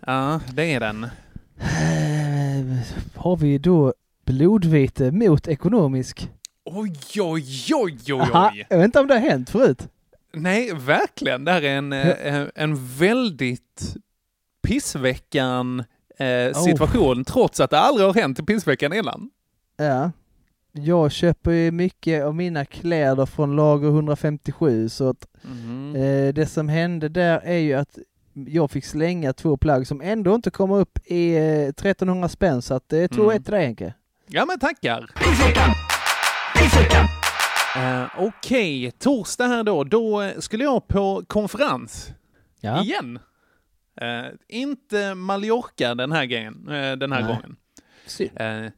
Ja, 0.06 0.40
det 0.54 0.74
är 0.74 0.80
den. 0.80 1.04
Eh, 1.04 2.78
Har 3.16 3.36
vi 3.38 3.58
då 3.58 3.94
blodvite 4.26 5.12
mot 5.12 5.48
ekonomisk? 5.48 6.30
Oj, 6.66 6.94
oj, 7.22 7.44
oj, 7.74 7.98
oj, 8.14 8.30
oj. 8.34 8.66
jag 8.70 8.78
vet 8.78 8.86
inte 8.86 9.00
om 9.00 9.08
det 9.08 9.14
har 9.14 9.22
hänt 9.22 9.50
förut. 9.50 9.88
Nej, 10.34 10.74
verkligen. 10.74 11.46
Det 11.46 11.52
här 11.52 11.62
är 11.62 11.78
en, 11.78 11.94
eh, 11.94 12.48
en 12.56 12.88
väldigt 12.98 13.96
pissveckan 14.68 15.80
eh, 16.18 16.26
Oh. 16.28 16.64
situation, 16.64 17.26
trots 17.26 17.60
att 17.60 17.70
det 17.70 17.80
aldrig 17.80 18.08
har 18.08 18.14
hänt 18.14 18.40
i 18.40 18.44
pissveckan 18.44 18.94
innan. 18.94 19.30
Ja. 19.78 20.12
Jag 20.72 21.12
köper 21.12 21.52
ju 21.52 21.72
mycket 21.72 22.24
av 22.24 22.36
mina 22.36 22.66
kläder 22.66 23.26
från 23.26 23.56
lager 23.56 23.88
157 23.88 24.90
så 24.90 25.10
att 25.10 25.28
eh, 25.96 26.34
det 26.34 26.50
som 26.50 26.70
hände 26.70 27.10
där 27.10 27.40
är 27.44 27.58
ju 27.58 27.74
att 27.74 27.98
jag 28.34 28.72
fick 28.72 28.86
slänga 28.86 29.34
två 29.34 29.58
plagg 29.58 29.88
som 29.88 30.02
ändå 30.02 30.36
inte 30.36 30.52
kommer 30.52 30.80
upp 30.80 31.00
i 31.06 31.36
eh, 31.36 31.68
1300 31.68 32.30
spänn 32.30 32.62
så 32.62 32.74
att 32.74 32.90
det 32.90 32.98
är 32.98 33.08
2-1 33.08 33.24
Mm. 33.32 33.44
till 33.44 33.52
dig 33.54 33.66
Henke. 33.66 33.94
Ja, 34.28 34.46
men 34.46 34.60
tackar. 34.60 35.10
Eh, 37.76 38.06
Okej, 38.18 38.92
torsdag 38.92 39.48
här 39.48 39.64
då. 39.64 39.84
Då 39.84 40.22
eh, 40.22 40.40
skulle 40.40 40.64
jag 40.64 40.88
på 40.88 41.24
konferens 41.28 42.12
Ja. 42.60 42.82
igen. 42.84 43.20
Eh, 44.02 44.26
inte 44.48 45.16
Mallorca 45.16 45.96
den 45.96 46.12
här, 46.12 46.26
grejen, 46.26 46.68
eh, 46.70 46.92
den 46.98 47.12
här 47.12 47.22
Nej. 47.22 47.36
gången. 47.36 47.56
Eh, 48.66 48.72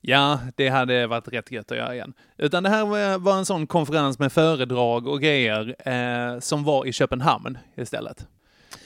ja, 0.00 0.40
det 0.56 0.68
hade 0.68 1.06
varit 1.06 1.28
rätt 1.28 1.50
gött 1.50 1.70
att 1.72 1.78
göra 1.78 1.94
igen. 1.94 2.12
Utan 2.38 2.62
det 2.62 2.68
här 2.68 3.18
var, 3.18 3.38
en 3.38 3.46
sån 3.46 3.66
konferens 3.66 4.18
med 4.18 4.32
föredrag 4.32 5.06
och 5.06 5.20
grejer 5.20 5.88
eh, 5.88 6.40
som 6.40 6.64
var 6.64 6.86
i 6.86 6.92
Köpenhamn 6.92 7.58
istället. 7.76 8.26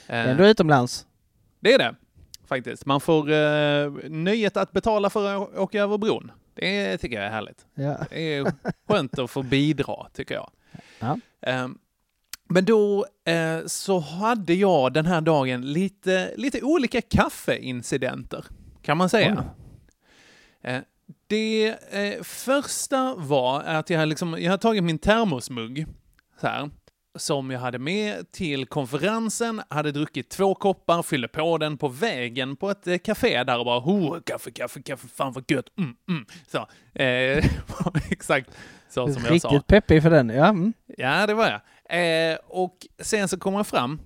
Eh, 0.07 0.29
Ändå 0.29 0.45
utomlands. 0.47 1.05
det 1.59 1.73
är 1.73 1.77
det, 1.77 1.95
faktiskt. 2.47 2.85
Man 2.85 3.01
får 3.01 3.31
eh, 3.31 3.91
nöjet 4.09 4.57
att 4.57 4.71
betala 4.71 5.09
för 5.09 5.43
att 5.43 5.57
åka 5.57 5.81
över 5.81 5.97
bron. 5.97 6.31
Det 6.53 6.97
tycker 6.97 7.15
jag 7.15 7.25
är 7.25 7.29
härligt. 7.31 7.65
Ja. 7.75 7.97
Det 8.09 8.35
är 8.35 8.51
skönt 8.87 9.19
att 9.19 9.31
få 9.31 9.43
bidra, 9.43 10.07
tycker 10.13 10.35
jag. 10.35 10.51
Ja. 10.99 11.19
Ehm, 11.41 11.77
Men 12.49 12.65
då 12.65 13.05
eh, 13.25 13.65
så 13.65 13.99
hade 13.99 14.53
jag 14.53 14.93
den 14.93 15.05
här 15.05 15.21
dagen 15.21 15.73
lite, 15.73 16.31
lite 16.37 16.61
olika 16.61 17.01
kaffeincidenter, 17.01 18.45
kan 18.81 18.97
man 18.97 19.09
säga. 19.09 19.43
Eh, 20.61 20.79
Det 21.27 21.67
eh, 21.91 22.23
första 22.23 23.15
var 23.15 23.63
att 23.63 23.89
jag, 23.89 24.07
liksom, 24.07 24.35
jag 24.41 24.51
hade 24.51 24.61
tagit 24.61 24.83
min 24.83 24.97
termosmugg, 24.99 25.85
så 26.41 26.47
här, 26.47 26.69
som 27.15 27.51
jag 27.51 27.59
hade 27.59 27.79
med 27.79 28.31
till 28.31 28.65
konferensen, 28.65 29.61
hade 29.69 29.91
druckit 29.91 30.29
två 30.29 30.55
koppar, 30.55 31.03
fyllde 31.03 31.27
på 31.27 31.57
den 31.57 31.77
på 31.77 31.87
vägen 31.87 32.55
på 32.55 32.69
ett 32.69 32.87
eh, 32.87 32.97
café 32.97 33.43
där 33.43 33.59
och 33.59 33.65
bara 33.65 33.79
oh, 33.79 34.19
kaffe, 34.25 34.51
kaffe, 34.51 34.81
kaffe, 34.81 35.07
fan 35.07 35.33
vad 35.33 35.51
gött, 35.51 35.65
mm, 35.77 35.95
mm. 36.09 36.25
Så, 36.47 36.57
eh, 37.01 37.45
exakt 38.09 38.49
så 38.89 39.13
som 39.13 39.23
jag 39.25 39.41
sa. 39.41 39.49
Riktigt 39.49 39.67
peppig 39.67 40.03
för 40.03 40.09
den, 40.09 40.29
ja. 40.29 40.47
Mm. 40.47 40.73
Ja, 40.97 41.27
det 41.27 41.33
var 41.33 41.45
jag. 41.49 41.61
Eh, 41.89 42.37
och 42.47 42.87
sen 42.99 43.27
så 43.27 43.39
kommer 43.39 43.59
jag 43.59 43.67
fram 43.67 43.99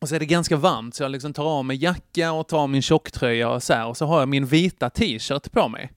och 0.00 0.08
så 0.08 0.14
är 0.14 0.18
det 0.18 0.26
ganska 0.26 0.56
varmt 0.56 0.94
så 0.94 1.02
jag 1.02 1.10
liksom 1.10 1.32
tar 1.32 1.44
av 1.44 1.64
mig 1.64 1.76
jacka 1.76 2.32
och 2.32 2.48
tar 2.48 2.58
av 2.58 2.68
min 2.68 2.82
tjocktröja 2.82 3.48
och 3.48 3.62
så 3.62 3.74
här 3.74 3.86
och 3.86 3.96
så 3.96 4.06
har 4.06 4.18
jag 4.18 4.28
min 4.28 4.46
vita 4.46 4.90
t-shirt 4.90 5.52
på 5.52 5.68
mig. 5.68 5.92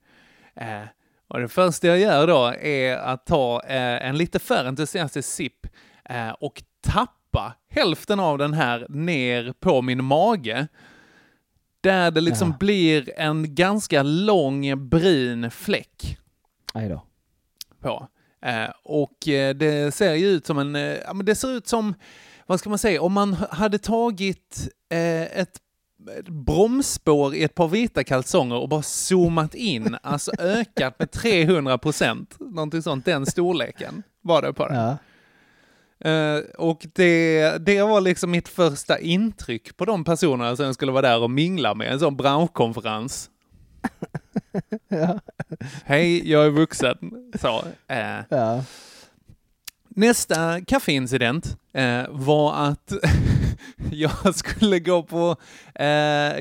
Eh, 0.56 0.88
och 1.28 1.40
det 1.40 1.48
första 1.48 1.88
jag 1.88 2.00
gör 2.00 2.28
då 2.28 2.54
är 2.62 2.98
att 2.98 3.26
ta 3.26 3.62
eh, 3.68 4.08
en 4.08 4.18
lite 4.18 4.40
för 4.40 4.66
entusiastisk 4.66 5.30
sipp 5.30 5.68
eh, 6.10 6.30
och 6.30 6.64
tappa 6.82 7.54
hälften 7.70 8.20
av 8.20 8.38
den 8.38 8.54
här 8.54 8.86
ner 8.90 9.54
på 9.60 9.82
min 9.82 10.04
mage. 10.04 10.68
Där 11.82 12.12
det 12.12 12.22
liksom 12.22 12.50
Ja. 12.50 12.56
blir 12.60 13.20
en 13.20 13.56
ganska 13.56 14.04
lång 14.04 14.90
brun 14.90 15.52
fläck 15.52 16.18
Aj 16.74 16.90
då. 16.90 17.04
på. 17.80 18.08
Eh, 18.42 18.70
och 18.84 19.28
eh, 19.28 19.56
det 19.56 19.94
ser 19.94 20.14
ju 20.14 20.28
ut 20.28 20.46
som 20.46 20.58
en, 20.60 20.76
ja 21.06 21.14
men 21.14 21.26
det 21.26 21.36
ser 21.36 21.52
ut 21.52 21.68
som, 21.68 21.94
vad 22.46 22.60
ska 22.60 22.70
man 22.70 22.80
säga, 22.80 23.02
om 23.02 23.14
man 23.14 23.34
hade 23.34 23.78
tagit 23.78 24.70
eh, 24.90 25.22
ett 25.40 25.62
ett 26.20 26.28
bromsspår 26.30 27.36
i 27.36 27.44
ett 27.44 27.56
par 27.56 27.68
vita 27.68 28.04
kalsonger 28.04 28.56
och 28.56 28.70
bara 28.70 28.82
zoomat 28.82 29.56
in, 29.56 29.98
alltså 30.04 30.32
ökat 30.40 31.00
med 31.00 31.12
300 31.12 31.78
procent, 31.78 32.36
någonting 32.40 32.82
sånt, 32.82 33.06
den 33.06 33.26
storleken 33.26 34.04
var 34.22 34.42
det 34.42 34.54
på 34.54 34.68
det. 34.68 34.76
Ja. 34.76 34.98
Eh, 36.06 36.40
och 36.58 36.88
det, 36.94 37.58
det 37.66 37.82
var 37.82 38.02
liksom 38.02 38.32
mitt 38.32 38.48
första 38.48 39.00
intryck 39.00 39.78
på 39.78 39.86
de 39.86 40.04
personerna 40.04 40.56
som 40.56 40.66
jag 40.66 40.76
skulle 40.76 40.92
vara 40.92 41.08
där 41.08 41.24
och 41.24 41.32
mingla 41.32 41.74
med, 41.74 41.92
en 41.92 42.00
sån 42.00 42.18
branschkonferens. 42.18 43.30
Ja. 44.88 45.20
Hej, 45.84 46.32
jag 46.32 46.46
är 46.46 46.50
vuxen. 46.50 46.98
Så, 47.42 47.64
eh, 47.88 48.20
ja. 48.30 48.64
Nästa 49.90 50.62
kaffeincident 50.62 51.58
eh, 51.74 52.04
var 52.10 52.54
att 52.54 52.94
jag 53.92 54.36
skulle 54.36 54.80
gå, 54.80 55.04
på, 55.04 55.36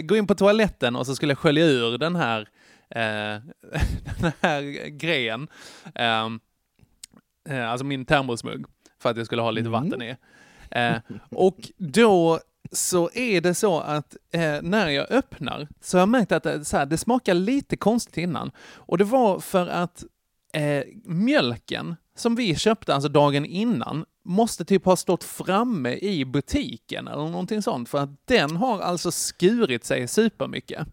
gå 0.02 0.16
in 0.16 0.26
på 0.26 0.34
toaletten 0.34 0.96
och 0.96 1.06
så 1.06 1.14
skulle 1.14 1.30
jag 1.30 1.38
skölja 1.38 1.64
ur 1.64 1.98
den 1.98 2.16
här, 2.16 2.48
den 4.20 4.32
här 4.40 4.88
grejen. 4.88 5.48
Eh, 5.94 6.26
eh, 7.48 7.70
alltså 7.70 7.84
min 7.84 8.04
termosmugg, 8.04 8.66
för 9.04 9.10
att 9.10 9.16
jag 9.16 9.26
skulle 9.26 9.42
ha 9.42 9.50
lite 9.50 9.68
Mm. 9.68 9.82
vatten 9.82 10.02
i. 10.02 10.16
Eh, 10.70 10.96
och 11.30 11.58
då 11.78 12.40
så 12.72 13.10
är 13.14 13.40
det 13.40 13.54
så 13.54 13.80
att 13.80 14.16
eh, 14.32 14.62
när 14.62 14.88
jag 14.88 15.10
öppnar 15.10 15.68
så 15.80 15.96
har 15.96 16.00
jag 16.02 16.08
märkt 16.08 16.32
att 16.32 16.42
det, 16.42 16.64
så 16.64 16.76
här, 16.76 16.86
det 16.86 16.96
smakar 16.98 17.34
lite 17.34 17.76
konstigt 17.76 18.16
innan. 18.16 18.50
Och 18.74 18.98
det 18.98 19.04
var 19.04 19.38
för 19.40 19.66
att 19.66 20.04
eh, 20.52 20.84
mjölken 21.04 21.96
som 22.16 22.34
vi 22.34 22.54
köpte 22.56 22.94
alltså 22.94 23.08
dagen 23.08 23.44
innan 23.44 24.04
måste 24.24 24.64
typ 24.64 24.84
ha 24.84 24.96
stått 24.96 25.24
framme 25.24 25.92
i 25.94 26.24
butiken 26.24 27.08
eller 27.08 27.22
någonting 27.24 27.62
sånt 27.62 27.88
för 27.88 27.98
att 27.98 28.26
den 28.26 28.56
har 28.56 28.80
alltså 28.80 29.10
skurit 29.10 29.84
sig 29.84 30.08
supermycket. 30.08 30.88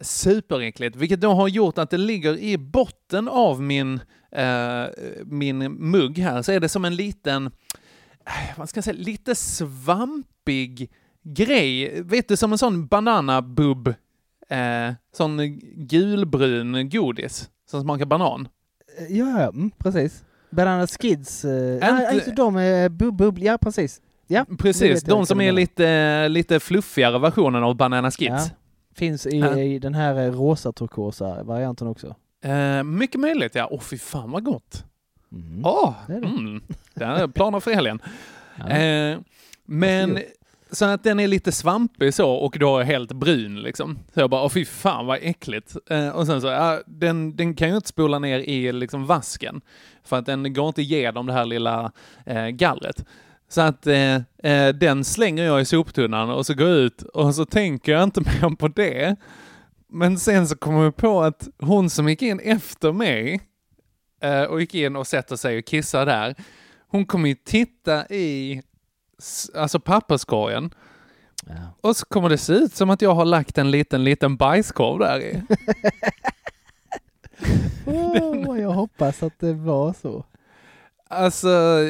Superäckligt, 0.00 0.96
vilket 0.96 1.20
då 1.20 1.32
har 1.32 1.48
gjort 1.48 1.78
att 1.78 1.90
det 1.90 1.98
ligger 1.98 2.38
i 2.38 2.58
botten 2.58 3.28
av 3.28 3.62
min, 3.62 4.00
eh, 4.32 4.84
min 5.24 5.58
mugg 5.90 6.18
här, 6.18 6.42
så 6.42 6.52
är 6.52 6.60
det 6.60 6.68
som 6.68 6.84
en 6.84 6.96
liten, 6.96 7.46
eh, 7.46 8.56
vad 8.58 8.68
ska 8.68 8.78
jag 8.78 8.84
säga, 8.84 8.96
lite 8.98 9.34
svampig 9.34 10.90
grej. 11.22 12.02
Vet 12.02 12.28
du, 12.28 12.36
som 12.36 12.52
en 12.52 12.58
sån 12.58 12.86
bananabubb, 12.86 13.88
eh, 14.48 14.92
sån 15.12 15.58
gulbrun 15.74 16.88
godis 16.90 17.50
som 17.70 17.82
smakar 17.82 18.04
banan. 18.06 18.48
Ja, 19.08 19.40
ja, 19.40 19.48
mm, 19.48 19.70
precis. 19.78 20.24
Banana 20.50 20.86
Skids. 20.86 21.44
Eh, 21.44 21.74
Inte- 21.74 21.92
nej, 21.92 22.06
alltså 22.06 22.30
de 22.30 22.56
är 22.56 22.88
bub, 22.88 23.16
bub, 23.16 23.38
ja 23.38 23.58
precis. 23.58 24.00
Ja, 24.26 24.46
Precis, 24.58 25.02
de 25.02 25.26
som 25.26 25.40
är 25.40 25.52
lite, 25.52 26.28
lite 26.28 26.60
fluffigare 26.60 27.18
versionen 27.18 27.62
av 27.64 27.76
Banana 27.76 28.10
Skids. 28.10 28.30
Ja. 28.30 28.40
Finns 28.94 29.26
i, 29.26 29.38
Ja. 29.38 29.58
i 29.58 29.78
den 29.78 29.94
här 29.94 30.14
eh, 30.26 30.32
rosa 30.32 30.72
turkosa 30.72 31.42
varianten 31.42 31.86
också. 31.88 32.14
Eh, 32.42 32.82
mycket 32.82 33.20
möjligt, 33.20 33.54
ja. 33.54 33.68
Åh, 33.70 33.80
fy 33.80 33.98
fan 33.98 34.30
vad 34.30 34.44
gott. 34.44 34.84
Mm. 35.32 35.64
Åh, 35.64 35.94
det 36.06 36.12
är 36.12 36.20
det. 36.20 36.26
mm. 36.26 36.62
det 36.94 37.04
är 37.04 37.28
planer 37.28 37.60
för 37.60 37.70
helgen. 37.70 38.02
Ja. 38.56 38.68
Eh, 38.68 39.18
men 39.64 40.18
så 40.72 40.84
att 40.84 41.04
den 41.04 41.20
är 41.20 41.28
lite 41.28 41.52
svampig 41.52 42.14
så 42.14 42.30
och 42.30 42.56
då 42.58 42.80
helt 42.80 43.12
brun 43.12 43.62
liksom. 43.62 43.98
Så 44.14 44.20
jag 44.20 44.30
bara, 44.30 44.42
åh 44.42 44.48
fy 44.48 44.64
fan 44.64 45.06
vad 45.06 45.18
äckligt. 45.22 45.76
Eh, 45.90 46.08
och 46.08 46.26
sen 46.26 46.40
så, 46.40 46.46
ja, 46.46 46.80
den, 46.86 47.36
den 47.36 47.54
kan 47.54 47.68
ju 47.68 47.76
inte 47.76 47.88
spola 47.88 48.18
ner 48.18 48.38
i 48.38 48.72
liksom 48.72 49.06
vasken. 49.06 49.60
För 50.04 50.16
att 50.16 50.26
den 50.26 50.54
går 50.54 50.68
inte 50.68 50.82
igenom 50.82 51.26
det 51.26 51.32
här 51.32 51.44
lilla 51.44 51.92
eh, 52.26 52.46
gallret. 52.46 53.04
Så 53.48 53.60
att 53.60 53.86
eh, 53.86 54.14
eh, 54.42 54.68
den 54.74 55.04
slänger 55.04 55.44
jag 55.44 55.60
i 55.60 55.64
soptunnan 55.64 56.30
och 56.30 56.46
så 56.46 56.54
går 56.54 56.68
jag 56.68 56.78
ut 56.78 57.02
och 57.02 57.34
så 57.34 57.44
tänker 57.44 57.92
jag 57.92 58.02
inte 58.02 58.20
mer 58.42 58.56
på 58.56 58.68
det. 58.68 59.16
Men 59.92 60.18
sen 60.18 60.48
så 60.48 60.56
kommer 60.56 60.82
jag 60.84 60.96
på 60.96 61.22
att 61.22 61.48
hon 61.58 61.90
som 61.90 62.08
gick 62.08 62.22
in 62.22 62.40
efter 62.40 62.92
mig 62.92 63.40
eh, 64.22 64.42
och 64.42 64.60
gick 64.60 64.74
in 64.74 64.96
och 64.96 65.06
sätter 65.06 65.36
sig 65.36 65.58
och 65.58 65.64
kissar 65.64 66.06
där, 66.06 66.34
hon 66.88 67.06
kommer 67.06 67.28
ju 67.28 67.34
titta 67.34 68.06
i 68.08 68.62
alltså 69.54 69.80
papperskorgen 69.80 70.74
Ja. 71.46 71.54
och 71.80 71.96
så 71.96 72.06
kommer 72.06 72.28
det 72.28 72.38
se 72.38 72.52
ut 72.52 72.74
som 72.74 72.90
att 72.90 73.02
jag 73.02 73.14
har 73.14 73.24
lagt 73.24 73.58
en 73.58 73.70
liten, 73.70 74.04
liten 74.04 74.36
bajskorv 74.36 74.98
där 74.98 75.20
i. 75.20 75.42
Åh, 77.86 78.60
jag 78.60 78.70
hoppas 78.70 79.22
att 79.22 79.38
det 79.38 79.52
var 79.52 79.92
så. 80.02 80.24
Alltså, 81.12 81.48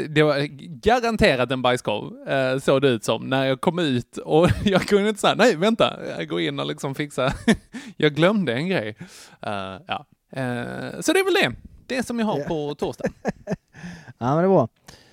det 0.08 0.22
var 0.22 0.46
garanterat 0.80 1.50
en 1.50 1.62
bajskorv, 1.62 2.28
eh, 2.28 2.58
såg 2.58 2.82
det 2.82 2.88
ut 2.88 3.04
som, 3.04 3.26
när 3.26 3.46
jag 3.46 3.60
kom 3.60 3.78
ut 3.78 4.16
och 4.16 4.48
jag 4.64 4.82
kunde 4.82 5.08
inte 5.08 5.20
säga 5.20 5.34
nej 5.34 5.56
vänta, 5.56 5.98
jag 6.18 6.28
går 6.28 6.40
in 6.40 6.60
och 6.60 6.66
liksom 6.66 6.94
fixa, 6.94 7.32
jag 7.96 8.14
glömde 8.14 8.54
en 8.54 8.68
grej. 8.68 8.96
Eh, 9.42 9.76
ja. 9.86 10.06
Eh, 10.32 11.00
så 11.00 11.12
det 11.12 11.18
är 11.18 11.24
väl 11.24 11.34
det, 11.34 11.52
det 11.86 12.02
som 12.06 12.18
jag 12.18 12.26
har 12.26 12.40
på 12.40 12.74
torsdag. 12.74 13.08
Ja, 14.18 14.34
men 14.34 14.42
det 14.42 14.48
bra. 14.48 14.68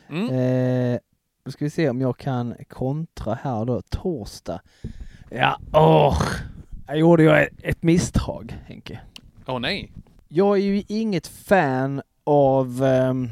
Mm. 0.10 0.30
Eh, 0.30 1.00
då 1.46 1.52
ska 1.52 1.66
vi 1.66 1.70
se 1.70 1.90
om 1.90 2.02
jag 2.02 2.18
kan 2.18 2.56
kontra 2.70 3.38
här 3.44 3.66
då. 3.66 3.82
Torsdag. 3.82 4.62
Ja, 5.30 5.60
åh. 5.74 6.22
Jag 6.88 6.98
gjorde 6.98 7.24
jag 7.24 7.48
ett, 7.64 7.84
misstag, 7.84 8.58
Henke. 8.66 9.00
Åh 9.48 9.60
nej. 9.60 9.92
Jag 10.28 10.58
är 10.58 10.62
ju 10.62 10.84
inget 10.88 11.28
fan 11.28 12.02
av... 12.24 12.84
ehm, 12.84 13.30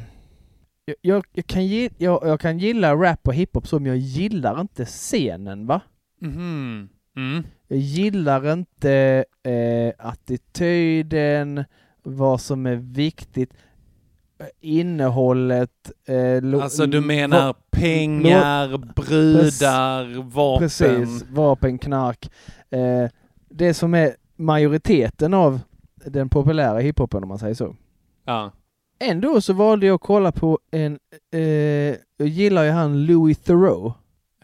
jag, 0.86 0.96
jag, 1.00 1.24
jag, 1.32 1.46
kan 1.46 1.62
gi- 1.66 1.90
jag, 1.98 2.20
jag 2.26 2.40
kan 2.40 2.58
gilla 2.58 2.94
rap 2.94 3.28
och 3.28 3.34
hiphop 3.34 3.66
så, 3.68 3.78
men 3.78 3.86
jag 3.86 3.96
gillar 3.96 4.60
inte 4.60 4.84
scenen, 4.84 5.66
va? 5.66 5.80
Mhm. 6.20 6.88
Mm. 7.16 7.42
Jag 7.68 7.78
gillar 7.78 8.52
inte 8.52 9.24
eh, 9.42 9.92
attityden, 10.08 11.64
vad 12.02 12.40
som 12.40 12.66
är 12.66 12.76
viktigt, 12.76 13.52
eh, 14.38 14.46
innehållet. 14.60 15.90
Eh, 16.06 16.62
Alltså 16.62 16.86
du 16.86 17.00
menar 17.00 17.54
pengar, 17.70 18.68
brudar, 18.96 20.22
vapen? 20.22 20.68
Precis, 20.68 21.24
vapen, 21.30 21.78
knark. 21.78 22.30
Eh, 22.70 23.10
det 23.48 23.74
som 23.74 23.94
är 23.94 24.16
majoriteten 24.36 25.34
av 25.34 25.60
den 26.04 26.28
populära 26.28 26.78
hiphopen 26.78 27.22
om 27.22 27.28
man 27.28 27.38
säger 27.38 27.54
så. 27.54 27.76
Ja. 28.24 28.52
Ändå 28.98 29.40
så 29.40 29.52
valde 29.52 29.86
jag 29.86 29.94
att 29.94 30.00
kolla 30.00 30.32
på 30.32 30.58
en, 30.70 30.98
eh, 31.32 31.40
jag 32.16 32.28
gillar 32.28 32.64
ju 32.64 32.70
han 32.70 33.06
Louis 33.06 33.38
Theroux, 33.38 33.94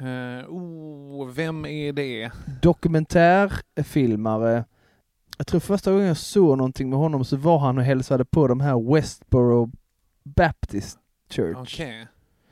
Uh, 0.02 0.08
oh, 0.48 1.28
vem 1.28 1.66
är 1.66 1.92
det? 1.92 2.30
dokumentärfilmare. 2.62 4.64
Jag 5.38 5.46
tror 5.46 5.60
första 5.60 5.92
gången 5.92 6.06
jag 6.06 6.16
såg 6.16 6.58
någonting 6.58 6.90
med 6.90 6.98
honom 6.98 7.24
så 7.24 7.36
var 7.36 7.58
han 7.58 7.78
och 7.78 7.84
hälsade 7.84 8.24
på 8.24 8.48
de 8.48 8.60
här 8.60 8.94
Westboro 8.94 9.70
Baptist 10.24 10.98
Church. 11.30 11.56
Okej. 11.58 12.06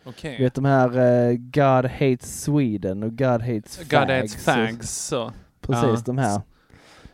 Okej. 0.04 0.36
Du 0.36 0.42
vet 0.44 0.54
de 0.54 0.64
här 0.64 0.98
eh, 0.98 1.32
God 1.36 1.86
Hates 1.90 2.42
Sweden 2.44 3.02
och 3.02 3.18
God 3.18 3.42
Hates 3.42 3.76
Fags. 3.76 3.88
God 3.90 4.00
hates 4.10 4.34
och- 4.34 4.40
fags. 4.40 5.06
Så. 5.06 5.32
Precis, 5.60 5.84
Ja. 5.84 6.02
de 6.06 6.18
här. 6.18 6.40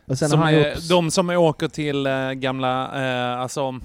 Och 0.05 0.17
sen 0.17 0.29
Som 0.29 0.41
är, 0.41 0.89
de 0.89 1.11
som 1.11 1.29
åker 1.29 1.67
till 1.67 2.05
eh, 2.07 2.31
gamla, 2.31 2.85
eh, 3.33 3.39
alltså 3.39 3.79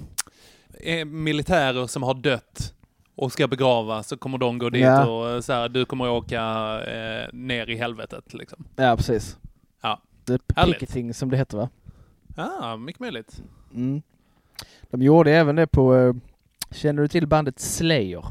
eh, 0.83 1.05
militärer 1.05 1.87
som 1.87 2.03
har 2.03 2.13
dött 2.13 2.73
och 3.15 3.31
ska 3.31 3.47
begravas 3.47 4.07
så 4.07 4.17
kommer 4.17 4.37
de 4.37 4.57
gå 4.59 4.69
dit 4.69 4.81
Ja. 4.81 5.07
och 5.09 5.29
eh, 5.29 5.41
så 5.41 5.53
här, 5.53 5.69
du 5.69 5.85
kommer 5.85 6.09
åka 6.09 6.41
eh, 6.87 7.29
ner 7.33 7.69
i 7.69 7.75
helvetet 7.75 8.33
liksom. 8.33 8.65
Ja, 8.75 8.95
precis. 8.97 9.37
Ja. 9.81 10.01
The 10.27 10.37
Härligt. 10.55 10.79
Picketing 10.79 11.13
som 11.13 11.29
det 11.31 11.37
heter 11.37 11.57
va? 11.57 11.69
Ja, 12.35 12.77
mycket 12.77 12.99
möjligt. 12.99 13.41
Mm. 13.73 14.01
De 14.89 15.01
gjorde 15.01 15.31
även 15.31 15.55
det 15.55 15.67
på, 15.67 15.95
eh, 15.95 16.13
känner 16.71 17.01
du 17.01 17.07
till 17.07 17.27
bandet 17.27 17.59
Slayer? 17.59 18.25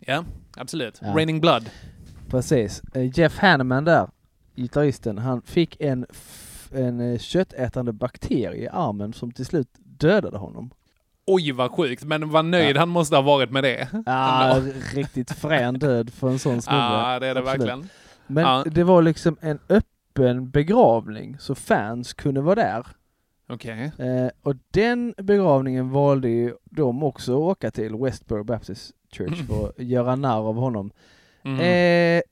Ja, 0.00 0.24
absolut. 0.56 0.98
Ja. 1.02 1.08
Raining 1.16 1.40
Blood. 1.40 1.70
Precis. 2.28 2.82
Eh, 2.94 3.18
Jeff 3.18 3.38
Hanneman 3.38 3.84
där, 3.84 4.08
gitarristen, 4.56 5.18
han 5.18 5.42
fick 5.42 5.80
en, 5.80 6.06
en 6.72 7.00
eh, 7.00 7.18
köttätande 7.18 7.92
bakterie 7.92 8.64
i 8.64 8.68
armen 8.68 9.12
som 9.12 9.32
till 9.32 9.46
slut 9.46 9.68
dödade 9.84 10.38
honom. 10.38 10.70
Oj, 11.26 11.52
vad 11.52 11.70
sjukt. 11.70 12.04
Men 12.04 12.30
vad 12.30 12.44
nöjd 12.44 12.76
han 12.76 12.88
måste 12.88 13.16
ha 13.16 13.22
varit 13.22 13.50
med 13.50 13.64
det. 13.64 13.88
Ja, 14.06 14.60
riktigt 14.94 15.30
frän 15.32 15.78
död 15.78 16.10
för 16.12 16.28
en 16.28 16.38
sån 16.38 16.62
snubbe. 16.62 16.78
Ja, 16.78 17.18
det 17.18 17.26
är 17.26 17.34
det 17.34 17.40
Absolut. 17.40 17.60
verkligen. 17.60 17.88
Men 18.26 18.44
Ja. 18.44 18.64
det 18.66 18.84
var 18.84 19.02
liksom 19.02 19.36
en 19.40 19.58
öppen 19.68 20.50
begravning 20.50 21.36
så 21.38 21.54
fans 21.54 22.12
kunde 22.12 22.40
vara 22.40 22.54
där. 22.54 22.86
Okej. 23.48 23.92
Eh, 23.98 24.28
och 24.42 24.54
den 24.70 25.14
begravningen 25.18 25.90
valde 25.90 26.28
ju 26.28 26.54
de 26.64 27.02
också 27.02 27.32
att 27.32 27.38
åka 27.38 27.70
till 27.70 27.96
Westboro 27.96 28.44
Baptist 28.44 28.92
Church 29.12 29.46
för 29.46 29.68
att 29.68 29.78
göra 29.78 30.16
narr 30.16 30.48
av 30.48 30.54
honom. 30.56 30.90
Mm. 31.44 31.60
Eh, 31.60 32.22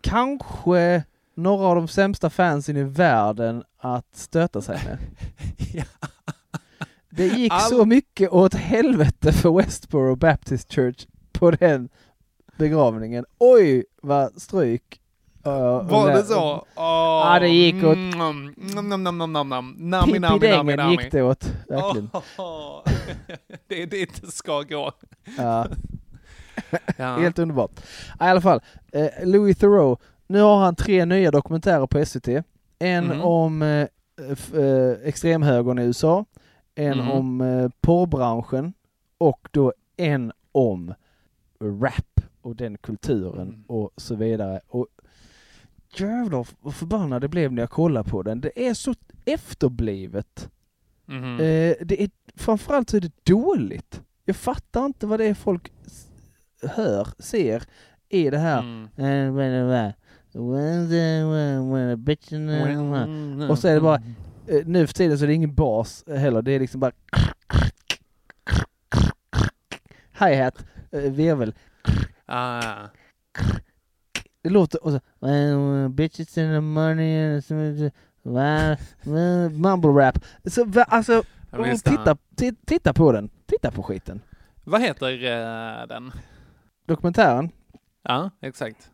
kanske 0.00 1.04
några 1.34 1.66
av 1.66 1.76
de 1.76 1.88
sämsta 1.88 2.30
fansen 2.30 2.76
i 2.76 2.82
världen 2.82 3.62
att 3.78 4.06
stöta 4.16 4.60
sig 4.62 4.78
med. 4.86 4.98
Ja. 5.74 5.84
Det 7.16 7.26
gick 7.26 7.52
All- 7.52 7.60
så 7.60 7.84
mycket 7.84 8.30
åt 8.32 8.54
helvete 8.54 9.32
för 9.32 9.50
Westboro 9.56 10.16
Baptist 10.16 10.72
Church 10.72 11.06
på 11.32 11.50
den 11.50 11.88
begravningen. 12.56 13.24
Oj, 13.38 13.84
vad 14.02 14.42
stryk. 14.42 15.00
Uh, 15.46 15.52
Var 15.90 16.10
det 16.12 16.22
så? 16.24 16.52
Åh, 16.54 16.64
Ja, 16.76 17.38
det 17.40 17.48
gick 17.48 17.84
åt- 17.84 17.96
Mm, 17.96 18.54
nam, 18.74 18.88
nam, 18.88 19.02
nam, 19.04 19.18
nam, 19.18 19.32
nam, 19.32 19.48
nam. 19.48 19.74
Nami, 19.78 20.18
nami, 20.18 20.48
nami, 20.48 20.76
nami. 20.76 20.90
gick 21.02 21.12
det 21.12 21.22
åt, 21.22 21.52
verkligen. 21.68 22.10
Åh, 22.38 22.80
det 23.68 23.82
är 23.82 23.86
dit 23.86 24.22
det 24.22 24.30
ska 24.32 24.62
gå. 24.62 24.92
Ja. 25.38 25.66
Ja. 26.96 27.16
Helt 27.16 27.38
underbart. 27.38 27.80
I 27.80 27.82
alla 28.18 28.40
fall, 28.40 28.60
eh, 28.92 29.08
Louis 29.24 29.58
Theroux. 29.58 30.02
Nu 30.26 30.40
har 30.40 30.56
han 30.56 30.76
tre 30.76 31.04
nya 31.04 31.30
dokumentärer 31.30 31.86
på 31.86 32.04
SVT. 32.06 32.28
En 32.78 33.04
Mhm. 33.04 33.20
om 33.20 33.62
eh, 33.62 33.86
eh, 34.60 34.90
extremhögern 35.04 35.78
i 35.78 35.82
USA, 35.82 36.24
en 36.74 36.98
Mhm. 36.98 37.10
om 37.10 37.40
eh, 37.40 37.68
porrbranschen 37.80 38.72
och 39.18 39.48
då 39.50 39.72
en 39.96 40.32
om 40.52 40.94
rap 41.60 42.20
och 42.42 42.56
den 42.56 42.78
kulturen 42.78 43.48
Mm. 43.48 43.64
och 43.66 43.90
så 43.96 44.14
vidare. 44.14 44.60
Och 44.68 44.86
jävlar 45.96 46.48
vad 46.60 46.74
förbannad 46.74 47.20
det 47.22 47.28
blev 47.28 47.52
när 47.52 47.62
jag 47.62 47.70
kollade 47.70 48.10
på 48.10 48.22
den. 48.22 48.40
Det 48.40 48.68
är 48.68 48.74
så 48.74 48.94
efterblivet. 49.24 50.50
Mhm. 51.06 51.34
Eh, 51.34 51.74
det 51.80 52.02
är, 52.02 52.10
framförallt 52.34 52.90
så 52.90 52.96
är 52.96 53.00
det 53.00 53.24
dåligt. 53.24 54.02
Jag 54.24 54.36
fattar 54.36 54.84
inte 54.86 55.06
vad 55.06 55.20
det 55.20 55.24
är 55.26 55.34
folk 55.34 55.72
hör, 56.62 57.08
ser 57.18 57.62
i 58.08 58.30
det 58.30 58.38
här. 58.38 58.58
Mm. 58.60 58.88
Och 63.50 63.58
så 63.58 63.68
är 63.68 63.74
det 63.74 63.80
bara, 63.80 63.96
eh, 63.96 64.02
nu 64.66 64.86
för 64.86 64.94
tiden 64.94 65.18
så 65.18 65.24
är 65.24 65.28
det 65.28 65.34
ingen 65.34 65.54
bas 65.54 66.04
heller, 66.06 66.42
det 66.42 66.52
är 66.52 66.60
liksom 66.60 66.80
bara 66.80 66.92
hi-hat, 70.18 70.64
eh, 70.92 71.00
virvel. 71.00 71.54
Ah. 72.26 72.86
Det 74.42 74.50
låter, 74.50 74.84
och 74.84 74.92
så 74.92 75.00
bitches 75.88 76.38
in 76.38 76.48
the 76.50 76.60
money, 76.60 77.36
and 77.50 77.90
va- 78.22 78.76
mumble 79.50 79.90
rap. 79.90 80.18
Så, 80.44 80.66
alltså, 80.88 81.22
titta, 81.84 82.16
ti- 82.36 82.56
titta 82.66 82.92
på 82.92 83.12
den, 83.12 83.30
titta 83.46 83.70
på 83.70 83.82
skiten. 83.82 84.20
Vad 84.64 84.80
heter 84.82 85.06
eh, 85.24 85.86
den? 85.86 86.12
Dokumentären, 86.86 87.50
Ja, 88.02 88.30
exakt. 88.40 88.90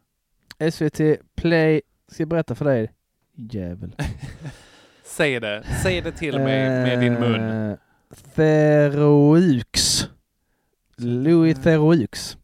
SVT 0.72 1.00
Play, 1.36 1.82
ska 2.08 2.22
jag 2.22 2.28
berätta 2.28 2.54
för 2.54 2.64
dig? 2.64 2.92
Jävel. 3.34 3.96
Säg 5.16 5.40
det. 5.40 5.64
Säg 5.82 6.00
det 6.00 6.12
till 6.12 6.38
mig 6.38 6.68
med 6.68 7.00
din 7.00 7.14
mun. 7.14 7.40
Eh, 7.70 7.76
Theroux. 8.34 10.08
Louis 10.96 11.58
Theroux. 11.62 12.36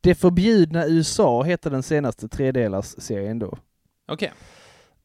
Det 0.00 0.14
förbjudna 0.14 0.86
USA 0.86 1.42
heter 1.42 1.70
den 1.70 1.82
senaste 1.82 2.28
tredelars-serien 2.28 3.38
då. 3.38 3.58
Okej. 4.08 4.32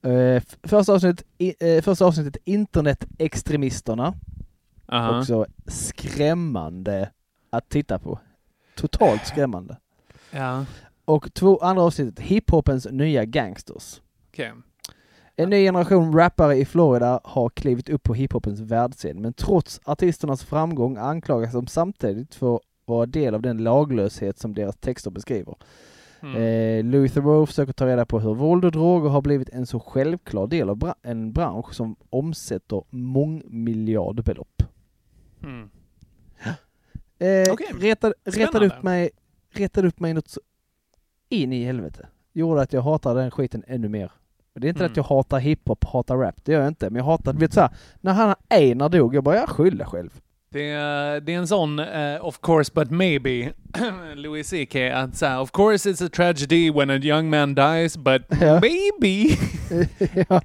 Eh, 0.03 0.11
f- 0.35 0.57
första, 0.63 0.93
avsnittet, 0.93 1.25
eh, 1.59 1.81
första 1.81 2.05
avsnittet 2.05 2.37
Internetextremisterna. 2.45 4.13
Aha. 4.87 5.19
Också 5.19 5.45
skrämmande 5.67 7.09
att 7.49 7.69
titta 7.69 7.99
på. 7.99 8.19
Totalt 8.75 9.27
skrämmande. 9.27 9.77
Ja, 10.31 10.65
Och 11.05 11.33
två 11.33 11.57
andra 11.57 11.83
avsnittet 11.83 12.19
Hiphopens 12.19 12.87
nya 12.91 13.25
gangsters. 13.25 14.01
okej. 14.29 14.51
En 15.35 15.49
ny 15.49 15.63
generation 15.63 16.13
rappare 16.13 16.55
i 16.55 16.65
Florida 16.65 17.19
har 17.23 17.49
klivit 17.49 17.89
upp 17.89 18.03
på 18.03 18.13
hiphopens 18.13 18.59
världsscen, 18.59 19.21
men 19.21 19.33
trots 19.33 19.81
artisternas 19.83 20.43
framgång 20.43 20.97
anklagas 20.97 21.53
de 21.53 21.67
samtidigt 21.67 22.35
för 22.35 22.55
att 22.55 22.61
vara 22.85 23.05
del 23.05 23.35
av 23.35 23.41
den 23.41 23.57
laglöshet 23.57 24.39
som 24.39 24.53
deras 24.53 24.77
texter 24.77 25.11
beskriver. 25.11 25.55
Mm. 26.21 26.35
Eh, 26.35 26.91
Louis 26.91 27.13
Theroux 27.13 27.49
försöker 27.49 27.73
ta 27.73 27.85
reda 27.87 28.05
på 28.05 28.19
hur 28.19 28.33
våld 28.33 28.65
och 28.65 28.71
droger 28.71 29.09
har 29.09 29.21
blivit 29.21 29.49
en 29.49 29.65
så 29.65 29.79
självklar 29.79 30.47
del 30.47 30.69
av 30.69 30.77
bra- 30.77 30.95
en 31.01 31.31
bransch 31.31 31.73
som 31.73 31.95
omsätter 32.09 32.83
mångmiljardbelopp. 32.89 34.63
Mm. 35.43 35.69
Eh, 37.19 37.53
Okej. 37.53 37.67
retade, 37.79 38.13
retade, 38.23 38.67
upp 38.67 38.83
mig, 38.83 39.09
retade 39.49 39.87
upp 39.87 39.99
mig 39.99 40.13
något 40.13 40.27
så 40.27 40.39
in 41.29 41.53
i 41.53 41.63
helvete. 41.63 42.07
Gjorde 42.33 42.61
att 42.61 42.73
jag 42.73 42.81
hatar 42.81 43.15
den 43.15 43.31
skiten 43.31 43.63
ännu 43.67 43.89
mer. 43.89 44.11
Och 44.55 44.61
Det 44.61 44.67
är 44.67 44.69
inte 44.69 44.79
Mm. 44.79 44.91
att 44.91 44.97
jag 44.97 45.03
hatar 45.03 45.39
hiphop, 45.39 45.83
hatar 45.83 46.17
rap, 46.17 46.35
det 46.43 46.51
gör 46.51 46.59
jag 46.59 46.67
inte. 46.67 46.89
Men 46.89 46.95
jag 46.97 47.03
hatar, 47.05 47.33
du 47.33 47.39
vet 47.39 47.53
såhär, 47.53 47.69
när 48.01 48.13
han 48.13 48.35
Einar 48.49 48.89
dog, 48.89 49.15
jag 49.15 49.23
bara, 49.23 49.35
jag 49.35 49.49
skyller 49.49 49.85
själv. 49.85 50.09
Det, 50.51 50.69
är, 50.69 51.19
det 51.21 51.33
är 51.33 51.37
en 51.37 51.47
sån, 51.47 51.79
eh, 51.79 52.25
of 52.25 52.39
course 52.41 52.71
but 52.75 52.91
maybe, 52.91 53.51
Louis 54.15 54.49
CK, 54.49 54.75
att 54.93 55.15
säga, 55.17 55.41
of 55.41 55.51
course 55.51 55.89
it's 55.89 56.05
a 56.05 56.09
tragedy 56.15 56.71
when 56.71 56.89
a 56.89 56.95
young 56.97 57.29
man 57.29 57.55
dies, 57.55 57.97
but 57.97 58.21
Ja. 58.41 58.59
maybe 58.61 59.37
ja, 60.29 60.41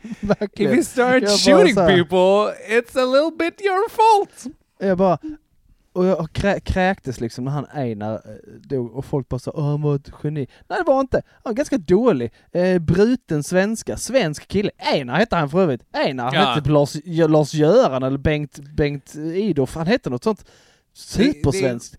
if 0.52 0.60
you 0.60 0.82
start 0.82 1.22
shooting 1.28 1.74
så 1.74 1.86
people, 1.86 2.54
it's 2.68 2.96
a 2.98 3.04
little 3.04 3.30
bit 3.38 3.60
your 3.60 3.88
fault. 3.90 4.56
Jag 4.78 4.98
bara, 4.98 5.18
och 6.00 6.06
jag 6.06 6.32
krä, 6.32 6.60
kräktes 6.60 7.20
liksom 7.20 7.44
när 7.44 7.52
han 7.52 7.66
Einar 7.72 8.14
eh, 8.14 8.52
dog 8.68 8.94
och 8.94 9.04
folk 9.04 9.28
bara 9.28 9.38
sa 9.38 9.50
åh 9.54 9.64
han 9.70 9.82
var 9.82 9.96
ett 9.96 10.10
geni. 10.24 10.46
Nej 10.68 10.78
det 10.78 10.84
var 10.86 11.00
inte, 11.00 11.22
han 11.26 11.50
var 11.50 11.52
ganska 11.52 11.78
dålig. 11.78 12.32
Eh, 12.52 12.78
bruten 12.78 13.42
svenska, 13.42 13.96
svensk 13.96 14.48
kille. 14.48 14.70
Einar 14.78 15.14
hette 15.16 15.36
han 15.36 15.50
för 15.50 15.62
övrigt. 15.62 15.82
Einar, 15.92 16.24
han 16.24 16.34
Ja. 16.34 16.40
hette 16.40 16.60
typ 16.60 16.70
Lars, 16.72 16.94
Lars-Göran 17.04 18.02
eller 18.02 18.18
Bengt, 18.18 18.58
Bengt 18.76 19.14
Idolf, 19.16 19.74
han 19.74 19.86
hette 19.86 20.10
något 20.10 20.24
sånt 20.24 20.44
supersvenskt. 20.94 21.96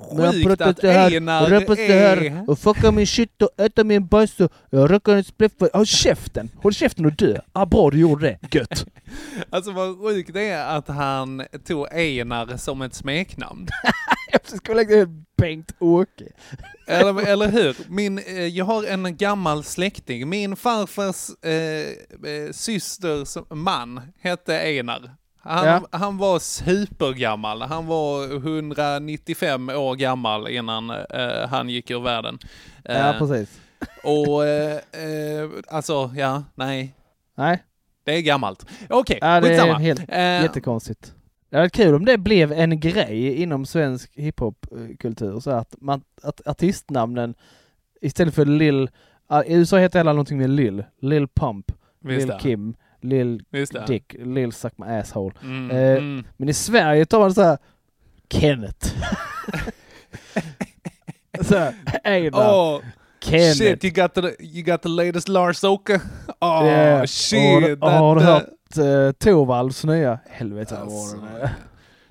Sjukt 0.00 0.60
att 0.60 0.84
Einar 0.84 1.52
är... 1.52 2.50
och 2.50 2.58
fucka 2.58 2.90
min 2.90 3.06
shit 3.06 3.42
och 3.42 3.50
äta 3.60 3.84
min 3.84 4.06
bajs 4.06 4.40
och 4.40 4.52
jag 4.70 4.90
röker 4.90 5.12
en 5.12 5.24
spliff. 5.24 5.52
Håll 5.72 5.86
käften! 5.86 6.50
Håll 6.62 6.74
käften 6.74 7.06
och 7.06 7.12
dö! 7.12 7.38
Ah, 7.52 7.66
bra 7.66 7.90
du 7.90 7.98
gjorde 7.98 8.26
det, 8.26 8.58
gött! 8.58 8.86
Alltså 9.50 9.72
vad 9.72 9.98
sjukt 9.98 10.34
det 10.34 10.48
är 10.48 10.76
att 10.76 10.88
han 10.88 11.42
tog 11.64 11.86
Einar 11.92 12.56
som 12.56 12.82
ett 12.82 12.94
smeknamn. 12.94 13.68
jag 14.32 14.58
skulle 14.58 14.76
lägga 14.76 15.06
Bengt-Åke. 15.36 16.24
Eller, 16.86 17.26
eller 17.26 17.50
hur? 17.50 17.76
Min, 17.88 18.18
eh, 18.18 18.46
jag 18.46 18.64
har 18.64 18.84
en 18.84 19.16
gammal 19.16 19.64
släkting. 19.64 20.28
Min 20.28 20.56
farfars 20.56 21.44
eh, 21.44 21.52
eh, 22.32 22.52
systers 22.52 23.36
man 23.50 24.00
hette 24.20 24.58
Einar. 24.58 25.19
Han, 25.42 25.66
Ja. 25.66 25.82
han 25.98 26.18
var 26.18 26.38
supergammal. 26.38 27.62
Han 27.62 27.86
var 27.86 28.24
195 28.36 29.68
år 29.68 29.94
gammal 29.96 30.48
innan 30.48 30.90
eh, 30.90 31.48
han 31.48 31.68
gick 31.68 31.90
ur 31.90 32.00
världen. 32.00 32.38
Eh, 32.84 32.98
Ja, 32.98 33.14
precis. 33.18 33.60
och 34.04 34.46
eh, 34.46 34.72
eh, 34.76 35.50
alltså, 35.68 36.10
ja, 36.16 36.42
nej. 36.54 36.94
Nej, 37.34 37.62
Det 38.04 38.16
är 38.16 38.20
gammalt. 38.20 38.66
Okej, 38.88 39.18
ja, 39.20 39.40
det 39.40 39.46
är 39.48 39.50
skitsamma. 39.50 39.78
helt 39.78 40.00
Eh, 40.08 40.42
jättekonstigt. 40.42 41.14
Det 41.50 41.56
hade 41.56 41.64
varit 41.64 41.72
kul 41.74 41.94
om 41.94 42.04
det 42.04 42.18
blev 42.18 42.52
en 42.52 42.80
grej 42.80 43.42
inom 43.42 43.66
svensk 43.66 44.10
hiphopkultur, 44.14 45.40
så 45.40 45.50
att, 45.50 45.74
man, 45.80 46.02
att 46.22 46.46
artistnamnen 46.46 47.34
istället 48.00 48.34
för 48.34 48.44
Lil, 48.44 48.90
i 49.46 49.54
USA 49.54 49.76
heter 49.76 50.00
alla 50.00 50.12
någonting 50.12 50.38
med 50.38 50.50
Lil, 50.50 50.84
Lil 51.00 51.28
Pump, 51.28 51.72
visst 52.00 52.28
Lil. 52.28 52.36
Kim, 52.40 52.74
Lil. 53.00 53.42
Dick, 53.86 54.14
Lil 54.18 54.52
Suck 54.52 54.78
My 54.78 54.86
Asshole. 54.86 55.34
Mm, 55.42 55.70
Eh, 55.70 55.96
mm. 55.98 56.24
Men 56.36 56.48
i 56.48 56.52
Sverige 56.52 57.04
tar 57.06 57.18
man 57.18 57.34
så 57.34 57.42
här 57.42 57.58
Kenneth. 58.30 58.94
så 61.42 61.56
här, 61.56 61.74
Einar, 62.04 62.50
Oh, 62.52 62.80
Kenneth. 63.24 63.58
shit, 63.58 63.84
you 63.84 63.92
got 63.92 64.14
the 64.14 64.20
you 64.44 64.62
got 64.62 64.82
the 64.82 64.88
latest 64.88 65.28
Lars 65.28 65.64
Oka. 65.64 66.00
Oh 66.40 66.64
Yeah. 66.66 67.04
shit. 67.06 67.40
That- 67.80 67.98
har 67.98 68.14
du 68.16 68.20
that- 68.20 68.26
hört- 68.26 69.06
uh, 69.06 69.12
Torvalds 69.12 69.84
nya. 69.84 70.18
Helvete 70.30 70.78
Alltså. 70.78 71.16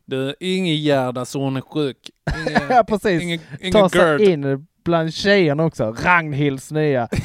Du, 0.05 0.35
ingen 0.39 0.75
Gerdardsson 0.75 1.57
är 1.57 1.61
sjuk. 1.61 2.09
Ingen, 2.47 2.61
Ja 2.69 2.83
precis. 2.83 3.21
ingen, 3.21 3.39
Ta 3.39 3.77
ingen 3.79 3.89
sig 3.89 4.31
in 4.31 4.67
bland 4.85 5.13
tjejerna 5.13 5.63
också. 5.65 5.95
Ragnhilds 6.03 6.71
nya. 6.71 7.07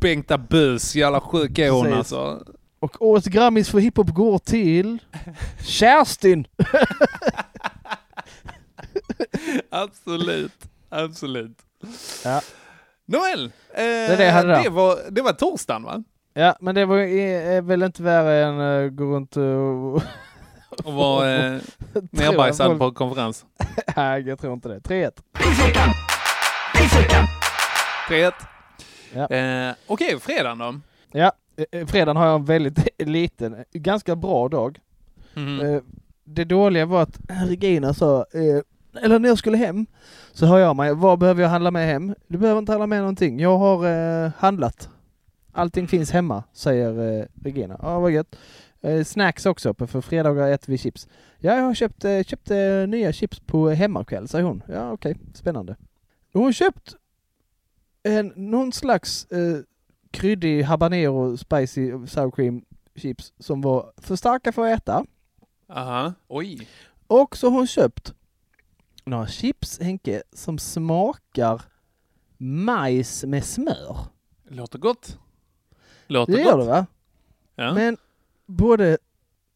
Bengta 0.00 0.38
Bus, 0.38 0.94
jävla 0.94 1.20
sjuk 1.20 1.58
är 1.58 1.70
hon 1.70 1.84
Precis. 1.84 1.98
alltså. 1.98 2.44
Och 2.80 3.02
årets 3.02 3.26
Grammis 3.26 3.70
för 3.70 3.78
hiphop 3.78 4.08
går 4.08 4.38
till 4.38 4.98
Kerstin! 5.64 6.46
Absolut. 9.70 10.52
Absolut. 10.88 11.58
Ja. 12.24 12.40
Nåväl, 13.06 13.44
eh, 13.44 13.50
det 13.82 14.16
där. 14.16 14.62
det, 14.62 14.70
var, 14.70 14.98
det 15.10 15.22
var 15.22 15.32
torsdagen 15.32 15.82
va? 15.82 16.02
Ja, 16.34 16.56
men 16.60 16.74
det 16.74 16.84
var, 16.84 16.98
är, 16.98 17.50
är 17.50 17.62
väl 17.62 17.82
inte 17.82 18.02
värre 18.02 18.44
än 18.44 18.60
uh, 18.60 18.90
gå 18.90 19.04
runt 19.04 19.36
och... 19.36 20.02
Och 20.84 20.92
var 20.92 21.26
eh, 21.26 21.60
nerbajsad 22.10 22.78
på 22.78 22.92
konferens. 22.92 23.44
Nej, 23.96 24.22
jag 24.28 24.38
tror 24.38 24.52
inte 24.52 24.68
det. 24.68 24.78
3-1. 24.78 25.10
3-1. 28.08 28.32
Ja. 29.14 29.26
Eh, 29.36 29.74
Okej, 29.86 30.20
fredagen 30.20 30.58
då? 30.58 30.80
Ja, 31.12 31.32
eh, 31.72 31.86
fredagen 31.86 32.16
har 32.16 32.26
jag 32.26 32.34
en 32.34 32.44
väldigt 32.44 32.88
liten, 33.08 33.64
ganska 33.72 34.16
bra 34.16 34.48
dag. 34.48 34.78
Mhm. 35.34 35.60
Eh, 35.60 35.82
det 36.24 36.44
dåliga 36.44 36.86
var 36.86 37.02
att 37.02 37.18
Regina 37.28 37.94
sa, 37.94 38.18
eh, 38.32 39.02
eller 39.02 39.18
när 39.18 39.28
jag 39.28 39.38
skulle 39.38 39.56
hem, 39.56 39.86
så 40.32 40.46
hör 40.46 40.58
jag 40.58 40.76
mig, 40.76 40.94
vad 40.94 41.18
behöver 41.18 41.42
jag 41.42 41.48
handla 41.50 41.70
med 41.70 41.86
hem? 41.86 42.14
Du 42.28 42.38
behöver 42.38 42.58
inte 42.58 42.72
handla 42.72 42.86
med 42.86 42.98
någonting, 42.98 43.40
jag 43.40 43.58
har 43.58 43.86
eh, 44.24 44.30
handlat. 44.38 44.88
Allting 45.52 45.88
finns 45.88 46.10
hemma, 46.10 46.44
säger 46.52 47.18
eh, 47.20 47.24
Regina. 47.44 47.76
Ja, 47.82 48.00
vad 48.00 48.10
gött. 48.10 48.36
Eh, 48.82 49.04
snacks 49.04 49.46
också, 49.46 49.74
för 49.86 50.00
fredagar 50.00 50.48
äter 50.48 50.72
vi 50.72 50.78
chips. 50.78 51.08
Ja, 51.38 51.56
jag 51.56 51.62
har 51.62 51.74
köpt, 51.74 52.04
eh, 52.04 52.22
köpt 52.22 52.50
eh, 52.50 52.58
nya 52.88 53.12
chips 53.12 53.40
på 53.40 53.68
hemmakväll, 53.70 54.28
säger 54.28 54.44
hon. 54.44 54.62
Ja, 54.68 54.92
okej, 54.92 55.16
spännande. 55.34 55.76
Hon 56.32 56.52
köpt 56.52 56.96
en, 58.02 58.32
någon 58.36 58.72
slags 58.72 59.24
eh, 59.24 59.58
kryddig 60.10 60.62
habanero 60.62 61.36
spicy 61.36 61.92
sour 62.06 62.30
cream 62.30 62.64
chips 62.94 63.32
som 63.38 63.60
var 63.60 63.92
för 63.96 64.16
starka 64.16 64.52
för 64.52 64.66
att 64.72 64.78
äta. 64.78 65.04
Aha. 65.68 66.12
Oj. 66.28 66.68
Och 67.06 67.36
så 67.36 67.50
har 67.50 67.56
hon 67.56 67.66
köpt 67.66 68.14
några 69.04 69.26
chips, 69.26 69.80
Henke, 69.80 70.22
som 70.32 70.58
smakar 70.58 71.62
majs 72.38 73.24
med 73.24 73.44
smör. 73.44 73.96
Låter 74.48 74.78
gott. 74.78 75.18
Låter 76.06 76.32
Det 76.32 76.38
gott. 76.42 76.46
gör 76.52 76.58
det 76.58 76.64
va? 76.64 76.86
Ja. 77.54 77.74
Men 77.74 77.96
både, 78.46 78.98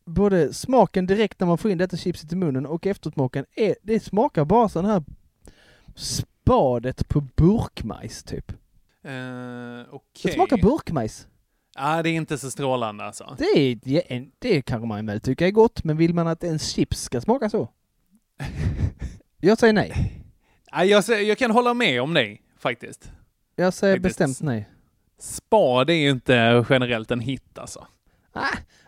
både 0.05 0.55
smaken 0.55 1.07
direkt 1.07 1.41
när 1.41 1.47
man 1.47 1.59
får 1.59 1.71
in 1.71 1.79
detta 1.79 1.97
chipset 1.97 2.33
i 2.33 2.37
munnen 2.37 2.67
och 2.67 2.87
eftersmaken, 2.87 3.45
är, 3.55 3.77
det 3.83 4.01
smakar 4.01 4.45
bara 4.45 4.69
sån 4.69 4.85
här 4.85 5.03
spadet 6.45 7.09
på 7.09 7.21
burkmajs 7.21 8.23
typ. 8.25 8.51
Eh, 9.03 9.11
Det 9.13 9.87
Okej. 9.93 10.33
smakar 10.33 10.57
burkmajs. 10.57 11.27
Ja, 11.77 12.03
det 12.03 12.11
är 12.11 12.15
inte 12.15 12.39
så 12.39 12.51
strålande 12.51 13.05
alltså. 13.05 13.37
Det, 13.39 13.45
är, 13.45 13.75
det, 13.83 14.25
det 14.39 14.63
kanske 14.63 14.87
man 14.87 15.07
väl 15.07 15.21
tycker 15.21 15.47
är 15.47 15.51
gott, 15.51 15.85
men 15.85 15.97
vill 15.97 16.15
man 16.15 16.27
att 16.29 16.45
en 16.45 16.59
chips 16.59 17.03
ska 17.03 17.21
smaka 17.21 17.51
så? 17.51 17.69
Jag 19.41 19.59
säger 19.59 19.73
nej. 19.73 20.21
Ja, 20.73 20.85
jag, 20.85 21.01
sä- 21.01 21.19
jag 21.21 21.39
kan 21.39 21.51
hålla 21.51 21.75
med 21.75 22.03
om 22.03 22.15
dig 22.15 22.43
faktiskt. 22.59 23.11
Jag 23.57 23.75
säger 23.75 23.97
Faktiskt. 23.97 24.19
bestämt 24.19 24.41
nej. 24.41 24.69
Spad 25.19 25.91
är 25.91 25.95
ju 25.95 26.11
inte 26.11 26.65
generellt 26.71 27.11
en 27.11 27.21
hit 27.21 27.59
alltså. 27.59 27.87
Ah, 28.33 28.47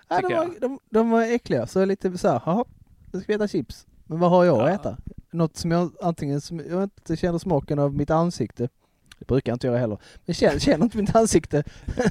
ah, 0.09 0.21
de, 0.21 0.35
var, 0.35 0.61
de, 0.61 0.79
de 0.91 1.11
var 1.11 1.23
äckliga, 1.23 1.67
så 1.67 1.85
lite 1.85 2.19
så 2.19 2.29
här, 2.29 2.43
jaha, 2.47 2.65
nu 3.13 3.21
ska 3.21 3.27
vi 3.33 3.35
äta 3.35 3.49
chips. 3.49 3.87
Men 4.05 4.19
vad 4.21 4.31
har 4.31 4.45
jag 4.45 4.61
att 4.61 4.69
Ja. 4.69 4.75
äta? 4.75 4.97
Något 5.37 5.57
som 5.57 5.71
jag 5.71 5.93
antingen 6.03 6.41
som 6.41 6.59
jag 6.71 6.83
inte 6.83 7.17
känner 7.17 7.39
smaken 7.39 7.79
av 7.79 7.95
mitt 7.95 8.11
ansikte. 8.11 8.69
Det 9.19 9.27
brukar 9.27 9.53
jag 9.53 9.55
inte 9.55 9.67
göra 9.67 9.79
heller. 9.79 9.99
Men 10.25 10.35
känner, 10.35 10.59
känner 10.59 10.85
inte 10.85 10.99
mitt 10.99 11.17
ansikte. 11.17 11.65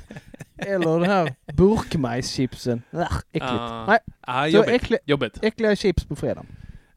Eller 0.58 1.00
den 1.00 1.10
här 1.10 1.36
burkmajschipsen. 1.54 2.82
Ah, 2.92 3.08
äckligt. 3.32 3.46
Ah. 3.46 3.86
Nej, 4.28 4.52
så 4.52 4.58
jobbigt. 4.58 4.72
äckliga, 4.74 5.00
jobbigt. 5.06 5.44
äckliga 5.44 5.76
chips 5.76 6.04
på 6.04 6.16
fredag. 6.16 6.46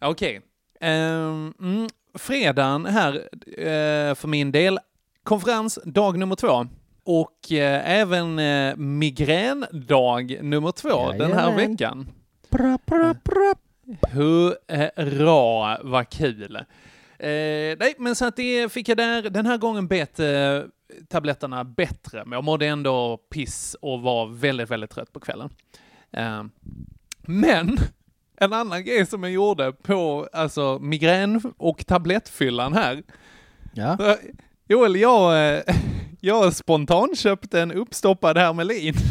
Okej. 0.01 0.41
Ehm, 0.81 1.55
mm, 1.61 1.89
fredagen 2.15 2.87
här 2.87 3.15
eh, 3.59 4.15
för 4.15 4.27
min 4.27 4.53
del. 4.53 4.79
Konferens 5.23 5.79
dag 5.85 6.19
nummer 6.19 6.37
två. 6.37 6.67
Och 7.05 7.53
eh, 7.53 7.91
även 7.91 8.39
eh, 8.39 8.77
migrändag 8.77 10.43
nummer 10.43 10.73
två 10.73 11.13
den 11.13 11.33
här 11.33 11.57
veckan. 11.57 12.09
Bra, 12.51 12.79
bra, 12.87 13.15
bra. 13.25 13.55
Hurra, 14.13 15.79
vad 15.83 16.09
kul! 16.09 16.57
Eh, 17.19 17.77
nej, 17.79 17.95
men 17.99 18.17
så 18.17 18.25
att 18.25 18.37
det 18.37 18.73
fick 18.73 18.89
jag 18.89 18.97
där. 18.97 19.23
Den 19.23 19.47
här 19.47 19.59
gången 19.59 19.89
bet 19.89 20.21
eh, 20.21 20.63
tabletterna 21.09 21.65
bättre, 21.65 22.25
men 22.25 22.33
jag 22.33 22.45
mådde 22.45 22.67
ändå 22.67 23.17
piss 23.17 23.77
och 23.81 24.01
var 24.01 24.27
väldigt, 24.27 24.71
väldigt 24.71 24.91
trött 24.91 25.13
på 25.13 25.21
kvällen. 25.21 25.51
Eh, 26.11 26.45
men 27.23 27.79
en 28.37 28.53
annan 28.53 28.85
grej 28.85 29.07
som 29.07 29.23
jag 29.23 29.33
gjorde 29.33 29.73
på 29.73 30.29
alltså 30.33 30.79
migrän 30.79 31.43
och 31.57 31.87
tablettfyllan 31.87 32.73
här. 32.73 33.03
Ja. 33.75 33.93
Eh, 33.93 34.17
Joel, 34.69 34.97
jag, 34.97 35.57
eh, 35.57 35.63
jag 36.21 36.55
spontant 36.55 37.19
köpte 37.19 37.61
en 37.61 37.73
uppstoppad 37.73 38.39
hermelin. 38.39 38.95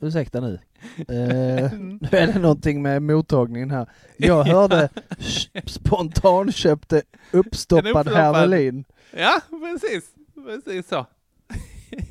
Ursäkta 0.00 0.40
nu. 0.40 0.58
Eh, 0.98 1.72
nu 1.78 2.08
är 2.10 2.26
det 2.26 2.38
någonting 2.38 2.82
med 2.82 3.02
mottagningen 3.02 3.70
här. 3.70 3.88
Jag 4.16 4.44
hörde 4.54 4.88
sh- 5.18 5.68
spontan 5.68 6.52
köpte 6.52 7.02
uppstoppad 7.30 7.86
uppstoppad. 7.86 8.08
hermelin. 8.16 8.84
Ja, 9.10 9.40
precis. 9.50 10.04
Precis 10.46 10.88
så. 10.88 11.06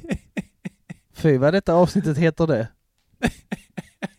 Fy 1.15 1.38
vad 1.38 1.53
detta 1.53 1.74
avsnittet 1.74 2.17
heter 2.17 2.47
det. 2.47 2.67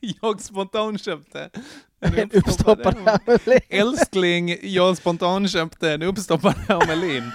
Jag 0.00 0.40
spontanköpte 0.40 1.50
En 2.00 2.30
uppstoppad 2.32 2.96
hermelin. 3.06 3.60
Älskling, 3.68 4.56
jag 4.62 4.96
spontanköpte 4.96 5.92
en 5.92 6.02
uppstoppad 6.02 6.54
hermelin. 6.68 7.30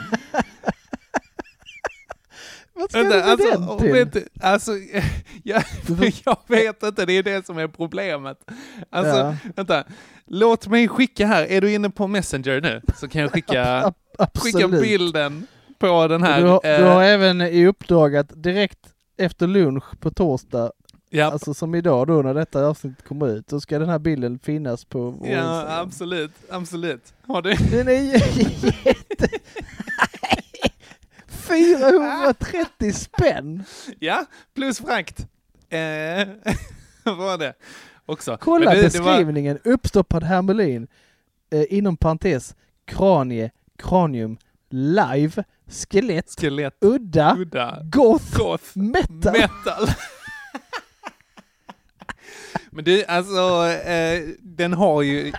Vad 2.80 2.90
ska 2.92 3.00
du 3.04 3.10
Vänta, 3.10 3.18
med 3.18 3.30
alltså, 3.30 3.78
den 3.78 4.12
till? 4.12 4.22
du, 4.22 4.28
alltså 4.42 4.72
jag, 5.44 5.64
Du 5.88 6.12
jag 6.26 6.38
vet 6.48 6.84
inte, 6.84 7.06
det 7.06 7.14
är 7.14 7.24
det 7.24 7.46
som 7.46 7.58
är 7.58 7.68
problemet. 7.68 8.38
Alltså, 8.90 9.16
Ja. 9.18 9.36
vänta. 9.56 9.84
Låt 10.28 10.68
mig 10.68 10.88
skicka 10.88 11.26
här, 11.28 11.46
är 11.46 11.62
du 11.62 11.74
inne 11.74 11.90
på 11.90 12.08
Messenger 12.08 12.62
nu? 12.62 12.82
Så 12.98 13.08
kan 13.08 13.22
jag 13.22 13.32
skicka, 13.32 13.94
skicka 14.36 14.68
bilden 14.68 15.48
på 15.80 16.08
den 16.08 16.24
här. 16.24 16.42
Du 16.42 16.48
har, 16.48 16.60
du 16.64 16.70
eh, 16.70 16.94
har 16.94 17.04
även 17.04 17.42
i 17.42 17.66
uppdrag 17.68 18.16
att 18.16 18.44
direkt 18.44 18.80
efter 19.18 19.48
lunch 19.48 20.00
på 20.00 20.12
torsdag, 20.12 20.72
ja, 21.10 21.26
alltså 21.32 21.54
som 21.54 21.76
idag 21.76 22.08
då 22.08 22.22
när 22.22 22.34
detta 22.34 22.66
avsnitt 22.66 23.04
kommer 23.08 23.28
ut, 23.28 23.48
då 23.48 23.60
ska 23.60 23.80
den 23.80 23.90
här 23.90 24.00
bilden 24.00 24.40
finnas 24.44 24.86
på 24.86 25.00
vår 25.00 25.28
ja, 25.28 25.34
Instagram. 25.60 25.88
absolut, 25.88 26.32
absolut. 26.50 27.14
Har 27.28 27.42
du? 27.42 27.54
Den 27.54 27.88
är 27.88 27.92
jätte... 28.86 29.28
430 31.50 32.94
spänn! 32.94 33.64
Ja, 34.00 34.26
plus 34.56 34.80
frakt. 34.80 35.20
Eh, 35.70 35.80
var 37.04 37.38
det 37.38 37.54
också? 38.06 38.38
Kolla 38.42 38.74
det- 38.74 38.90
det 38.90 39.00
var- 39.00 39.12
beskrivningen, 39.18 39.60
uppstoppad 39.64 40.24
hermelin, 40.24 40.88
eh, 41.52 41.64
inom 41.70 41.98
parentes, 41.98 42.56
kranie, 42.86 43.52
kranium, 43.78 44.38
live, 44.70 45.44
skelett, 45.68 46.30
Skelett, 46.40 46.74
udda, 46.82 47.36
udda, 47.40 47.80
goth, 47.84 48.38
goth, 48.38 48.78
metal. 48.78 49.32
metal. 49.34 49.88
Men 52.72 52.84
du, 52.84 53.06
alltså, 53.06 53.68
eh, 53.90 54.22
den 54.40 54.74
har 54.74 55.02
ju 55.02 55.32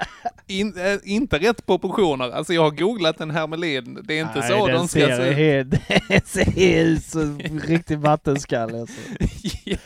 in, 0.46 0.76
eh, 0.78 0.98
inte 1.04 1.38
rätt 1.38 1.66
proportioner. 1.66 2.30
Alltså 2.30 2.52
jag 2.52 2.62
har 2.62 2.70
googlat 2.70 3.20
en 3.20 3.30
hermelin, 3.30 3.98
det 4.04 4.18
är 4.18 4.22
inte 4.22 4.42
så 4.42 4.66
den 4.66 4.76
de 4.76 4.88
ska 4.88 5.00
se 5.00 5.58
ut. 5.58 5.70
den 6.08 6.20
ser 6.24 6.84
ut 6.84 7.04
som 7.04 7.40
riktig 7.40 7.98
vattenskalle. 7.98 8.80
Alltså. 8.80 9.00
ja. 9.64 9.76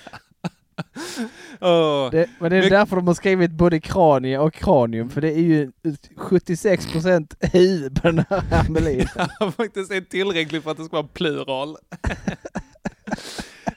Åh. 1.61 2.11
Det, 2.11 2.27
men 2.39 2.51
det 2.51 2.57
är 2.57 2.61
Men- 2.61 2.70
därför 2.70 2.97
de 2.97 3.07
har 3.07 3.14
skrivit 3.14 3.51
både 3.51 3.81
kranie 3.81 4.39
och 4.39 4.55
kranium, 4.55 5.11
för 5.11 5.20
det 5.20 5.33
är 5.33 5.41
ju 5.43 5.72
76% 6.16 7.35
huvud 7.41 8.03
på 8.03 8.11
den 8.11 8.25
här 8.31 8.41
hermelin. 8.41 9.09
Ja, 9.41 9.51
faktiskt 9.51 9.91
är 9.93 10.01
tillräckligt 10.01 10.64
för 10.64 10.70
att 10.70 10.77
det 10.77 10.85
ska 10.85 10.97
vara 10.97 11.09
plural. 11.12 11.77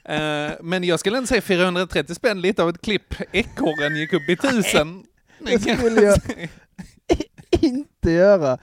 Eh, 0.08 0.52
Men 0.62 0.84
jag 0.84 1.00
skulle 1.00 1.18
inte 1.18 1.28
säga 1.28 1.42
430 1.42 2.16
spänn, 2.16 2.42
lite 2.42 2.64
av 2.64 2.70
ett 2.70 2.82
klipp. 2.82 3.14
Ekorren 3.32 3.96
gick 3.96 4.14
upp 4.14 4.30
i 4.30 4.36
tusen. 4.36 5.04
Det 5.40 5.60
skulle 5.62 6.02
jag 6.02 6.18
inte 7.62 8.12
göra. 8.12 8.58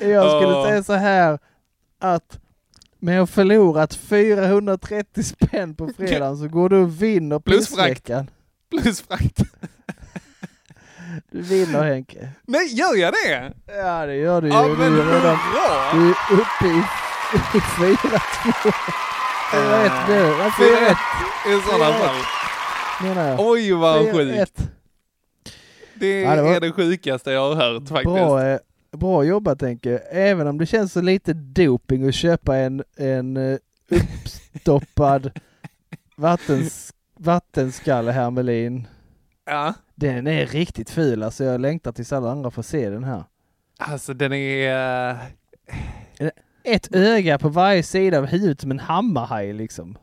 Jag 0.00 0.30
skulle 0.30 0.54
Åh. 0.54 0.66
säga 0.66 0.82
så 0.82 0.92
här 0.92 1.38
att 2.00 2.38
med 2.98 3.22
att 3.22 3.30
förlorat 3.30 3.94
430 3.94 5.22
spänn 5.22 5.74
på 5.74 5.90
fredagen 5.96 6.36
så 6.36 6.48
går 6.48 6.68
du 6.68 6.76
och 6.76 7.02
vinner 7.02 7.38
Plus 7.38 7.68
frakt. 7.68 7.78
pissveckan. 7.78 8.30
Plus 8.70 9.00
frakt. 9.00 9.38
Du 11.30 11.42
vinner 11.42 11.84
Henke. 11.84 12.28
Nej, 12.46 12.66
gör 12.74 12.96
jag 12.96 13.12
det? 13.12 13.52
Ja 13.66 14.06
det 14.06 14.14
gör 14.16 14.40
du 14.42 14.48
ju. 14.48 14.54
Ja, 14.54 14.62
du, 14.62 14.76
men 14.76 14.92
är 14.98 15.04
redan, 15.12 15.38
du 15.94 16.08
är 16.10 16.40
uppe 16.40 16.66
i, 16.66 16.78
i 17.58 17.60
4-2. 17.60 18.72
4-1 19.52 20.08
nu. 20.08 20.14
Ja, 20.14 20.50
4-1 20.58 20.96
I 21.58 21.62
sådana 21.62 21.92
fall. 21.94 22.14
menar 23.02 23.28
jag. 23.28 23.40
Oj 23.40 23.72
vad 23.72 24.12
sjukt. 24.12 24.58
4-1. 24.58 24.68
Det 25.94 26.20
Ja, 26.20 26.36
det 26.36 26.42
var- 26.42 26.54
är 26.56 26.60
det 26.60 26.72
sjukaste 26.72 27.30
jag 27.30 27.54
har 27.54 27.72
hört 27.72 27.88
faktiskt. 27.88 28.04
Bra, 28.14 28.46
eh, 28.46 28.58
bra 28.92 29.24
jobbat 29.24 29.62
Henke. 29.62 29.98
Även 29.98 30.46
om 30.46 30.58
det 30.58 30.66
känns 30.66 30.92
så 30.92 31.00
lite 31.00 31.32
doping 31.32 32.08
att 32.08 32.14
köpa 32.14 32.56
en, 32.56 32.82
en 32.96 33.36
eh, 33.36 33.58
uppstoppad 33.90 35.30
vattens, 36.16 36.92
vattenskalle 37.18 38.12
hermelin. 38.12 38.88
Ja, 39.46 39.74
Den 39.94 40.26
är 40.26 40.46
riktigt 40.46 40.90
ful 40.90 41.22
alltså. 41.22 41.44
Jag 41.44 41.60
längtar 41.60 41.92
tills 41.92 42.12
alla 42.12 42.30
andra 42.30 42.50
får 42.50 42.62
se 42.62 42.90
den 42.90 43.04
här. 43.04 43.24
alltså 43.78 44.14
den 44.14 44.32
är... 44.32 45.10
eh, 46.18 46.28
Ett 46.64 46.94
öga 46.94 47.38
på 47.38 47.48
varje 47.48 47.82
sida 47.82 48.18
av 48.18 48.26
huvudet 48.26 48.60
som 48.60 48.70
en 48.70 48.78
hammarhaj 48.78 49.52
liksom. 49.52 49.98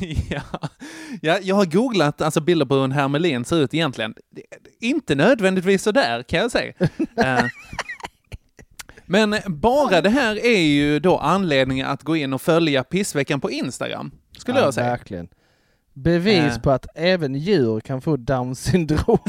ja. 0.30 0.42
ja, 1.22 1.38
jag 1.42 1.56
har 1.56 1.64
googlat 1.64 2.20
alltså 2.20 2.40
bilder 2.40 2.66
på 2.66 2.74
hur 2.74 2.84
en 2.84 2.92
hermelin 2.92 3.44
ser 3.44 3.56
ut 3.56 3.74
egentligen. 3.74 4.14
Inte 4.80 5.14
nödvändigtvis 5.14 5.82
så 5.82 5.92
där 5.92 6.22
kan 6.22 6.40
jag 6.40 6.50
säga. 6.50 6.72
Eh, 7.16 7.44
Men 9.06 9.36
bara 9.46 10.00
det 10.00 10.10
här 10.10 10.44
är 10.44 10.60
ju 10.60 10.98
då 11.00 11.18
anledningen 11.18 11.86
att 11.86 12.02
gå 12.02 12.16
in 12.16 12.32
och 12.32 12.42
följa 12.42 12.84
pissveckan 12.84 13.40
på 13.40 13.50
Instagram, 13.50 14.10
skulle 14.38 14.58
Ja, 14.58 14.64
jag 14.64 14.74
säga. 14.74 14.86
Verkligen. 14.90 15.28
Bevis 16.02 16.56
Eh. 16.56 16.60
på 16.60 16.70
att 16.70 16.86
även 16.94 17.34
djur 17.34 17.80
kan 17.80 18.00
få 18.00 18.16
down 18.16 18.54
syndrom. 18.54 19.18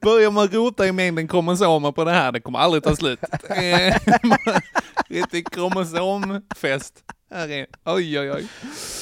Börjar 0.00 0.30
man 0.30 0.48
rota 0.48 0.86
i 0.86 0.92
mängden 0.92 1.28
kromosomer 1.28 1.92
på 1.92 2.04
det 2.04 2.10
här, 2.10 2.32
det 2.32 2.40
kommer 2.40 2.58
aldrig 2.58 2.82
ta 2.82 2.96
slut. 2.96 3.18
Riktig 5.08 5.50
kromosomfest. 5.50 6.94
Här 7.30 7.48
är, 7.50 7.66
oj, 7.84 8.20
oj, 8.20 8.32
oj. 8.32 8.46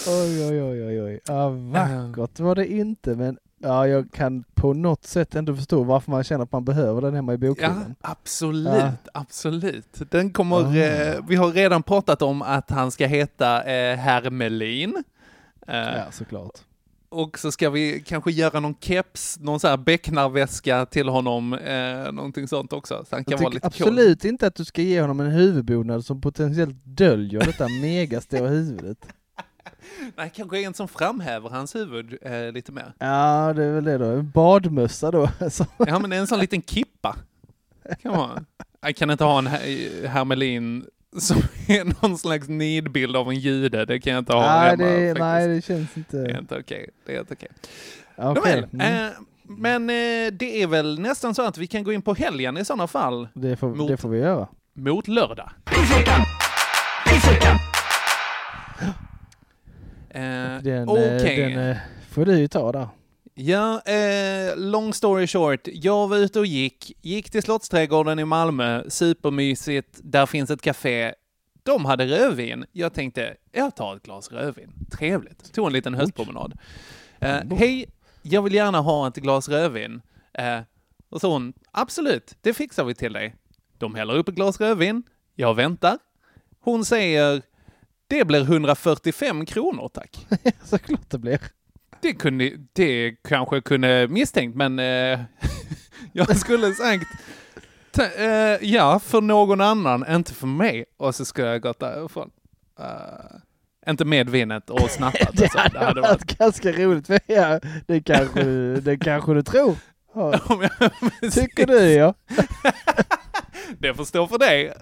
Oj, 0.08 0.44
oj, 0.48 0.62
oj, 0.62 0.84
oj, 0.86 1.02
oj. 1.02 1.20
Ja, 1.26 1.48
vackert 1.48 2.40
var 2.40 2.54
det 2.54 2.66
inte, 2.72 3.10
men 3.16 3.38
ja, 3.58 3.86
jag 3.86 4.12
kan 4.12 4.44
på 4.54 4.72
något 4.72 5.04
sätt 5.04 5.34
ändå 5.34 5.56
förstå 5.56 5.82
varför 5.82 6.10
man 6.10 6.24
känner 6.24 6.44
att 6.44 6.52
man 6.52 6.64
behöver 6.64 7.00
den 7.00 7.14
hemma 7.14 7.32
i 7.32 7.38
Ja, 7.40 7.48
bokhyllan. 7.48 7.94
absolut, 8.00 8.72
Ja. 8.78 8.92
absolut. 9.14 10.10
Den 10.10 10.30
kommer, 10.32 10.56
Ah. 10.56 10.76
eh, 10.76 11.14
vi 11.28 11.36
har 11.36 11.52
redan 11.52 11.82
pratat 11.82 12.22
om 12.22 12.42
att 12.42 12.70
han 12.70 12.90
ska 12.90 13.06
heta 13.06 13.64
eh, 13.64 13.96
Hermelin. 13.96 15.04
Eh, 15.68 15.76
Ja, 15.76 16.04
såklart. 16.12 16.58
Och 17.08 17.38
så 17.38 17.52
ska 17.52 17.70
vi 17.70 18.00
kanske 18.06 18.30
göra 18.32 18.60
någon 18.60 18.74
keps, 18.80 19.38
någon 19.40 19.60
så 19.60 19.68
här 19.68 19.76
becknarväska 19.76 20.86
till 20.86 21.08
honom, 21.08 21.52
eh, 21.54 22.12
någonting 22.12 22.48
sånt 22.48 22.72
också. 22.72 23.04
Så 23.08 23.16
han 23.16 23.24
kan 23.24 23.38
vara 23.38 23.48
lite 23.48 23.66
absolut 23.66 24.24
inte 24.24 24.46
att 24.46 24.54
du 24.54 24.64
ska 24.64 24.82
ge 24.82 25.00
honom 25.00 25.20
en 25.20 25.30
huvudbonad 25.30 26.04
som 26.04 26.20
potentiellt 26.20 26.76
döljer 26.84 27.40
detta 27.40 27.68
megastora 27.68 28.48
huvudet. 28.48 28.98
cool. 29.00 30.12
Nej, 30.16 30.32
kanske 30.34 30.62
en 30.62 30.74
som 30.74 30.88
framhäver 30.88 31.48
hans 31.48 31.74
huvud 31.74 32.18
eh, 32.22 32.52
lite 32.52 32.72
mer. 32.72 32.92
Ja, 32.98 33.52
det 33.56 33.64
är 33.64 33.72
väl 33.72 33.84
det 33.84 33.98
då. 33.98 34.04
En 34.04 34.30
badmössa 34.30 35.10
då. 35.10 35.28
Ja, 35.86 35.98
men 35.98 36.12
en 36.12 36.26
sån 36.26 36.38
liten 36.40 36.62
kippa. 36.62 37.16
Kan 38.02 38.12
vara. 38.16 38.44
Jag 38.80 38.96
kan 38.96 39.10
inte 39.10 39.24
ha 39.24 39.38
en 39.38 39.46
her- 39.46 40.06
hermelin 40.06 40.84
som 41.18 41.36
är 41.68 42.02
någon 42.02 42.18
slags 42.18 42.48
nidbild 42.48 43.16
av 43.16 43.28
en 43.30 43.38
jude. 43.38 43.84
Det 43.84 44.00
kan 44.00 44.12
jag 44.12 44.20
inte 44.20 44.32
ha 44.32 44.40
nej, 44.40 44.70
hemma. 44.70 44.84
det, 44.84 45.06
faktiskt. 45.08 45.20
nej, 45.20 45.48
det 45.48 45.62
känns 45.62 45.88
Det 46.10 46.18
är 46.32 46.38
inte... 46.40 46.58
okej. 46.58 46.88
Det 47.06 47.14
är 47.16 47.20
inte 47.20 47.34
okej. 47.34 47.48
Okej. 48.16 48.34
Nåväl, 48.34 48.66
Mm. 48.72 49.06
eh, 49.06 49.12
men 49.44 49.90
eh, 49.90 50.32
det 50.32 50.62
är 50.62 50.66
väl 50.66 50.98
nästan 51.00 51.34
så 51.34 51.42
att 51.46 51.58
vi 51.58 51.66
kan 51.66 51.84
gå 51.84 51.92
in 51.92 52.02
på 52.02 52.14
helgen 52.14 52.56
i 52.58 52.64
sådana 52.64 52.86
fall, 52.86 53.28
Det 53.34 53.56
får, 53.56 53.74
mot- 53.74 53.88
det 53.88 53.96
får 53.96 54.08
vi 54.08 54.18
göra. 54.18 54.48
mot 54.74 55.08
lördag. 55.08 55.50
Eh, 60.10 60.20
Den, 60.62 60.88
eh, 60.88 61.24
den 61.24 61.58
eh, 61.70 61.76
får 62.10 62.24
du 62.24 62.38
ju 62.38 62.48
ta 62.48 62.72
där. 62.72 62.88
Ja, 63.34 63.80
eh, 63.80 64.56
long 64.56 64.94
story 64.94 65.26
short. 65.26 65.60
Jag 65.72 66.08
var 66.08 66.16
ute 66.16 66.38
och 66.38 66.46
gick, 66.46 66.92
gick 67.02 67.30
till 67.30 67.42
Slottsträdgården 67.42 68.18
i 68.18 68.24
Malmö, 68.24 68.90
supermysigt, 68.90 70.00
där 70.02 70.26
finns 70.26 70.50
ett 70.50 70.62
café. 70.62 71.14
De 71.62 71.84
hade 71.84 72.06
rödvin. 72.06 72.64
Jag 72.72 72.94
tänkte, 72.94 73.36
jag 73.52 73.76
tar 73.76 73.96
ett 73.96 74.02
glas 74.02 74.32
rödvin. 74.32 74.72
Trevligt. 74.92 75.52
Tog 75.54 75.66
en 75.66 75.72
liten 75.72 75.94
höstpromenad. 75.94 76.58
Eh, 77.20 77.40
Hej, 77.50 77.86
jag 78.22 78.42
vill 78.42 78.54
gärna 78.54 78.80
ha 78.80 79.08
ett 79.08 79.16
glas 79.16 79.48
rödvin. 79.48 80.02
Eh, 80.34 80.60
och 81.08 81.20
så 81.20 81.32
hon, 81.32 81.52
absolut, 81.70 82.36
det 82.40 82.54
fixar 82.54 82.84
vi 82.84 82.94
till 82.94 83.12
dig. 83.12 83.34
De 83.78 83.94
häller 83.94 84.14
upp 84.14 84.28
ett 84.28 84.34
glas 84.34 84.60
rödvin. 84.60 85.02
Jag 85.34 85.54
väntar. 85.54 85.98
Hon 86.60 86.84
säger, 86.84 87.42
det 88.06 88.24
blir 88.24 88.40
145 88.40 89.46
kronor 89.46 89.88
tack. 89.88 90.26
Såklart 90.64 91.10
det 91.10 91.18
blir. 91.18 91.40
Det, 92.03 92.12
kunde, 92.12 92.50
det 92.72 93.14
kanske 93.28 93.61
kunde 93.61 94.09
misstänkt, 94.09 94.57
men 94.57 94.78
eh, 94.78 95.20
jag 96.12 96.36
skulle 96.36 96.74
sagt 96.74 97.07
eh, 98.18 98.68
ja, 98.68 98.98
för 98.98 99.20
någon 99.20 99.61
annan, 99.61 100.05
inte 100.09 100.34
för 100.34 100.46
mig. 100.46 100.84
Och 100.96 101.14
så 101.14 101.24
skulle 101.24 101.46
jag 101.46 101.62
gått 101.62 101.78
därifrån. 101.80 102.30
Eh, 102.80 103.90
inte 103.90 104.05
med 104.05 104.30
vinet 104.30 104.70
och 104.70 104.90
snappat. 104.90 105.28
Det 105.36 105.53
hade, 105.55 105.78
Det 105.78 105.84
hade 105.84 106.00
varit 106.00 106.11
varit... 106.11 106.38
ganska 106.38 106.72
roligt. 106.72 107.07
för 107.07 107.20
Ja, 107.26 107.61
det, 107.86 108.00
kanske, 108.00 108.42
det 108.80 108.96
kanske 108.96 109.34
du 109.34 109.42
tror. 109.42 109.76
Ja, 110.14 110.40
jag- 111.20 111.32
tycker 111.32 111.66
du 111.66 111.80
ja. 111.92 112.14
Det 113.78 113.94
får 113.94 114.05
stå 114.05 114.26
för 114.26 114.38
dig. 114.38 114.72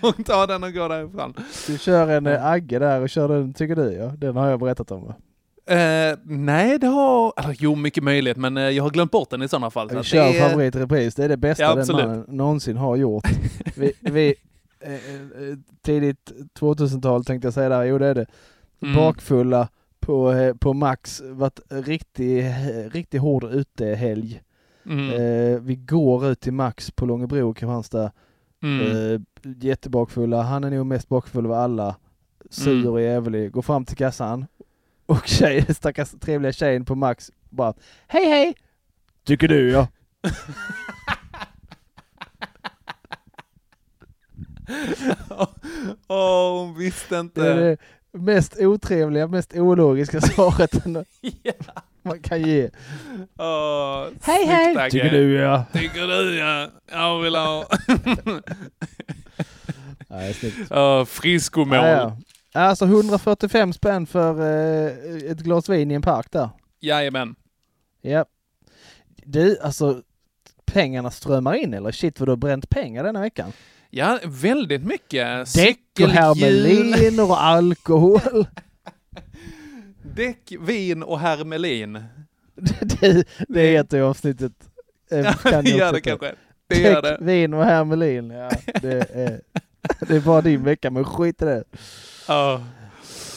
och 0.00 0.26
ta 0.26 0.46
den 0.46 0.64
och 0.64 0.72
gå 0.72 0.88
därifrån. 0.88 1.34
Du 1.66 1.78
kör 1.78 2.08
en 2.08 2.26
eh, 2.26 2.46
Agge 2.46 2.78
där 2.78 3.00
och 3.00 3.10
kör 3.10 3.28
den, 3.28 3.54
tycker 3.54 3.76
du 3.76 3.92
ja. 3.92 4.06
Den 4.06 4.36
har 4.36 4.50
jag 4.50 4.60
berättat 4.60 4.90
om 4.90 5.14
Eh, 5.66 6.18
nej, 6.24 6.78
det 6.78 6.86
har... 6.86 7.32
Eller, 7.36 7.56
jo, 7.58 7.74
mycket 7.74 8.04
möjligt, 8.04 8.36
men 8.36 8.56
eh, 8.56 8.62
jag 8.62 8.82
har 8.82 8.90
glömt 8.90 9.10
bort 9.10 9.30
den 9.30 9.42
i 9.42 9.48
sådana 9.48 9.70
fall. 9.70 9.90
Så 9.90 10.02
kör 10.02 10.24
det 10.32 10.38
är- 10.38 10.48
favorit 10.48 10.74
i 10.76 10.78
repris. 10.78 11.14
Det 11.14 11.24
är 11.24 11.28
det 11.28 11.36
bästa 11.36 11.62
Ja, 11.62 11.74
den 11.74 11.86
mannen 11.96 12.24
någonsin 12.28 12.76
har 12.76 12.96
gjort. 12.96 13.24
Vi, 13.76 13.92
vi, 14.00 14.34
eh, 14.80 14.92
eh, 14.94 14.98
tidigt 15.82 16.32
2000-tal 16.60 17.24
tänkte 17.24 17.46
jag 17.46 17.54
säga 17.54 17.68
där. 17.68 17.84
Jo 17.84 17.98
det 17.98 18.06
är 18.06 18.14
det. 18.14 18.26
Mm. 18.82 18.94
Bakfulla 18.96 19.68
på, 20.00 20.32
eh, 20.32 20.54
på 20.54 20.72
Max. 20.74 21.22
Varit 21.24 21.60
riktigt 21.68 22.44
riktig 22.92 23.18
hård 23.18 23.44
utehelg. 23.44 24.40
Mm. 24.86 25.10
Eh, 25.10 25.60
vi 25.60 25.76
går 25.76 26.26
ut 26.28 26.40
till 26.40 26.52
Max 26.52 26.90
på 26.90 27.06
Långebro 27.06 27.50
och 27.50 27.56
Kristianstad. 27.56 28.10
Mm. 28.62 29.24
Jättebakfulla. 29.60 30.42
Han 30.42 30.64
är 30.64 30.70
nog 30.70 30.86
mest 30.86 31.08
bakfull 31.08 31.46
av 31.46 31.52
alla. 31.52 31.96
Sur 32.50 32.72
Mm. 32.72 32.92
och 32.92 33.00
jävlig. 33.00 33.52
Går 33.52 33.62
fram 33.62 33.84
till 33.84 33.96
kassan. 33.96 34.46
Och 35.06 35.26
tjej, 35.26 35.66
stackars 35.74 36.10
trevliga 36.20 36.52
tjejen 36.52 36.84
på 36.84 36.94
Max 36.94 37.30
bara 37.50 37.74
Hej 38.06 38.28
hej! 38.28 38.54
Tycker 39.24 39.48
du 39.48 39.70
ja. 39.70 39.88
Åh, 46.08 46.58
hon 46.64 46.78
visste 46.78 47.14
Det 47.14 47.16
är 47.16 47.20
inte. 47.20 47.54
det 47.54 47.76
mest 48.18 48.56
otrevliga, 48.60 49.26
mest 49.26 49.54
ologiska 49.54 50.20
svaret 50.20 50.86
man 52.04 52.20
kan 52.22 52.42
ge. 52.42 52.70
Åh, 53.38 54.06
Hej 54.22 54.46
hej! 54.46 54.90
Tycker 54.90 55.10
du 55.10 55.34
ja. 55.34 55.64
Tycker 55.72 56.06
du 56.06 56.38
ja. 56.38 56.68
Jag 56.90 57.20
vill 57.20 57.34
ha. 57.36 57.66
Nej, 60.08 60.34
snyggt. 60.34 61.08
Friskomål. 61.08 61.76
Ja, 61.76 61.88
ja. 61.88 62.16
Alltså 62.52 62.84
145 62.84 63.72
spänn 63.72 64.06
för 64.06 64.40
eh, 64.40 65.30
ett 65.30 65.38
glas 65.38 65.68
vin 65.68 65.90
i 65.90 65.94
en 65.94 66.02
park 66.02 66.26
där. 66.30 66.48
Jajamän. 66.80 67.34
Ja. 68.00 68.24
Du, 69.24 69.58
alltså 69.58 70.02
pengarna 70.64 71.10
strömmar 71.10 71.54
in 71.54 71.74
eller? 71.74 71.92
Shit 71.92 72.20
vad 72.20 72.26
du 72.28 72.30
har 72.32 72.36
bränt 72.36 72.68
pengar 72.70 73.04
denna 73.04 73.20
veckan. 73.20 73.52
Ja, 73.90 74.18
väldigt 74.24 74.84
mycket. 74.84 75.54
Däck 75.54 75.78
och 76.00 76.08
hermeliner 76.08 77.24
och 77.30 77.42
alkohol. 77.42 78.20
Däck, 80.14 80.52
vin 80.60 81.02
och 81.02 81.20
hermelin. 81.20 81.92
det, 83.00 83.24
det 83.48 83.66
heter 83.66 83.96
ju 83.96 84.02
avsnittet. 84.04 84.52
Eh, 85.10 85.18
Ja, 85.18 85.32
kan 85.32 85.64
det 85.64 85.70
gör 85.70 85.92
det 85.92 86.00
kanske. 86.00 86.34
Det 86.66 86.80
gör 86.80 87.02
Däck, 87.02 87.18
det. 87.18 87.24
vin 87.24 87.54
och 87.54 87.64
hermelin. 87.64 88.30
Ja, 88.30 88.50
det, 88.82 89.10
är, 89.14 89.40
det 90.08 90.16
är 90.16 90.20
bara 90.20 90.40
din 90.40 90.64
vecka, 90.64 90.90
men 90.90 91.04
skit 91.04 91.42
i 91.42 91.44
det. 91.44 91.64
Ja. 92.28 92.60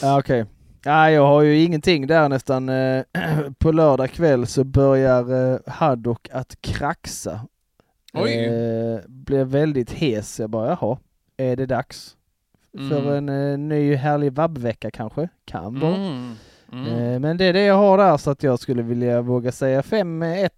Ja, 0.02 0.18
Okej. 0.18 0.44
Ja, 0.84 1.10
jag 1.10 1.26
har 1.26 1.42
ju 1.42 1.62
ingenting 1.62 2.06
där 2.06 2.28
nästan. 2.28 2.68
Eh, 2.68 3.02
På 3.58 3.72
lördag 3.72 4.10
kväll 4.10 4.46
så 4.46 4.64
börjar 4.64 5.52
eh, 5.54 5.58
Haddock 5.66 6.28
att 6.32 6.56
kraxa. 6.60 7.40
Oj. 8.14 8.32
Eh, 8.44 9.00
blev 9.08 9.46
väldigt 9.46 9.90
hes. 9.92 10.40
Jag 10.40 10.50
bara, 10.50 10.68
jaha, 10.80 10.98
är 11.36 11.56
det 11.56 11.66
dags? 11.66 12.12
för 12.88 12.98
Mm. 13.00 13.28
en 13.28 13.52
eh, 13.52 13.58
ny 13.58 13.94
härlig 13.94 14.32
vabbvecka 14.32 14.90
kanske. 14.90 15.28
Kan 15.44 15.80
vara. 15.80 15.94
Mm. 15.96 16.34
Mm. 16.72 16.86
Eh, 16.86 17.20
men 17.20 17.36
det 17.36 17.44
är 17.44 17.52
det 17.52 17.64
jag 17.64 17.74
har 17.74 17.98
där 17.98 18.16
så 18.16 18.30
att 18.30 18.42
jag 18.42 18.58
skulle 18.60 18.82
vilja 18.82 19.20
våga 19.20 19.52
säga 19.52 19.80
5-1. 19.82 20.48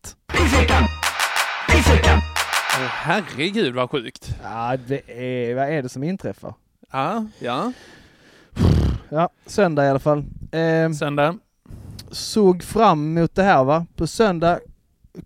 Åh, 2.80 2.86
herregud 2.86 3.74
vad 3.74 3.90
sjukt. 3.90 4.34
Ja, 4.42 4.76
det 4.86 5.10
är, 5.10 5.54
vad 5.54 5.68
är 5.68 5.82
det 5.82 5.88
som 5.88 6.02
inträffar? 6.04 6.54
Ja, 6.92 7.26
ja. 7.38 7.72
Ja, 9.10 9.28
söndag 9.46 9.86
i 9.86 9.88
alla 9.88 9.98
fall. 9.98 10.24
Eh, 10.52 10.90
Söndag. 10.92 11.38
såg 12.10 12.62
fram 12.62 13.16
emot 13.18 13.34
det 13.34 13.42
här 13.42 13.64
va. 13.64 13.86
På 13.96 14.06
söndag 14.06 14.58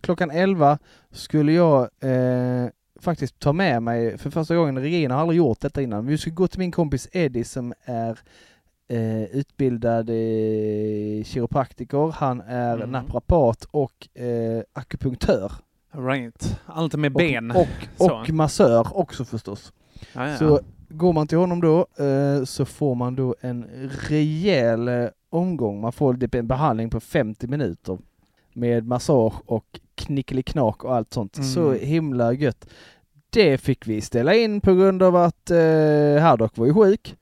klockan 0.01 0.30
11 0.30 0.78
skulle 1.11 1.53
jag 1.53 1.80
eh, 2.01 2.66
faktiskt 3.01 3.39
ta 3.39 3.53
med 3.53 3.83
mig 3.83 4.18
för 4.18 4.30
första 4.30 4.57
gången. 4.57 4.78
Regina 4.78 5.14
har 5.14 5.20
aldrig 5.20 5.37
gjort 5.39 5.61
detta 5.61 5.83
innan. 5.83 6.07
Vi 6.07 6.18
skulle 6.18 6.35
gå 6.35 6.49
till 6.49 6.59
min 6.59 6.72
kompis 6.72 7.09
Eddie 7.12 7.45
som 7.45 7.74
är 7.85 8.18
eh, 8.89 9.22
utbildad 9.24 10.11
eh, 10.11 11.24
kiropraktiker. 11.24 12.12
Han 12.12 12.41
är 12.41 12.74
Mm. 12.76 12.91
naprapat 12.91 13.64
och 13.70 14.09
eh, 14.22 14.62
akupunktör. 14.72 15.53
Right. 15.95 16.61
Allt 16.66 16.95
med 16.95 17.12
ben. 17.12 17.51
Och, 17.51 17.66
och, 17.99 18.20
och 18.20 18.30
massör 18.30 18.97
också 18.97 19.24
förstås. 19.24 19.72
Ja. 20.12 20.36
Så 20.36 20.61
går 20.88 21.12
man 21.12 21.26
till 21.26 21.38
honom 21.38 21.61
då 21.61 21.86
eh, 22.05 22.44
så 22.44 22.64
får 22.64 22.94
man 22.94 23.16
då 23.16 23.34
en 23.40 23.90
rejäl 24.09 24.88
eh, 24.88 25.09
omgång. 25.30 25.80
Man 25.80 25.92
får 25.92 26.14
typ 26.14 26.34
en 26.34 26.46
behandling 26.46 26.90
på 26.90 27.00
50 27.00 27.46
minuter 27.46 27.98
med 28.53 28.86
massage 28.86 29.34
och 29.46 29.80
knickeliknak 29.94 30.84
och 30.84 30.94
allt 30.94 31.12
sånt. 31.12 31.36
Mm. 31.36 31.48
Så 31.48 31.72
himla 31.72 32.32
gött. 32.32 32.68
Det 33.30 33.59
fick 33.59 33.86
vi 33.86 34.00
ställa 34.00 34.34
in 34.34 34.61
på 34.61 34.74
grund 34.74 35.03
av 35.03 35.16
att 35.16 35.50
eh, 35.50 36.22
Haddock 36.22 36.57
var 36.57 36.66
ju 36.66 36.74
sjuk. 36.74 37.16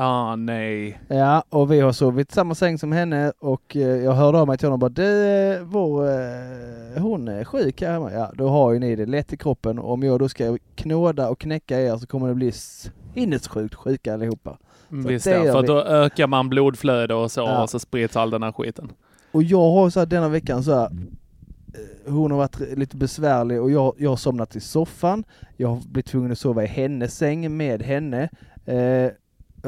Ah, 0.00 0.36
nej. 0.36 1.00
Ja, 1.08 1.44
och 1.48 1.72
vi 1.72 1.80
har 1.80 1.92
sovit 1.92 2.30
i 2.30 2.34
samma 2.34 2.54
säng 2.54 2.78
som 2.78 2.92
henne 2.92 3.32
och 3.38 3.76
eh, 3.76 3.82
jag 3.82 4.12
hörde 4.12 4.38
av 4.38 4.46
mig 4.46 4.58
till 4.58 4.66
honom 4.68 4.74
och 4.82 4.90
bara 4.90 5.04
du, 5.04 5.26
eh, 5.26 5.62
vår, 5.62 6.04
eh, 6.08 7.02
hon 7.02 7.28
är 7.28 7.44
sjuk 7.44 7.82
här 7.82 7.92
hemma. 7.92 8.12
Ja, 8.12 8.30
då 8.34 8.48
har 8.48 8.72
ju 8.72 8.78
ni 8.78 8.96
det 8.96 9.06
lätt 9.06 9.32
i 9.32 9.36
kroppen. 9.36 9.78
Om 9.78 10.02
jag 10.02 10.18
då 10.18 10.28
ska 10.28 10.58
knåda 10.74 11.28
och 11.28 11.38
knäcka 11.40 11.80
er 11.80 11.96
så 11.96 12.06
kommer 12.06 12.28
det 12.28 12.34
bli 12.34 12.52
sinnessjukt 12.52 13.74
sjuka 13.74 14.14
allihopa. 14.14 14.58
Så 14.90 14.96
Visst 14.96 15.26
ja, 15.26 15.32
för 15.52 15.60
vi. 15.62 15.66
då 15.68 15.82
ökar 15.82 16.26
man 16.26 16.48
blodflöde 16.48 17.14
och 17.14 17.30
så 17.30 17.40
Ja. 17.40 17.62
och 17.62 17.70
så 17.70 17.78
sprids 17.78 18.16
all 18.16 18.30
den 18.30 18.42
här 18.42 18.52
skiten. 18.52 18.92
Och 19.32 19.42
jag 19.42 19.70
har 19.70 19.90
så 19.90 19.98
här 19.98 20.06
denna 20.06 20.28
veckan 20.28 20.62
så 20.62 20.74
här, 20.74 20.90
hon 22.06 22.30
har 22.30 22.38
varit 22.38 22.60
lite 22.78 22.96
besvärlig 22.96 23.60
och 23.62 23.70
jag, 23.70 23.94
jag 23.98 24.10
har 24.10 24.16
somnat 24.16 24.56
i 24.56 24.60
soffan. 24.60 25.24
Jag 25.56 25.68
har 25.68 25.76
blivit 25.76 26.06
tvungen 26.06 26.32
att 26.32 26.38
sova 26.38 26.64
i 26.64 26.66
hennes 26.66 27.16
säng 27.16 27.56
med 27.56 27.82
henne. 27.82 28.28
Eh, 28.66 29.10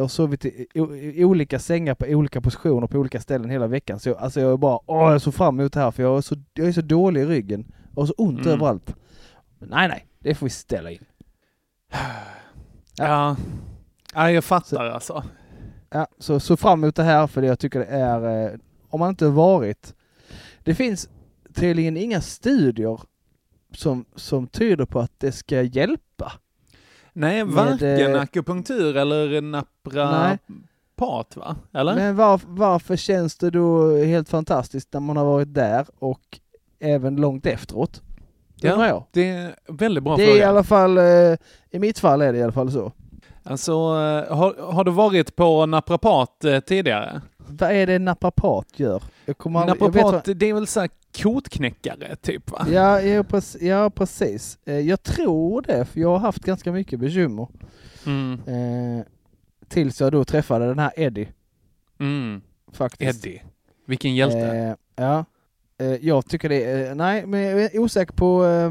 jag 0.00 0.04
har 0.04 0.08
sovit 0.08 0.44
i, 0.44 0.66
i, 1.14 1.24
olika 1.24 1.58
sängar 1.58 1.94
på 1.94 2.06
olika 2.06 2.40
positioner 2.40 2.86
på 2.86 2.98
olika 2.98 3.20
ställen 3.20 3.50
hela 3.50 3.66
veckan. 3.66 4.00
Så 4.00 4.08
jag, 4.08 4.18
alltså 4.18 4.40
jag 4.40 4.52
är 4.52 4.56
bara, 4.56 4.78
åh 4.86 5.12
jag 5.12 5.22
såg 5.22 5.34
fram 5.34 5.60
emot 5.60 5.72
det 5.72 5.80
här 5.80 5.90
för 5.90 6.02
jag 6.02 6.16
är 6.16 6.20
så, 6.20 6.36
jag 6.54 6.68
är 6.68 6.72
så 6.72 6.80
dålig 6.80 7.20
i 7.20 7.26
ryggen. 7.26 7.72
Och 7.94 8.08
så 8.08 8.14
ont 8.16 8.40
Mm. 8.40 8.52
överallt. 8.52 8.94
Men 9.58 9.68
nej 9.68 9.88
nej, 9.88 10.06
det 10.18 10.34
får 10.34 10.46
vi 10.46 10.50
ställa 10.50 10.90
in. 10.90 11.04
Ja. 12.96 13.36
Ja, 14.14 14.30
jag 14.30 14.44
fattar 14.44 14.86
alltså. 14.90 15.24
Ja, 15.90 16.06
så, 16.18 16.40
så 16.40 16.56
fram 16.56 16.84
emot 16.84 16.96
det 16.96 17.02
här 17.02 17.26
för 17.26 17.42
jag 17.42 17.58
tycker 17.58 17.78
det 17.78 17.86
är, 17.86 18.44
eh, 18.52 18.58
om 18.88 19.00
man 19.00 19.08
inte 19.08 19.24
har 19.24 19.32
varit, 19.32 19.94
det 20.64 20.74
finns 20.74 21.08
tydligen 21.54 21.96
inga 21.96 22.20
studier 22.20 23.00
som, 23.74 24.04
som 24.16 24.46
tyder 24.46 24.86
på 24.86 25.00
att 25.00 25.12
det 25.18 25.32
ska 25.32 25.62
hjälpa. 25.62 26.32
Nej, 27.20 27.44
Med, 27.44 27.54
varken 27.54 28.14
eh, 28.14 28.20
akupunktur 28.20 28.96
eller 28.96 29.40
naprapat 29.40 31.36
va? 31.36 31.56
Eller? 31.72 31.94
Men 31.94 32.16
var, 32.16 32.40
varför 32.46 32.96
känns 32.96 33.36
det 33.36 33.50
då 33.50 33.96
helt 33.96 34.28
fantastiskt 34.28 34.92
när 34.92 35.00
man 35.00 35.16
har 35.16 35.24
varit 35.24 35.54
där 35.54 35.86
och 35.98 36.20
även 36.80 37.16
långt 37.16 37.46
efteråt? 37.46 38.02
Det 38.60 38.70
undrar 38.72 38.86
jag. 38.86 39.04
Det 39.12 39.28
är 39.28 39.54
en 39.66 39.76
väldigt 39.76 40.04
bra 40.04 40.16
Det 40.16 40.22
är 40.22 40.26
fråga. 40.26 40.40
i 40.40 40.44
alla 40.44 40.64
fall, 40.64 40.98
eh, 40.98 41.36
i 41.70 41.78
mitt 41.78 41.98
fall 41.98 42.22
är 42.22 42.32
det 42.32 42.38
i 42.38 42.42
alla 42.42 42.52
fall 42.52 42.72
så. 42.72 42.92
Alltså, 43.42 43.72
eh, 43.72 44.36
har, 44.36 44.72
har 44.72 44.84
du 44.84 44.90
varit 44.90 45.36
på 45.36 45.66
naprapat 45.66 46.44
tidigare? 46.66 47.20
Vad 47.36 47.70
är 47.70 47.86
det 47.86 47.98
naprapat 47.98 48.66
gör? 48.76 49.02
Jag 49.30 49.38
kommer 49.38 49.60
aldrig, 49.60 49.80
Naprapat, 49.82 50.26
vad- 50.26 50.36
det 50.36 50.46
är 50.46 50.54
väl 50.54 50.66
så 50.66 50.80
här 50.80 50.90
kotknäckare 51.22 52.16
typ 52.16 52.50
va? 52.50 52.66
Ja, 52.70 53.00
ja, 53.00 53.22
precis, 53.22 53.62
ja, 53.62 53.90
precis. 53.90 54.58
Eh, 54.64 54.78
Jag 54.78 55.02
tror 55.02 55.62
det, 55.62 55.84
för 55.84 56.00
jag 56.00 56.08
har 56.08 56.18
haft 56.18 56.44
ganska 56.44 56.72
mycket 56.72 57.00
bekymmer. 57.00 57.48
Mm. 58.06 58.40
Eh, 58.46 59.04
tills 59.68 60.00
jag 60.00 60.12
då 60.12 60.24
träffade 60.24 60.66
den 60.66 60.78
här 60.78 60.92
Eddie, 60.96 61.28
Mm. 62.00 62.40
faktiskt. 62.72 63.26
Eddie. 63.26 63.42
Vilken 63.86 64.14
hjälte. 64.14 64.38
Eh, 64.38 64.74
ja. 65.04 65.24
Eh, 65.78 65.94
jag 66.06 66.26
tycker 66.26 66.48
det 66.48 66.64
är, 66.64 66.94
nej, 66.94 67.26
men 67.26 67.40
jag 67.40 67.60
är 67.62 67.78
osäker 67.78 68.12
på, 68.12 68.44
eh, 68.46 68.70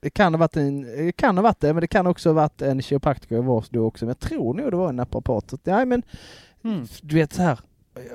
det 0.00 0.10
kan 0.10 0.34
ha 0.34 0.38
varit 0.38 0.56
en, 0.56 0.82
det 0.82 1.12
kan 1.12 1.36
ha 1.36 1.42
varit 1.42 1.60
det, 1.60 1.72
men 1.72 1.80
det 1.80 1.86
kan 1.86 2.06
också 2.06 2.28
ha 2.28 2.34
varit 2.34 2.62
en 2.62 2.82
kiropraktiker 2.82 3.34
jag 3.36 3.42
var 3.42 3.64
då 3.70 3.84
också, 3.86 4.04
men 4.04 4.08
jag 4.20 4.28
tror 4.30 4.54
nog 4.54 4.70
det 4.70 4.76
var 4.76 4.88
en 4.88 4.96
naprapat. 4.96 5.54
Nej, 5.64 5.86
men 5.86 6.02
Mm. 6.64 6.86
du 7.02 7.14
vet 7.14 7.32
så 7.32 7.42
här, 7.42 7.58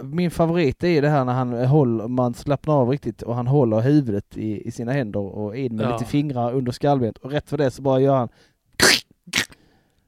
min 0.03 0.32
favorit 0.32 0.84
är 0.84 1.01
det 1.01 1.09
här 1.09 1.25
när 1.25 1.34
han 1.34 1.53
håller, 1.65 2.07
man 2.07 2.34
slappnar 2.34 2.73
av 2.73 2.89
riktigt 2.89 3.21
och 3.21 3.36
han 3.36 3.47
håller 3.47 3.82
huvudet 3.82 4.38
i, 4.38 4.67
i 4.67 4.71
sina 4.71 4.91
händer 4.91 5.19
och 5.19 5.57
in 5.57 5.75
med 5.75 5.86
Ja. 5.86 5.91
lite 5.93 6.05
fingrar 6.05 6.53
under 6.53 6.71
skallbenet 6.71 7.17
och 7.17 7.32
rätt 7.32 7.49
för 7.49 7.57
det 7.57 7.71
så 7.71 7.82
bara 7.82 7.99
gör 7.99 8.15
han 8.15 8.30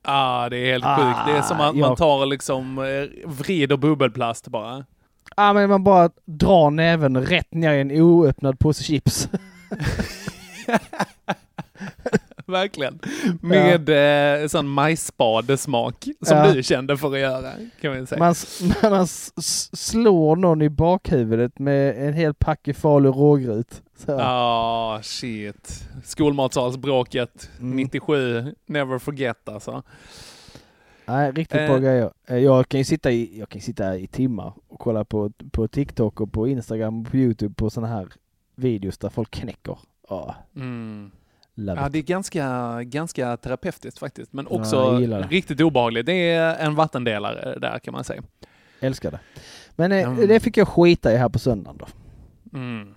Ah, 0.02 0.50
det 0.50 0.58
är 0.58 0.72
helt 0.72 0.86
Ah, 0.86 0.96
sjukt. 0.98 1.20
Det 1.28 1.38
är 1.38 1.42
som 1.42 1.60
att 1.60 1.76
man 1.76 1.96
tar 1.96 2.26
liksom, 2.26 2.78
eh, 2.78 3.30
vrider 3.30 3.78
bubbelplast 3.78 4.48
bara. 4.48 4.86
Ja 5.36 5.54
men 5.54 5.70
man 5.70 5.84
bara 5.84 6.10
drar 6.26 6.70
näven 6.72 7.18
rätt 7.26 7.54
ner 7.54 7.74
i 7.74 7.82
en 7.82 7.92
oöppnad 7.92 8.60
påse 8.60 8.84
chips. 8.84 9.30
Verkligen. 12.60 13.00
Med 13.42 13.90
eh, 14.42 14.48
sån 14.48 14.68
majsspadesmak 14.68 16.04
som 16.22 16.38
Ja. 16.38 16.54
du 16.54 16.64
kände 16.64 16.98
för 16.98 17.14
att 17.14 17.20
göra, 17.20 17.52
kan 17.82 17.96
man 17.98 18.08
säga. 18.08 18.20
Man, 18.20 18.32
s- 18.32 18.62
man 18.84 19.08
slår 19.78 20.36
någon 20.36 20.62
i 20.62 20.70
bakhuvudet 20.70 21.60
med 21.60 22.08
en 22.08 22.14
hel 22.14 22.34
packe 22.34 22.74
Falu 22.74 23.10
rågryt. 23.10 23.82
Ja, 24.06 25.00
shit. 25.04 25.90
Skolmatsalsbråket 26.04 27.50
Mm. 27.60 27.76
97, 27.76 28.56
never 28.66 29.00
forget 29.00 29.50
alltså. 29.50 29.84
Nej, 31.06 31.32
riktigt 31.32 31.68
bra 31.68 31.76
Eh. 31.76 31.80
grejer. 31.82 32.12
Eh, 32.28 32.38
Jag 32.38 32.70
kan 32.70 32.78
ju 32.80 32.84
sitta 32.84 33.12
i, 33.12 33.40
jag 33.40 33.50
kan 33.50 33.62
sitta 33.62 33.98
i 33.98 34.08
timmar 34.08 34.54
och 34.68 34.80
kolla 34.80 35.06
på, 35.06 35.32
på 35.52 35.68
TikTok 35.68 36.22
och 36.22 36.32
på 36.34 36.48
Instagram 36.48 37.02
och 37.02 37.12
på 37.12 37.18
Youtube 37.18 37.54
på 37.56 37.70
sådana 37.70 37.94
här 37.94 38.08
videos 38.56 38.98
där 38.98 39.10
folk 39.10 39.32
knäcker. 39.32 39.78
Ja, 40.10 40.36
Mm. 40.56 41.12
Love 41.66 41.82
Ja, 41.82 41.88
it. 41.88 41.94
det 41.94 42.00
är 42.00 42.04
ganska, 42.04 42.80
ganska 42.84 43.38
terapeutiskt 43.38 44.00
faktiskt, 44.00 44.34
men 44.34 44.48
Ja, 44.50 44.56
också 44.60 45.00
det. 45.00 45.22
riktigt 45.22 45.62
obehagligt. 45.62 46.06
Det 46.06 46.32
är 46.32 46.56
en 46.66 46.76
vattendelare 46.76 47.60
där 47.60 47.80
kan 47.80 47.92
man 47.94 48.04
säga. 48.04 48.24
Älskar 48.80 49.12
det. 49.12 49.20
Men 49.76 49.92
Mm. 49.92 50.28
det 50.28 50.40
fick 50.40 50.58
jag 50.58 50.68
skita 50.68 51.14
i 51.14 51.18
här 51.18 51.30
på 51.30 51.40
söndagen 51.40 51.78
då. 51.80 51.88
Mm. 52.58 52.94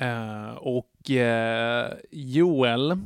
Eh, 0.00 0.54
och 0.56 1.10
eh, 1.10 1.92
Joel, 2.10 2.98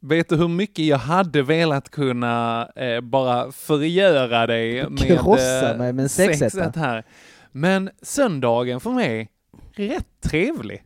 vet 0.00 0.28
du 0.28 0.36
hur 0.36 0.48
mycket 0.48 0.84
jag 0.84 0.98
hade 0.98 1.42
velat 1.42 1.90
kunna 1.90 2.68
eh, 2.76 3.00
bara 3.00 3.52
förgöra 3.52 4.46
dig 4.46 4.90
med 4.90 4.98
Krossa 4.98 5.74
mig 5.78 5.92
med 5.92 6.10
sexet 6.10 6.76
här. 6.76 7.04
Men 7.52 7.90
söndagen 8.02 8.80
för 8.80 8.90
mig, 8.90 9.28
rätt 9.72 10.06
trevlig 10.22 10.82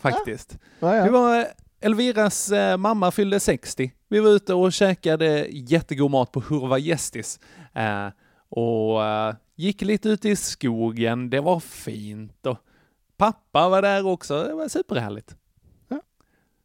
faktiskt. 0.00 0.58
Ja, 0.80 0.96
ja. 0.96 1.04
Det 1.04 1.10
var 1.10 1.46
Elviras 1.82 2.52
eh, 2.52 2.76
mamma 2.76 3.10
fyllde 3.10 3.40
60. 3.40 3.92
Vi 4.08 4.20
var 4.20 4.30
ute 4.30 4.54
och 4.54 4.72
käkade 4.72 5.46
jättegod 5.50 6.10
mat 6.10 6.32
på 6.32 6.40
Hurva 6.40 6.78
Gästis. 6.78 7.40
Eh, 7.74 8.08
och 8.48 9.04
eh, 9.04 9.34
gick 9.56 9.82
lite 9.82 10.08
ut 10.08 10.24
i 10.24 10.36
skogen. 10.36 11.30
Det 11.30 11.40
var 11.40 11.60
fint. 11.60 12.46
Och 12.46 12.58
pappa 13.16 13.68
var 13.68 13.82
där 13.82 14.06
också. 14.06 14.42
Det 14.44 14.54
var 14.54 14.68
superhärligt. 14.68 15.36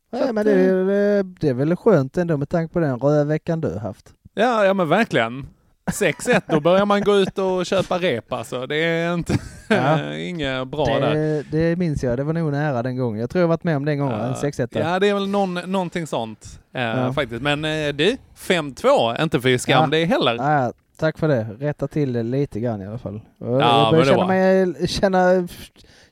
Ja, 0.09 0.33
men 0.33 0.45
det 0.45 0.51
är, 0.51 0.83
väl- 0.83 1.35
det 1.39 1.49
är 1.49 1.53
väl 1.53 1.75
skönt 1.75 2.17
ändå 2.17 2.37
med 2.37 2.49
tanke 2.49 2.73
på 2.73 2.79
den 2.79 2.99
röda 2.99 3.23
veckan 3.23 3.61
du 3.61 3.77
haft. 3.77 4.13
Ja, 4.33 4.65
ja 4.65 4.73
men 4.73 4.89
verkligen. 4.89 5.47
6-1, 5.91 6.41
då 6.47 6.59
börjar 6.59 6.85
man 6.85 7.01
gå 7.01 7.15
ut 7.15 7.37
och 7.37 7.65
köpa 7.65 7.97
rep 7.97 8.33
alltså. 8.33 8.67
Det 8.67 8.75
är 8.75 9.13
inte 9.13 9.39
Ja. 9.67 10.13
inget 10.17 10.67
bra 10.67 10.85
där. 10.99 11.13
Det, 11.15 11.43
det 11.51 11.75
minns 11.75 12.03
jag, 12.03 12.17
det 12.17 12.23
var 12.23 12.33
nog 12.33 12.51
nära 12.51 12.83
den 12.83 12.97
gången. 12.97 13.19
Jag 13.21 13.29
tror 13.29 13.41
jag 13.41 13.47
varit 13.47 13.63
med 13.63 13.77
om 13.77 13.85
den 13.85 13.97
gången, 13.99 14.19
en 14.21 14.35
6 14.35 14.59
Ja, 14.71 14.99
det 14.99 15.07
är 15.09 15.13
väl 15.13 15.27
någon, 15.29 15.53
någonting 15.53 16.07
sånt 16.07 16.59
eh, 16.73 16.81
Ja. 16.83 17.13
faktiskt. 17.13 17.41
Men 17.41 17.65
eh, 17.65 17.87
du, 17.93 18.17
5-2, 18.37 19.23
inte 19.23 19.41
för 19.41 19.57
skam 19.57 19.81
Ja. 19.93 19.97
det 19.99 20.05
heller. 20.05 20.37
Ja, 20.99 21.05
tack 21.05 21.17
för 21.17 21.27
det. 21.27 21.47
Rätta 21.59 21.87
till 21.87 22.13
det 22.13 22.23
lite 22.23 22.59
grann 22.59 22.81
i 22.81 22.85
alla 22.87 22.97
fall. 22.97 23.21
Ja, 23.37 23.47
jag 23.47 23.87
det 23.93 23.97
börjar 23.97 24.05
känna, 24.05 24.27
mig, 24.27 24.87
känna, 24.87 25.47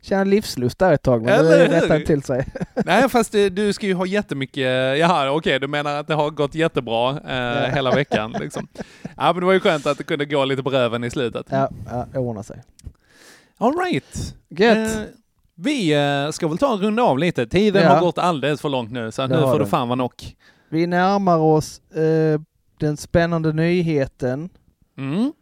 känna 0.01 0.23
livslust 0.23 0.79
där 0.79 0.93
ett 0.93 1.01
tag, 1.01 1.21
men 1.23 1.33
Eller 1.33 1.57
det 1.57 1.81
rättar 1.81 1.99
till 1.99 2.23
sig. 2.23 2.45
Nej, 2.85 3.09
fast 3.09 3.31
det, 3.31 3.49
du 3.49 3.73
ska 3.73 3.85
ju 3.87 3.93
ha 3.93 4.05
jättemycket... 4.05 4.97
Jaha, 4.99 5.31
okej, 5.31 5.59
du 5.59 5.67
menar 5.67 5.99
att 5.99 6.07
det 6.07 6.13
har 6.13 6.29
gått 6.29 6.55
jättebra 6.55 7.09
eh, 7.09 7.73
hela 7.75 7.91
veckan 7.91 8.31
liksom. 8.39 8.67
Ja, 9.17 9.33
men 9.33 9.35
det 9.39 9.45
var 9.45 9.53
ju 9.53 9.59
skönt 9.59 9.85
att 9.87 9.97
det 9.97 10.03
kunde 10.03 10.25
gå 10.25 10.45
lite 10.45 10.63
på 10.63 10.69
röven 10.69 11.03
i 11.03 11.09
slutet. 11.09 11.45
Ja, 11.49 11.69
ja, 11.89 12.05
det 12.13 12.19
ordnar 12.19 12.43
sig. 12.43 12.61
All 13.57 13.73
right. 13.77 14.35
Gött! 14.49 14.95
Eh, 14.95 15.01
vi 15.55 15.93
eh, 15.93 16.31
ska 16.31 16.47
väl 16.47 16.57
ta 16.57 16.73
en 16.73 16.79
runda 16.79 17.03
av 17.03 17.19
lite. 17.19 17.47
Tiden 17.47 17.83
Ja. 17.83 17.89
har 17.89 18.01
gått 18.01 18.17
alldeles 18.17 18.61
för 18.61 18.69
långt 18.69 18.91
nu, 18.91 19.11
så 19.11 19.21
Det 19.21 19.27
nu 19.35 19.41
får 19.41 19.53
det 19.53 19.57
den. 19.59 19.67
fan 19.67 19.87
vara 19.87 19.95
nog. 19.95 20.11
Vi 20.69 20.87
närmar 20.87 21.37
oss 21.37 21.81
eh, 21.95 22.41
den 22.79 22.97
spännande 22.97 23.53
nyheten. 23.53 24.49
Mm. 24.97 25.33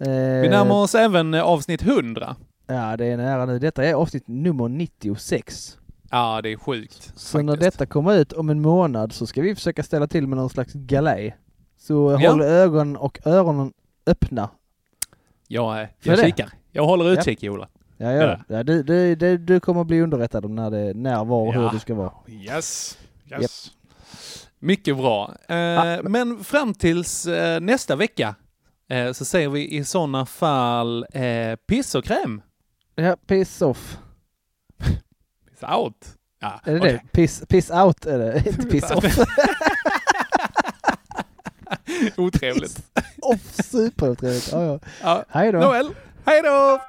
Eh, 0.00 0.42
Vi 0.42 0.48
närmar 0.48 0.74
oss 0.82 0.94
även 0.94 1.34
eh, 1.34 1.42
avsnitt 1.42 1.82
100. 1.82 2.36
Ja, 2.66 2.96
det 2.96 3.06
är 3.06 3.16
nära 3.16 3.46
nu. 3.46 3.58
Detta 3.58 3.84
är 3.84 3.94
avsnitt 3.94 4.28
nummer 4.28 4.68
96. 4.68 5.78
Ja, 6.10 6.40
det 6.42 6.52
är 6.52 6.56
sjukt. 6.56 7.12
Så 7.16 7.42
när 7.42 7.52
faktiskt. 7.52 7.72
detta 7.78 7.86
kommer 7.86 8.14
ut 8.14 8.32
om 8.32 8.50
en 8.50 8.60
månad 8.62 9.12
så 9.12 9.26
ska 9.26 9.42
vi 9.42 9.54
försöka 9.54 9.82
ställa 9.82 10.06
till 10.06 10.26
med 10.26 10.38
någon 10.38 10.50
slags 10.50 10.72
galej. 10.72 11.36
Så 11.78 12.18
Ja. 12.20 12.30
håll 12.30 12.42
ögon 12.42 12.96
och 12.96 13.18
öronen 13.26 13.72
öppna. 14.06 14.42
Eh, 14.42 14.48
För 16.00 16.10
jag 16.10 16.18
kikar. 16.18 16.50
Jag 16.72 16.84
håller 16.86 17.10
utkik, 17.12 17.42
Ola. 17.44 17.68
Ja, 17.96 18.12
gör 18.12 18.26
det. 18.48 18.54
Ja, 18.56 18.62
du, 18.62 18.82
du, 18.82 19.14
du, 19.14 19.38
du 19.38 19.60
kommer 19.60 19.84
bli 19.84 20.00
underrättad 20.00 20.44
om 20.44 20.54
när, 20.54 20.70
det, 20.70 20.94
när 20.94 21.24
var 21.24 21.40
och 21.48 21.54
Ja. 21.54 21.60
hur 21.60 21.70
det 21.70 21.80
ska 21.80 21.94
vara. 21.94 22.12
Yes. 22.28 22.98
yes. 23.40 23.70
Mycket 24.58 24.96
bra. 24.96 25.34
Eh, 25.48 26.02
Men 26.02 26.44
fram 26.44 26.74
tills 26.74 27.26
eh, 27.26 27.60
nästa 27.60 27.96
vecka 27.96 28.34
eh, 28.88 29.12
så 29.12 29.24
säger 29.24 29.48
vi 29.48 29.76
i 29.76 29.84
sådana 29.84 30.26
fall 30.26 31.06
eh, 31.12 31.56
piss 31.56 31.94
och 31.94 32.04
kräm. 32.04 32.42
Ja, 32.94 33.16
piss 33.26 33.62
off. 33.62 33.98
Piss 35.50 35.62
out. 35.76 36.14
Ja, 36.40 36.60
Är 36.64 36.72
det 36.72 36.80
okej. 36.80 36.92
det? 36.92 37.12
Piss, 37.12 37.42
piss 37.48 37.70
out 37.70 38.06
är 38.06 38.18
det, 38.18 38.42
inte 38.46 38.66
piss 38.70 38.90
off. 38.90 39.18
Otrevligt. 42.16 42.82
off, 43.22 43.54
superotrevligt. 43.64 44.52
Ja, 44.52 44.62
ja. 44.64 44.78
Ja. 45.02 45.24
Hej 45.28 45.52
då. 45.52 45.58
Nåväl, 45.58 45.94
hej 46.24 46.42
då! 46.42 46.80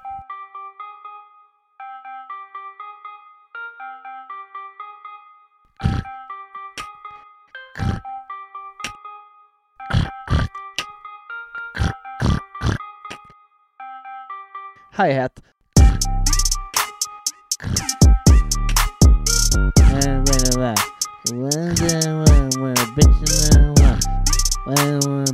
Hi-hat. 14.99 15.39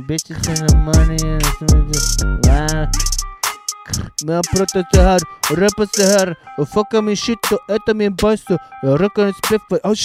Bitches 0.06 0.48
in 0.48 0.54
the 0.54 0.76
money 0.86 1.18
Men 4.24 4.34
jag 4.34 4.44
pratar 4.44 4.86
så 4.94 5.00
här 5.00 5.20
och 5.50 5.58
rappar 5.58 5.86
så 5.86 6.02
här 6.02 6.36
och 9.84 9.98